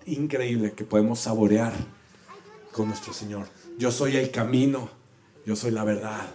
increíble 0.04 0.72
que 0.72 0.84
podemos 0.84 1.20
saborear 1.20 1.72
con 2.72 2.88
nuestro 2.88 3.12
Señor. 3.12 3.46
Yo 3.78 3.90
soy 3.90 4.16
el 4.16 4.30
camino, 4.30 4.90
yo 5.46 5.56
soy 5.56 5.70
la 5.70 5.84
verdad, 5.84 6.28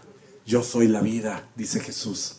yo 0.46 0.64
soy 0.64 0.88
la 0.88 1.02
vida, 1.02 1.48
dice 1.56 1.80
Jesús. 1.80 2.38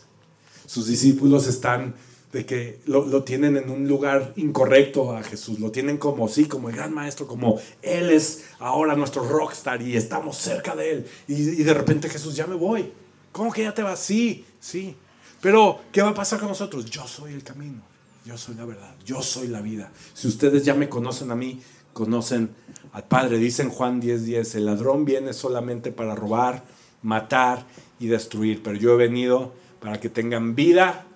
Sus 0.67 0.89
discípulos 0.89 1.47
están 1.47 1.95
de 2.37 2.45
que 2.45 2.81
lo, 2.85 3.25
tienen 3.25 3.57
en 3.57 3.71
un 3.71 3.89
lugar 3.89 4.35
incorrecto 4.37 5.17
a 5.17 5.23
Jesús, 5.23 5.59
lo 5.59 5.71
tienen 5.71 5.97
como 5.97 6.29
sí, 6.29 6.45
como 6.45 6.69
el 6.69 6.77
gran 6.77 6.93
maestro, 6.93 7.27
como 7.27 7.59
Él 7.81 8.11
es 8.11 8.45
ahora 8.59 8.95
nuestro 8.95 9.27
rockstar 9.27 9.81
y 9.81 9.97
estamos 9.97 10.37
cerca 10.37 10.77
de 10.77 10.91
Él. 10.91 11.07
Y, 11.27 11.33
y 11.33 11.63
de 11.63 11.73
repente 11.73 12.11
Jesús, 12.11 12.37
ya 12.37 12.47
me 12.47 12.55
voy. 12.55 12.93
¿Cómo 13.33 13.51
que 13.51 13.63
ya 13.63 13.73
te 13.73 13.83
vas? 13.83 14.01
Sí, 14.01 14.45
sí. 14.61 14.95
Pero, 15.41 15.81
¿qué 15.91 16.03
va 16.03 16.11
a 16.11 16.15
pasar 16.15 16.39
con 16.39 16.49
nosotros? 16.49 16.85
Yo 16.85 17.07
soy 17.07 17.33
el 17.33 17.43
camino. 17.43 17.81
Yo 18.27 18.37
soy 18.37 18.55
la 18.55 18.67
verdad, 18.67 18.95
yo 19.03 19.23
soy 19.23 19.49
la 19.49 19.63
vida. 19.63 19.91
Si 20.13 20.29
ustedes 20.29 20.63
ya 20.63 20.75
me 20.75 20.91
conocen 20.91 21.31
a 21.31 21.35
mí, 21.35 21.63
conocen 21.95 22.51
al 22.93 23.05
Padre. 23.05 23.39
Dicen 23.39 23.71
Juan 23.71 24.03
10:10, 24.03 24.19
10, 24.19 24.55
el 24.57 24.67
ladrón 24.67 25.07
viene 25.07 25.33
solamente 25.33 25.91
para 25.91 26.15
robar, 26.15 26.65
matar 27.01 27.65
y 27.99 28.09
destruir, 28.09 28.63
pero 28.63 28.77
yo 28.77 28.93
he 28.93 28.97
venido 28.97 29.55
para 29.81 30.01
que 30.01 30.11
tengan 30.11 30.55
vida 30.55 31.07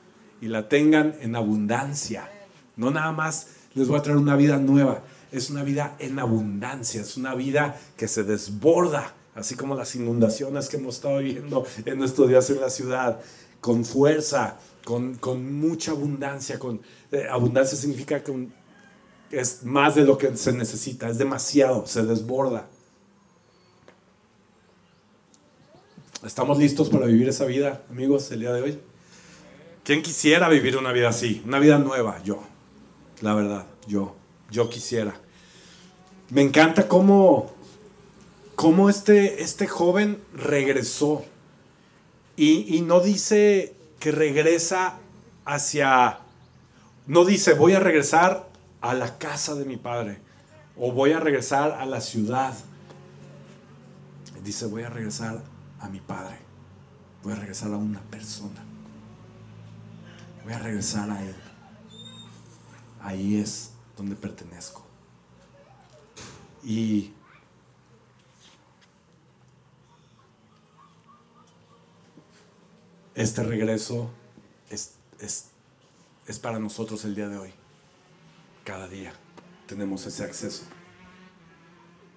y 0.41 0.49
la 0.49 0.68
tengan 0.68 1.14
en 1.20 1.36
abundancia. 1.36 2.30
No 2.76 2.91
nada 2.91 3.12
más 3.12 3.49
les 3.74 3.88
voy 3.88 3.99
a 3.99 4.03
traer 4.03 4.18
una 4.18 4.36
vida 4.36 4.57
nueva, 4.59 5.03
es 5.32 5.51
una 5.51 5.62
vida 5.62 5.97
en 5.99 6.18
abundancia, 6.18 7.01
es 7.01 7.16
una 7.16 7.34
vida 7.34 7.80
que 7.97 8.09
se 8.09 8.24
desborda, 8.24 9.14
así 9.34 9.55
como 9.55 9.74
las 9.74 9.95
inundaciones 9.95 10.68
que 10.68 10.76
hemos 10.76 10.97
estado 10.97 11.18
viviendo 11.18 11.64
en 11.84 12.03
estos 12.03 12.28
días 12.28 12.51
en 12.51 12.61
la 12.61 12.70
ciudad, 12.70 13.20
con 13.61 13.84
fuerza, 13.84 14.59
con, 14.84 15.14
con 15.16 15.53
mucha 15.61 15.93
abundancia, 15.93 16.59
con 16.59 16.80
eh, 17.12 17.26
abundancia 17.30 17.76
significa 17.76 18.22
que 18.22 18.49
es 19.30 19.62
más 19.62 19.95
de 19.95 20.05
lo 20.05 20.18
que 20.18 20.36
se 20.36 20.53
necesita, 20.53 21.09
es 21.09 21.18
demasiado, 21.18 21.86
se 21.86 22.03
desborda. 22.03 22.66
¿Estamos 26.24 26.59
listos 26.59 26.91
para 26.91 27.07
vivir 27.07 27.28
esa 27.28 27.45
vida, 27.45 27.82
amigos, 27.91 28.30
el 28.32 28.41
día 28.41 28.53
de 28.53 28.62
hoy? 28.62 28.89
¿Quién 29.85 30.03
quisiera 30.03 30.49
vivir 30.49 30.76
una 30.76 30.93
vida 30.93 31.09
así? 31.09 31.43
Una 31.47 31.59
vida 31.59 31.78
nueva, 31.78 32.22
yo. 32.22 32.43
La 33.20 33.35
verdad, 33.35 33.66
yo. 33.87 34.16
Yo 34.51 34.68
quisiera. 34.68 35.14
Me 36.31 36.43
encanta 36.43 36.89
cómo, 36.89 37.53
cómo 38.55 38.91
este, 38.91 39.43
este 39.43 39.66
joven 39.66 40.20
regresó. 40.35 41.24
Y, 42.37 42.76
y 42.76 42.81
no 42.83 43.01
dice 43.01 43.74
que 43.99 44.12
regresa 44.12 44.99
hacia 45.45 46.20
no 47.11 47.24
dice, 47.24 47.55
voy 47.55 47.72
a 47.72 47.81
regresar 47.81 48.49
a 48.81 48.95
la 48.95 49.18
casa 49.18 49.57
de 49.57 49.64
mi 49.64 49.76
padre 49.76 50.20
O 50.76 50.93
voy 50.93 51.11
a 51.11 51.18
regresar 51.18 51.72
a 51.72 51.85
la 51.85 52.01
ciudad. 52.01 52.55
Dice, 54.45 54.66
voy 54.66 54.85
a 54.85 54.91
regresar 54.91 55.43
a 55.81 55.89
mi 55.89 55.99
padre. 55.99 56.37
Voy 57.24 57.33
a 57.33 57.37
regresar 57.37 57.72
a 57.72 57.76
una 57.76 58.01
persona. 58.01 58.62
Voy 60.45 60.53
a 60.53 60.59
regresar 60.59 61.11
a 61.11 61.22
él. 61.22 61.34
Ahí 63.01 63.36
es 63.36 63.72
donde 63.97 64.16
pertenezco. 64.16 64.84
Y 66.62 67.12
este 73.14 73.43
regreso 73.43 74.11
es, 74.68 74.95
es, 75.18 76.38
para 76.38 76.59
nosotros 76.59 77.05
el 77.05 77.14
día 77.14 77.28
de 77.28 77.38
hoy. 77.38 77.53
Cada 78.64 78.88
día 78.88 79.12
tenemos 79.66 80.07
ese 80.07 80.24
acceso. 80.24 80.64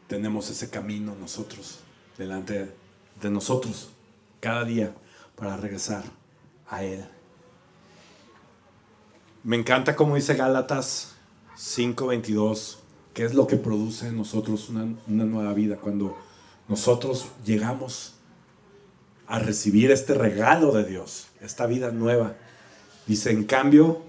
Tenemos 0.07 0.49
ese 0.49 0.69
camino 0.69 1.15
nosotros, 1.15 1.79
delante 2.17 2.75
de 3.19 3.29
nosotros, 3.29 3.89
cada 4.39 4.63
día, 4.63 4.93
para 5.35 5.57
regresar 5.57 6.03
a 6.69 6.83
Él. 6.83 7.07
Me 9.43 9.57
encanta 9.57 9.97
como 9.97 10.15
dice 10.15 10.35
Gálatas 10.35 11.15
5:22, 11.57 12.77
que 13.13 13.25
es 13.25 13.33
lo 13.33 13.45
que 13.45 13.57
produce 13.57 14.07
en 14.07 14.15
nosotros 14.15 14.69
una, 14.69 14.87
una 15.05 15.25
nueva 15.25 15.53
vida, 15.53 15.75
cuando 15.75 16.17
nosotros 16.69 17.27
llegamos 17.45 18.13
a 19.27 19.39
recibir 19.39 19.91
este 19.91 20.13
regalo 20.13 20.71
de 20.71 20.85
Dios, 20.85 21.27
esta 21.41 21.65
vida 21.65 21.91
nueva. 21.91 22.37
Dice, 23.05 23.31
en 23.31 23.43
cambio, 23.43 24.01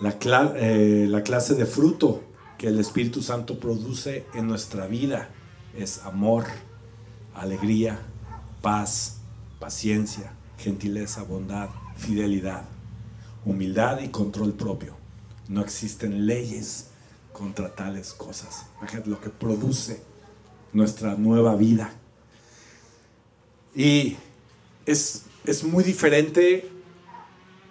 la, 0.00 0.16
eh, 0.56 1.06
la 1.08 1.22
clase 1.22 1.54
de 1.54 1.66
fruto 1.66 2.24
que 2.58 2.66
el 2.66 2.80
Espíritu 2.80 3.22
Santo 3.22 3.60
produce 3.60 4.26
en 4.34 4.48
nuestra 4.48 4.88
vida 4.88 5.28
es 5.76 6.00
amor, 6.04 6.46
alegría, 7.32 8.00
paz, 8.60 9.20
paciencia, 9.60 10.32
gentileza, 10.58 11.22
bondad, 11.22 11.68
fidelidad, 11.96 12.64
humildad 13.44 14.00
y 14.00 14.08
control 14.08 14.52
propio. 14.52 14.96
No 15.48 15.60
existen 15.62 16.26
leyes 16.26 16.88
contra 17.32 17.74
tales 17.74 18.12
cosas. 18.12 18.66
Imagínate 18.78 19.10
lo 19.10 19.20
que 19.20 19.30
produce 19.30 20.02
nuestra 20.72 21.14
nueva 21.14 21.56
vida. 21.56 21.92
Y 23.74 24.16
es, 24.86 25.24
es 25.44 25.64
muy 25.64 25.84
diferente 25.84 26.70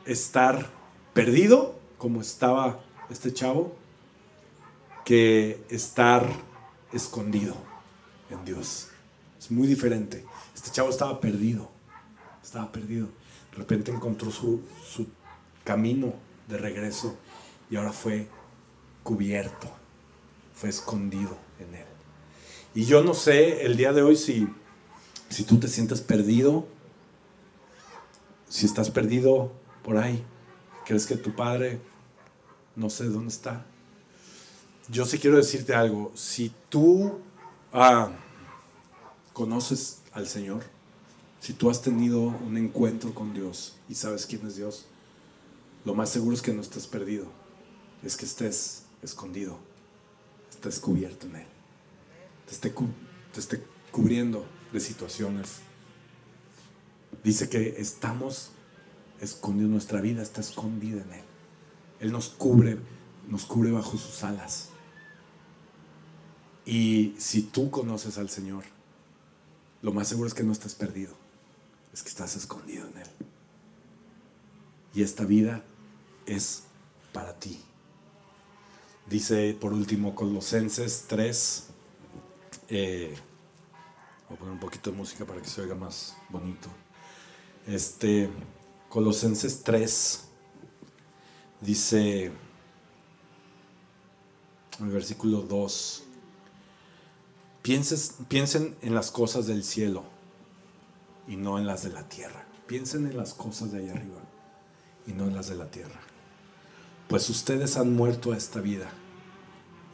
estar 0.05 0.70
perdido, 1.13 1.78
como 1.97 2.22
estaba 2.22 2.80
este 3.09 3.34
chavo, 3.34 3.76
que 5.05 5.63
estar 5.70 6.26
escondido 6.93 7.55
en 8.30 8.43
Dios. 8.45 8.88
Es 9.38 9.51
muy 9.51 9.67
diferente. 9.67 10.26
Este 10.55 10.72
chavo 10.72 10.89
estaba 10.89 11.20
perdido, 11.20 11.70
estaba 12.43 12.72
perdido. 12.72 13.07
De 13.51 13.57
repente 13.57 13.91
encontró 13.91 14.32
su, 14.32 14.61
su 14.86 15.07
camino 15.70 16.13
de 16.47 16.57
regreso 16.57 17.15
y 17.70 17.76
ahora 17.76 17.93
fue 17.93 18.28
cubierto, 19.03 19.70
fue 20.55 20.70
escondido 20.70 21.38
en 21.59 21.76
él. 21.76 21.86
Y 22.74 22.86
yo 22.86 23.03
no 23.03 23.13
sé 23.13 23.67
el 23.67 23.78
día 23.78 23.93
de 23.93 24.01
hoy 24.01 24.15
si 24.15 24.47
si 25.30 25.43
tú 25.43 25.59
te 25.59 25.67
sientes 25.67 26.01
perdido, 26.01 26.65
si 28.49 28.65
estás 28.65 28.89
perdido 28.89 29.51
por 29.84 29.97
ahí, 29.97 30.24
crees 30.88 31.05
que 31.05 31.17
tu 31.17 31.36
padre 31.36 31.80
no 32.76 32.89
sé 32.89 33.05
dónde 33.05 33.30
está. 33.30 33.63
Yo 34.88 35.05
sí 35.05 35.20
quiero 35.20 35.38
decirte 35.38 35.76
algo. 35.76 36.11
Si 36.15 36.51
tú 36.70 37.20
ah, 37.72 38.09
conoces 39.34 40.01
al 40.13 40.26
Señor, 40.26 40.63
si 41.39 41.53
tú 41.53 41.70
has 41.70 41.84
tenido 41.84 42.22
un 42.22 42.57
encuentro 42.57 43.13
con 43.13 43.36
Dios 43.36 43.78
y 43.88 43.93
sabes 43.93 44.26
quién 44.26 44.47
es 44.47 44.55
Dios, 44.55 44.88
lo 45.86 45.95
más 45.95 46.09
seguro 46.09 46.36
es 46.36 46.41
que 46.41 46.53
no 46.53 46.61
estés 46.61 46.88
perdido, 46.88 47.25
es 48.03 48.17
que 48.17 48.25
estés 48.25 48.84
escondido, 49.01 49.59
estés 50.49 50.80
cubierto 50.80 51.27
en 51.27 51.38
Él, 51.38 51.47
te 52.45 52.53
esté, 52.53 52.73
esté 53.36 53.63
cubriendo 53.91 54.45
de 54.71 54.80
situaciones. 54.80 55.59
Dice 57.23 57.49
que 57.49 57.75
estamos 57.80 58.51
escondidos, 59.19 59.71
nuestra 59.71 60.01
vida 60.01 60.21
está 60.21 60.41
escondida 60.41 61.01
en 61.01 61.13
Él. 61.13 61.23
Él 61.99 62.11
nos 62.11 62.30
cubre, 62.30 62.77
nos 63.27 63.45
cubre 63.45 63.71
bajo 63.71 63.97
sus 63.97 64.23
alas. 64.23 64.69
Y 66.65 67.15
si 67.17 67.41
tú 67.41 67.71
conoces 67.71 68.17
al 68.17 68.30
Señor, 68.30 68.63
lo 69.82 69.91
más 69.91 70.07
seguro 70.07 70.27
es 70.27 70.34
que 70.34 70.43
no 70.43 70.51
estés 70.51 70.75
perdido, 70.75 71.13
es 71.93 72.03
que 72.03 72.09
estás 72.09 72.36
escondido 72.36 72.88
en 72.88 72.97
Él. 72.97 73.07
Y 74.94 75.04
esta 75.04 75.26
vida 75.26 75.64
es 76.26 76.64
para 77.14 77.40
ti. 77.40 77.60
Dice 79.08 79.56
por 79.60 79.74
último 79.74 80.16
Colosenses 80.16 81.06
3, 81.08 81.68
eh, 82.70 83.18
Voy 84.30 84.36
a 84.36 84.40
poner 84.40 84.54
un 84.54 84.60
poquito 84.60 84.92
de 84.92 84.98
música 84.98 85.26
para 85.26 85.42
que 85.42 85.48
se 85.48 85.60
oiga 85.62 85.74
más 85.74 86.16
bonito. 86.30 86.70
Este, 87.66 88.30
Colosenses 88.88 89.64
3 89.64 90.24
dice, 91.62 92.32
el 94.80 94.90
versículo 94.90 95.42
2, 95.42 96.04
piensen 97.64 98.76
en 98.84 98.94
las 98.94 99.10
cosas 99.10 99.48
del 99.48 99.64
cielo 99.64 100.04
y 101.28 101.36
no 101.36 101.58
en 101.58 101.66
las 101.66 101.82
de 101.82 101.90
la 101.90 102.08
tierra. 102.08 102.46
Piensen 102.68 103.08
en 103.08 103.18
las 103.18 103.34
cosas 103.34 103.72
de 103.72 103.80
allá 103.80 103.94
arriba 103.94 104.28
y 105.08 105.14
no 105.14 105.26
en 105.26 105.36
las 105.36 105.50
de 105.50 105.56
la 105.56 105.70
tierra. 105.70 106.00
Pues 107.08 107.30
ustedes 107.30 107.78
han 107.78 107.95
muerto 107.95 108.32
a 108.32 108.38
esta 108.38 108.62
vida 108.62 108.89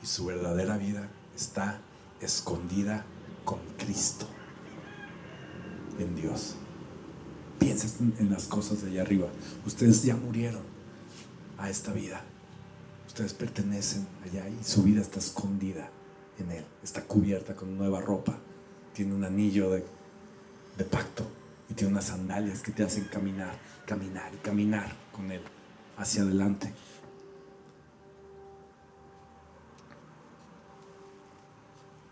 y 0.04 0.06
su 0.06 0.26
verdadera 0.26 0.78
vida 0.78 1.08
está 1.36 1.80
escondida 2.20 3.06
con 3.46 3.60
Cristo 3.78 4.28
en 6.00 6.16
Dios. 6.16 6.56
Piensen 7.60 8.14
en 8.20 8.30
las 8.30 8.48
cosas 8.48 8.82
de 8.82 8.92
allá 8.92 9.04
arriba. 9.04 9.28
Ustedes 9.66 10.04
ya 10.04 10.16
murieron 10.16 10.64
a 11.58 11.70
esta 11.70 11.94
vida. 11.94 12.22
Ustedes 13.08 13.34
pertenecen 13.34 14.08
allá 14.26 14.50
y 14.50 14.64
su 14.64 14.84
vida 14.84 15.02
está 15.02 15.20
escondida 15.20 15.90
en 16.38 16.52
Él. 16.52 16.66
Está 16.84 17.02
cubierta 17.04 17.56
con 17.56 17.78
nueva 17.78 18.02
ropa. 18.02 18.38
Tiene 18.94 19.16
un 19.16 19.24
anillo 19.24 19.72
de, 19.72 19.86
de 20.78 20.84
pacto 20.84 21.26
y 21.70 21.74
tiene 21.74 21.94
unas 21.94 22.06
sandalias 22.06 22.62
que 22.62 22.72
te 22.72 22.84
hacen 22.84 23.06
caminar, 23.06 23.56
caminar 23.86 24.34
y 24.34 24.38
caminar 24.38 24.92
con 25.12 25.32
Él 25.32 25.42
hacia 25.98 26.24
adelante. 26.24 26.74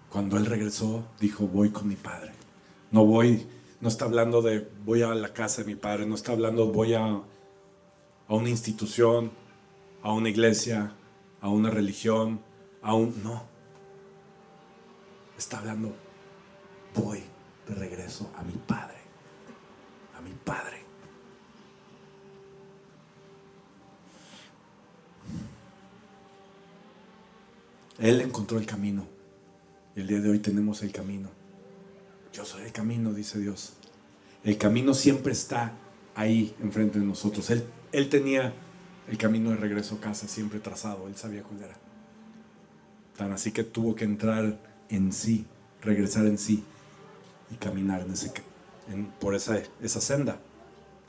Cuando 0.10 0.38
él 0.38 0.46
regresó, 0.46 1.08
dijo, 1.20 1.48
voy 1.48 1.72
con 1.72 1.88
mi 1.88 1.96
padre. 1.96 2.34
No 2.92 3.04
voy, 3.04 3.48
no 3.82 3.90
está 3.90 4.06
hablando 4.06 4.44
de 4.44 4.70
voy 4.86 5.02
a 5.02 5.16
la 5.16 5.34
casa 5.34 5.64
de 5.64 5.68
mi 5.68 5.76
padre, 5.76 6.06
no 6.06 6.14
está 6.14 6.34
hablando 6.34 6.68
voy 6.68 6.94
a, 6.94 7.04
a 7.04 7.24
una 8.28 8.50
institución, 8.50 9.32
a 10.04 10.14
una 10.14 10.30
iglesia, 10.30 10.94
a 11.42 11.50
una 11.50 11.72
religión, 11.72 12.42
a 12.84 12.94
un... 12.94 13.24
No. 13.24 13.42
Está 15.36 15.58
hablando, 15.58 15.96
voy 16.94 17.24
de 17.68 17.74
regreso 17.74 18.32
a 18.36 18.44
mi 18.44 18.54
padre, 18.54 18.98
mi 20.24 20.32
padre. 20.32 20.82
Él 28.00 28.22
encontró 28.22 28.58
el 28.58 28.66
camino. 28.66 29.06
Y 29.96 30.02
el 30.02 30.08
día 30.08 30.20
de 30.20 30.30
hoy 30.30 30.40
tenemos 30.40 30.82
el 30.82 30.92
camino. 30.92 31.30
Yo 32.34 32.46
soy 32.46 32.64
el 32.64 32.72
camino, 32.72 33.14
dice 33.14 33.40
Dios. 33.40 33.74
El 34.44 34.58
camino 34.58 34.94
siempre 34.94 35.32
está 35.32 35.74
ahí 36.16 36.56
enfrente 36.62 37.00
de 37.00 37.06
nosotros. 37.06 37.50
Él, 37.50 37.64
él 37.92 38.10
tenía 38.10 38.54
el 39.08 39.18
camino 39.18 39.52
de 39.52 39.58
regreso 39.58 39.96
a 39.96 40.00
casa 40.02 40.28
siempre 40.28 40.60
trazado. 40.60 41.08
Él 41.08 41.16
sabía 41.16 41.44
cuál 41.44 41.64
era. 41.64 41.76
Tan 43.18 43.32
así 43.32 43.52
que 43.52 43.64
tuvo 43.64 43.96
que 43.96 44.06
entrar 44.06 44.60
en 44.90 45.14
sí, 45.14 45.46
regresar 45.82 46.26
en 46.26 46.38
sí 46.38 46.64
y 47.52 47.56
caminar 47.56 48.02
en 48.02 48.12
ese, 48.12 48.34
por 49.20 49.36
esa, 49.36 49.62
esa 49.82 50.02
senda. 50.02 50.40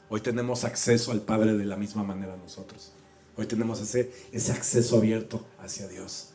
Hoy 0.08 0.20
tenemos 0.20 0.64
acceso 0.64 1.12
al 1.12 1.20
Padre 1.20 1.54
de 1.54 1.64
la 1.64 1.76
misma 1.76 2.02
manera 2.02 2.36
nosotros. 2.36 2.92
Hoy 3.36 3.46
tenemos 3.46 3.80
ese, 3.80 4.12
ese 4.32 4.52
acceso 4.52 4.98
abierto 4.98 5.44
hacia 5.58 5.88
Dios. 5.88 6.30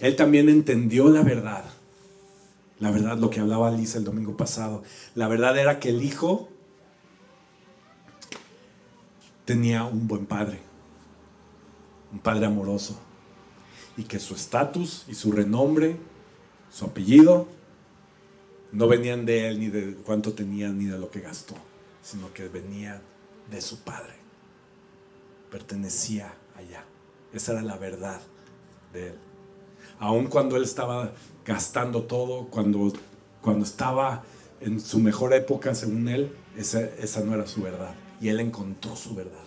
Él 0.00 0.16
también 0.16 0.48
entendió 0.48 1.08
la 1.08 1.22
verdad. 1.22 1.64
La 2.78 2.90
verdad, 2.90 3.16
lo 3.16 3.30
que 3.30 3.40
hablaba 3.40 3.70
Lisa 3.70 3.98
el 3.98 4.04
domingo 4.04 4.36
pasado. 4.36 4.82
La 5.14 5.28
verdad 5.28 5.56
era 5.56 5.80
que 5.80 5.88
el 5.88 6.02
hijo 6.02 6.50
tenía 9.46 9.84
un 9.84 10.06
buen 10.06 10.26
padre, 10.26 10.60
un 12.12 12.18
padre 12.18 12.46
amoroso. 12.46 13.00
y 13.98 14.02
que 14.02 14.18
su 14.18 14.34
estatus 14.34 15.06
y 15.08 15.14
su 15.14 15.32
renombre, 15.32 15.96
su 16.70 16.84
apellido, 16.84 17.48
no 18.76 18.88
venían 18.88 19.24
de 19.24 19.48
él 19.48 19.58
ni 19.58 19.68
de 19.68 19.94
cuánto 19.94 20.34
tenía 20.34 20.68
ni 20.68 20.84
de 20.84 20.98
lo 20.98 21.10
que 21.10 21.20
gastó, 21.20 21.54
sino 22.02 22.34
que 22.34 22.46
venían 22.48 23.00
de 23.50 23.62
su 23.62 23.80
padre. 23.80 24.12
Pertenecía 25.50 26.34
allá. 26.54 26.84
Esa 27.32 27.52
era 27.52 27.62
la 27.62 27.78
verdad 27.78 28.20
de 28.92 29.08
él. 29.08 29.18
Aun 29.98 30.26
cuando 30.26 30.56
él 30.56 30.62
estaba 30.62 31.14
gastando 31.46 32.02
todo, 32.02 32.48
cuando, 32.48 32.92
cuando 33.40 33.64
estaba 33.64 34.24
en 34.60 34.78
su 34.78 34.98
mejor 34.98 35.32
época, 35.32 35.74
según 35.74 36.08
él, 36.08 36.36
esa, 36.54 36.82
esa 36.82 37.22
no 37.22 37.32
era 37.32 37.46
su 37.46 37.62
verdad. 37.62 37.94
Y 38.20 38.28
él 38.28 38.40
encontró 38.40 38.94
su 38.94 39.14
verdad, 39.14 39.44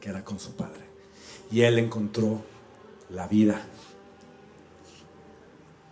que 0.00 0.08
era 0.08 0.24
con 0.24 0.40
su 0.40 0.56
padre. 0.56 0.80
Y 1.50 1.60
él 1.60 1.78
encontró 1.78 2.42
la 3.10 3.28
vida, 3.28 3.60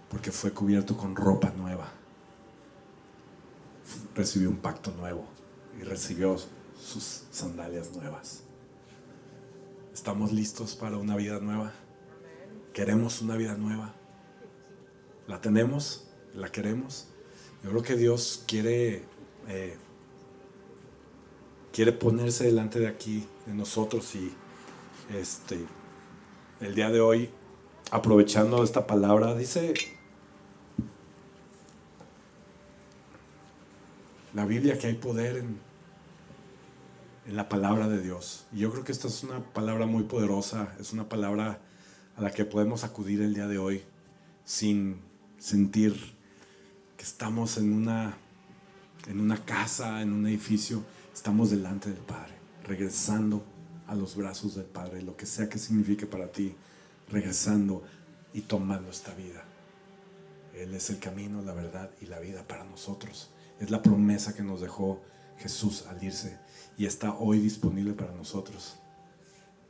porque 0.09 0.33
fue 0.33 0.53
cubierto 0.53 0.97
con 0.97 1.15
ropa 1.15 1.53
nueva. 1.55 2.00
Recibió 4.15 4.51
un 4.51 4.57
pacto 4.57 4.91
nuevo 4.93 5.25
y 5.81 5.85
recibió 5.85 6.37
sus 6.81 7.25
sandalias 7.31 7.93
nuevas. 7.95 8.43
¿Estamos 9.93 10.33
listos 10.33 10.75
para 10.75 10.97
una 10.97 11.17
vida 11.17 11.41
nueva? 11.41 11.73
¿Queremos 12.73 13.21
una 13.23 13.37
vida 13.37 13.57
nueva? 13.57 13.95
¿La 15.27 15.41
tenemos? 15.41 16.09
¿La 16.35 16.51
queremos? 16.51 17.09
Yo 17.63 17.71
creo 17.71 17.83
que 17.83 17.97
Dios 17.97 18.45
quiere, 18.47 19.05
eh, 19.49 19.77
quiere 21.73 21.93
ponerse 21.93 22.45
delante 22.45 22.81
de 22.81 22.89
aquí, 22.89 23.27
de 23.47 23.55
nosotros 23.55 24.15
y 24.15 24.33
este, 25.15 25.59
el 26.61 26.75
día 26.75 26.91
de 26.91 27.01
hoy, 27.01 27.31
aprovechando 27.91 28.63
esta 28.63 28.87
palabra, 28.87 29.35
dice 29.35 29.75
la 34.35 34.45
Biblia 34.47 34.79
que 34.79 34.87
hay 34.87 34.95
poder 34.95 35.39
en, 35.39 35.71
la 37.27 37.49
palabra 37.49 37.87
de 37.87 38.03
Dios. 38.03 38.47
Y 38.53 38.59
yo 38.59 38.73
creo 38.73 38.83
que 38.83 38.91
esta 38.91 39.07
es 39.07 39.23
una 39.23 39.41
palabra 39.41 39.87
muy 39.87 40.03
poderosa, 40.05 40.75
es 40.81 40.93
una 40.93 41.09
palabra 41.09 41.61
a 42.17 42.23
la 42.23 42.33
que 42.33 42.45
podemos 42.45 42.83
acudir 42.83 43.21
el 43.23 43.35
día 43.35 43.47
de 43.47 43.59
hoy 43.59 43.83
sin 44.45 45.01
sentir 45.39 45.95
que 46.97 47.05
estamos 47.05 47.57
en 47.57 47.73
una, 47.73 48.17
en 49.07 49.21
una 49.21 49.45
casa, 49.45 50.03
en 50.03 50.13
un 50.13 50.27
edificio, 50.27 50.83
estamos 51.15 51.51
delante 51.51 51.91
del 51.91 52.01
Padre, 52.01 52.33
regresando 52.65 53.45
a 53.87 53.95
los 53.95 54.17
brazos 54.17 54.57
del 54.57 54.67
Padre, 54.67 55.03
lo 55.03 55.17
que 55.17 55.27
sea 55.27 55.49
que 55.49 55.59
signifique 55.59 56.07
para 56.07 56.33
ti, 56.33 56.55
regresando 57.13 57.85
y 58.33 58.41
tomando 58.41 58.91
esta 58.91 59.15
vida. 59.15 59.45
Él 60.55 60.75
es 60.75 60.91
el 60.91 60.99
camino, 60.99 61.43
la 61.43 61.53
verdad 61.53 61.91
y 62.01 62.07
la 62.07 62.19
vida 62.19 62.43
para 62.43 62.65
nosotros. 62.65 63.31
Es 63.61 63.71
la 63.71 63.83
promesa 63.83 64.35
que 64.35 64.43
nos 64.43 64.61
dejó 64.61 65.03
Jesús 65.39 65.87
al 65.87 66.03
irse 66.03 66.39
y 66.79 66.87
está 66.87 67.15
hoy 67.15 67.39
disponible 67.39 67.93
para 67.93 68.13
nosotros. 68.13 68.79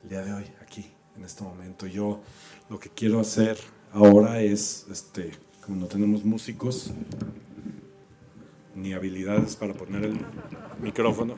El 0.05 0.11
día 0.11 0.25
de 0.25 0.33
hoy, 0.33 0.45
aquí, 0.63 0.93
en 1.17 1.25
este 1.25 1.43
momento. 1.43 1.87
Yo 1.87 2.21
lo 2.69 2.79
que 2.79 2.89
quiero 2.89 3.21
hacer 3.21 3.59
ahora 3.93 4.41
es, 4.41 4.87
este, 4.91 5.33
como 5.65 5.81
no 5.81 5.87
tenemos 5.87 6.25
músicos 6.25 6.93
ni 8.77 8.93
habilidades 8.93 9.57
para 9.57 9.75
poner 9.75 10.05
el 10.05 10.21
micrófono, 10.81 11.35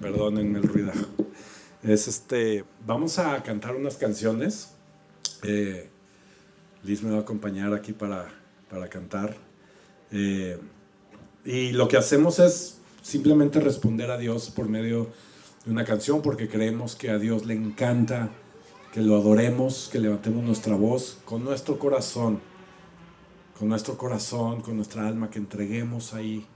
perdonen 0.00 0.54
el 0.54 0.62
ruido, 0.62 0.92
es 1.82 2.06
este, 2.06 2.64
vamos 2.86 3.18
a 3.18 3.42
cantar 3.42 3.74
unas 3.74 3.96
canciones. 3.96 4.74
Eh, 5.42 5.88
Liz 6.82 7.02
me 7.02 7.10
va 7.10 7.18
a 7.18 7.20
acompañar 7.20 7.72
aquí 7.72 7.92
para, 7.92 8.28
para 8.68 8.88
cantar. 8.88 9.36
Eh, 10.12 10.58
y 11.50 11.72
lo 11.72 11.88
que 11.88 11.96
hacemos 11.96 12.38
es 12.38 12.78
simplemente 13.02 13.58
responder 13.58 14.12
a 14.12 14.18
Dios 14.18 14.50
por 14.50 14.68
medio 14.68 15.08
de 15.64 15.72
una 15.72 15.84
canción 15.84 16.22
porque 16.22 16.48
creemos 16.48 16.94
que 16.94 17.10
a 17.10 17.18
Dios 17.18 17.44
le 17.44 17.54
encanta 17.54 18.30
que 18.92 19.00
lo 19.00 19.16
adoremos, 19.16 19.88
que 19.90 19.98
levantemos 19.98 20.44
nuestra 20.44 20.76
voz 20.76 21.18
con 21.24 21.42
nuestro 21.42 21.76
corazón, 21.80 22.38
con 23.58 23.68
nuestro 23.68 23.98
corazón, 23.98 24.60
con 24.60 24.76
nuestra 24.76 25.08
alma, 25.08 25.28
que 25.28 25.40
entreguemos 25.40 26.14
ahí. 26.14 26.46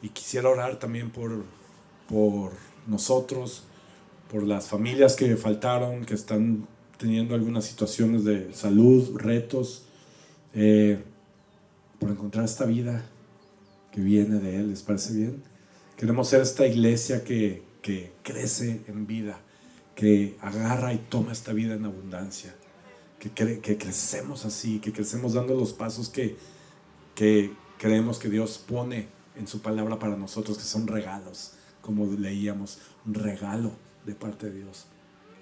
Y 0.00 0.08
quisiera 0.08 0.48
orar 0.48 0.78
también 0.78 1.10
por, 1.10 1.44
por 2.08 2.52
nosotros, 2.86 3.64
por 4.32 4.42
las 4.42 4.68
familias 4.68 5.16
que 5.16 5.36
faltaron, 5.36 6.06
que 6.06 6.14
están 6.14 6.66
teniendo 6.96 7.34
algunas 7.34 7.66
situaciones 7.66 8.24
de 8.24 8.54
salud, 8.54 9.18
retos, 9.18 9.84
eh, 10.54 11.04
por 11.98 12.08
encontrar 12.08 12.46
esta 12.46 12.64
vida 12.64 13.04
que 13.94 14.00
viene 14.00 14.40
de 14.40 14.56
Él. 14.56 14.70
¿Les 14.70 14.82
parece 14.82 15.14
bien? 15.14 15.42
Queremos 15.96 16.28
ser 16.28 16.42
esta 16.42 16.66
iglesia 16.66 17.22
que, 17.22 17.62
que 17.80 18.12
crece 18.24 18.82
en 18.88 19.06
vida, 19.06 19.40
que 19.94 20.36
agarra 20.40 20.92
y 20.92 20.98
toma 20.98 21.30
esta 21.30 21.52
vida 21.52 21.74
en 21.74 21.84
abundancia, 21.84 22.56
que, 23.20 23.30
que 23.30 23.78
crecemos 23.78 24.44
así, 24.44 24.80
que 24.80 24.92
crecemos 24.92 25.34
dando 25.34 25.54
los 25.54 25.72
pasos 25.72 26.08
que, 26.08 26.36
que 27.14 27.52
creemos 27.78 28.18
que 28.18 28.28
Dios 28.28 28.58
pone 28.66 29.06
en 29.36 29.46
su 29.46 29.62
palabra 29.62 30.00
para 30.00 30.16
nosotros, 30.16 30.58
que 30.58 30.64
son 30.64 30.88
regalos, 30.88 31.52
como 31.80 32.04
leíamos, 32.06 32.80
un 33.06 33.14
regalo 33.14 33.70
de 34.04 34.16
parte 34.16 34.50
de 34.50 34.58
Dios. 34.58 34.86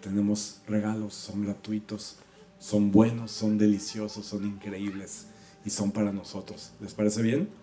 Tenemos 0.03 0.61
regalos, 0.67 1.15
son 1.15 1.43
gratuitos, 1.45 2.17
son 2.59 2.93
buenos, 2.93 3.31
son 3.31 3.57
deliciosos, 3.57 4.27
son 4.27 4.45
increíbles 4.45 5.29
y 5.65 5.71
son 5.71 5.91
para 5.91 6.13
nosotros. 6.13 6.73
¿Les 6.81 6.93
parece 6.93 7.23
bien? 7.23 7.62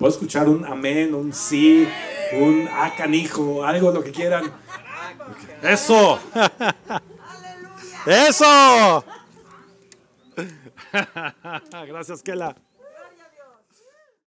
Puedo 0.00 0.14
escuchar 0.14 0.48
un 0.48 0.64
amén, 0.64 1.14
un 1.14 1.30
sí, 1.30 1.86
un 2.32 2.66
ah, 2.72 2.90
canijo, 2.96 3.62
algo, 3.62 3.90
lo 3.90 4.02
que 4.02 4.12
quieran. 4.12 4.50
Eso. 5.62 6.18
Eso. 8.06 9.04
Gracias, 11.86 12.22
Kela. 12.22 12.56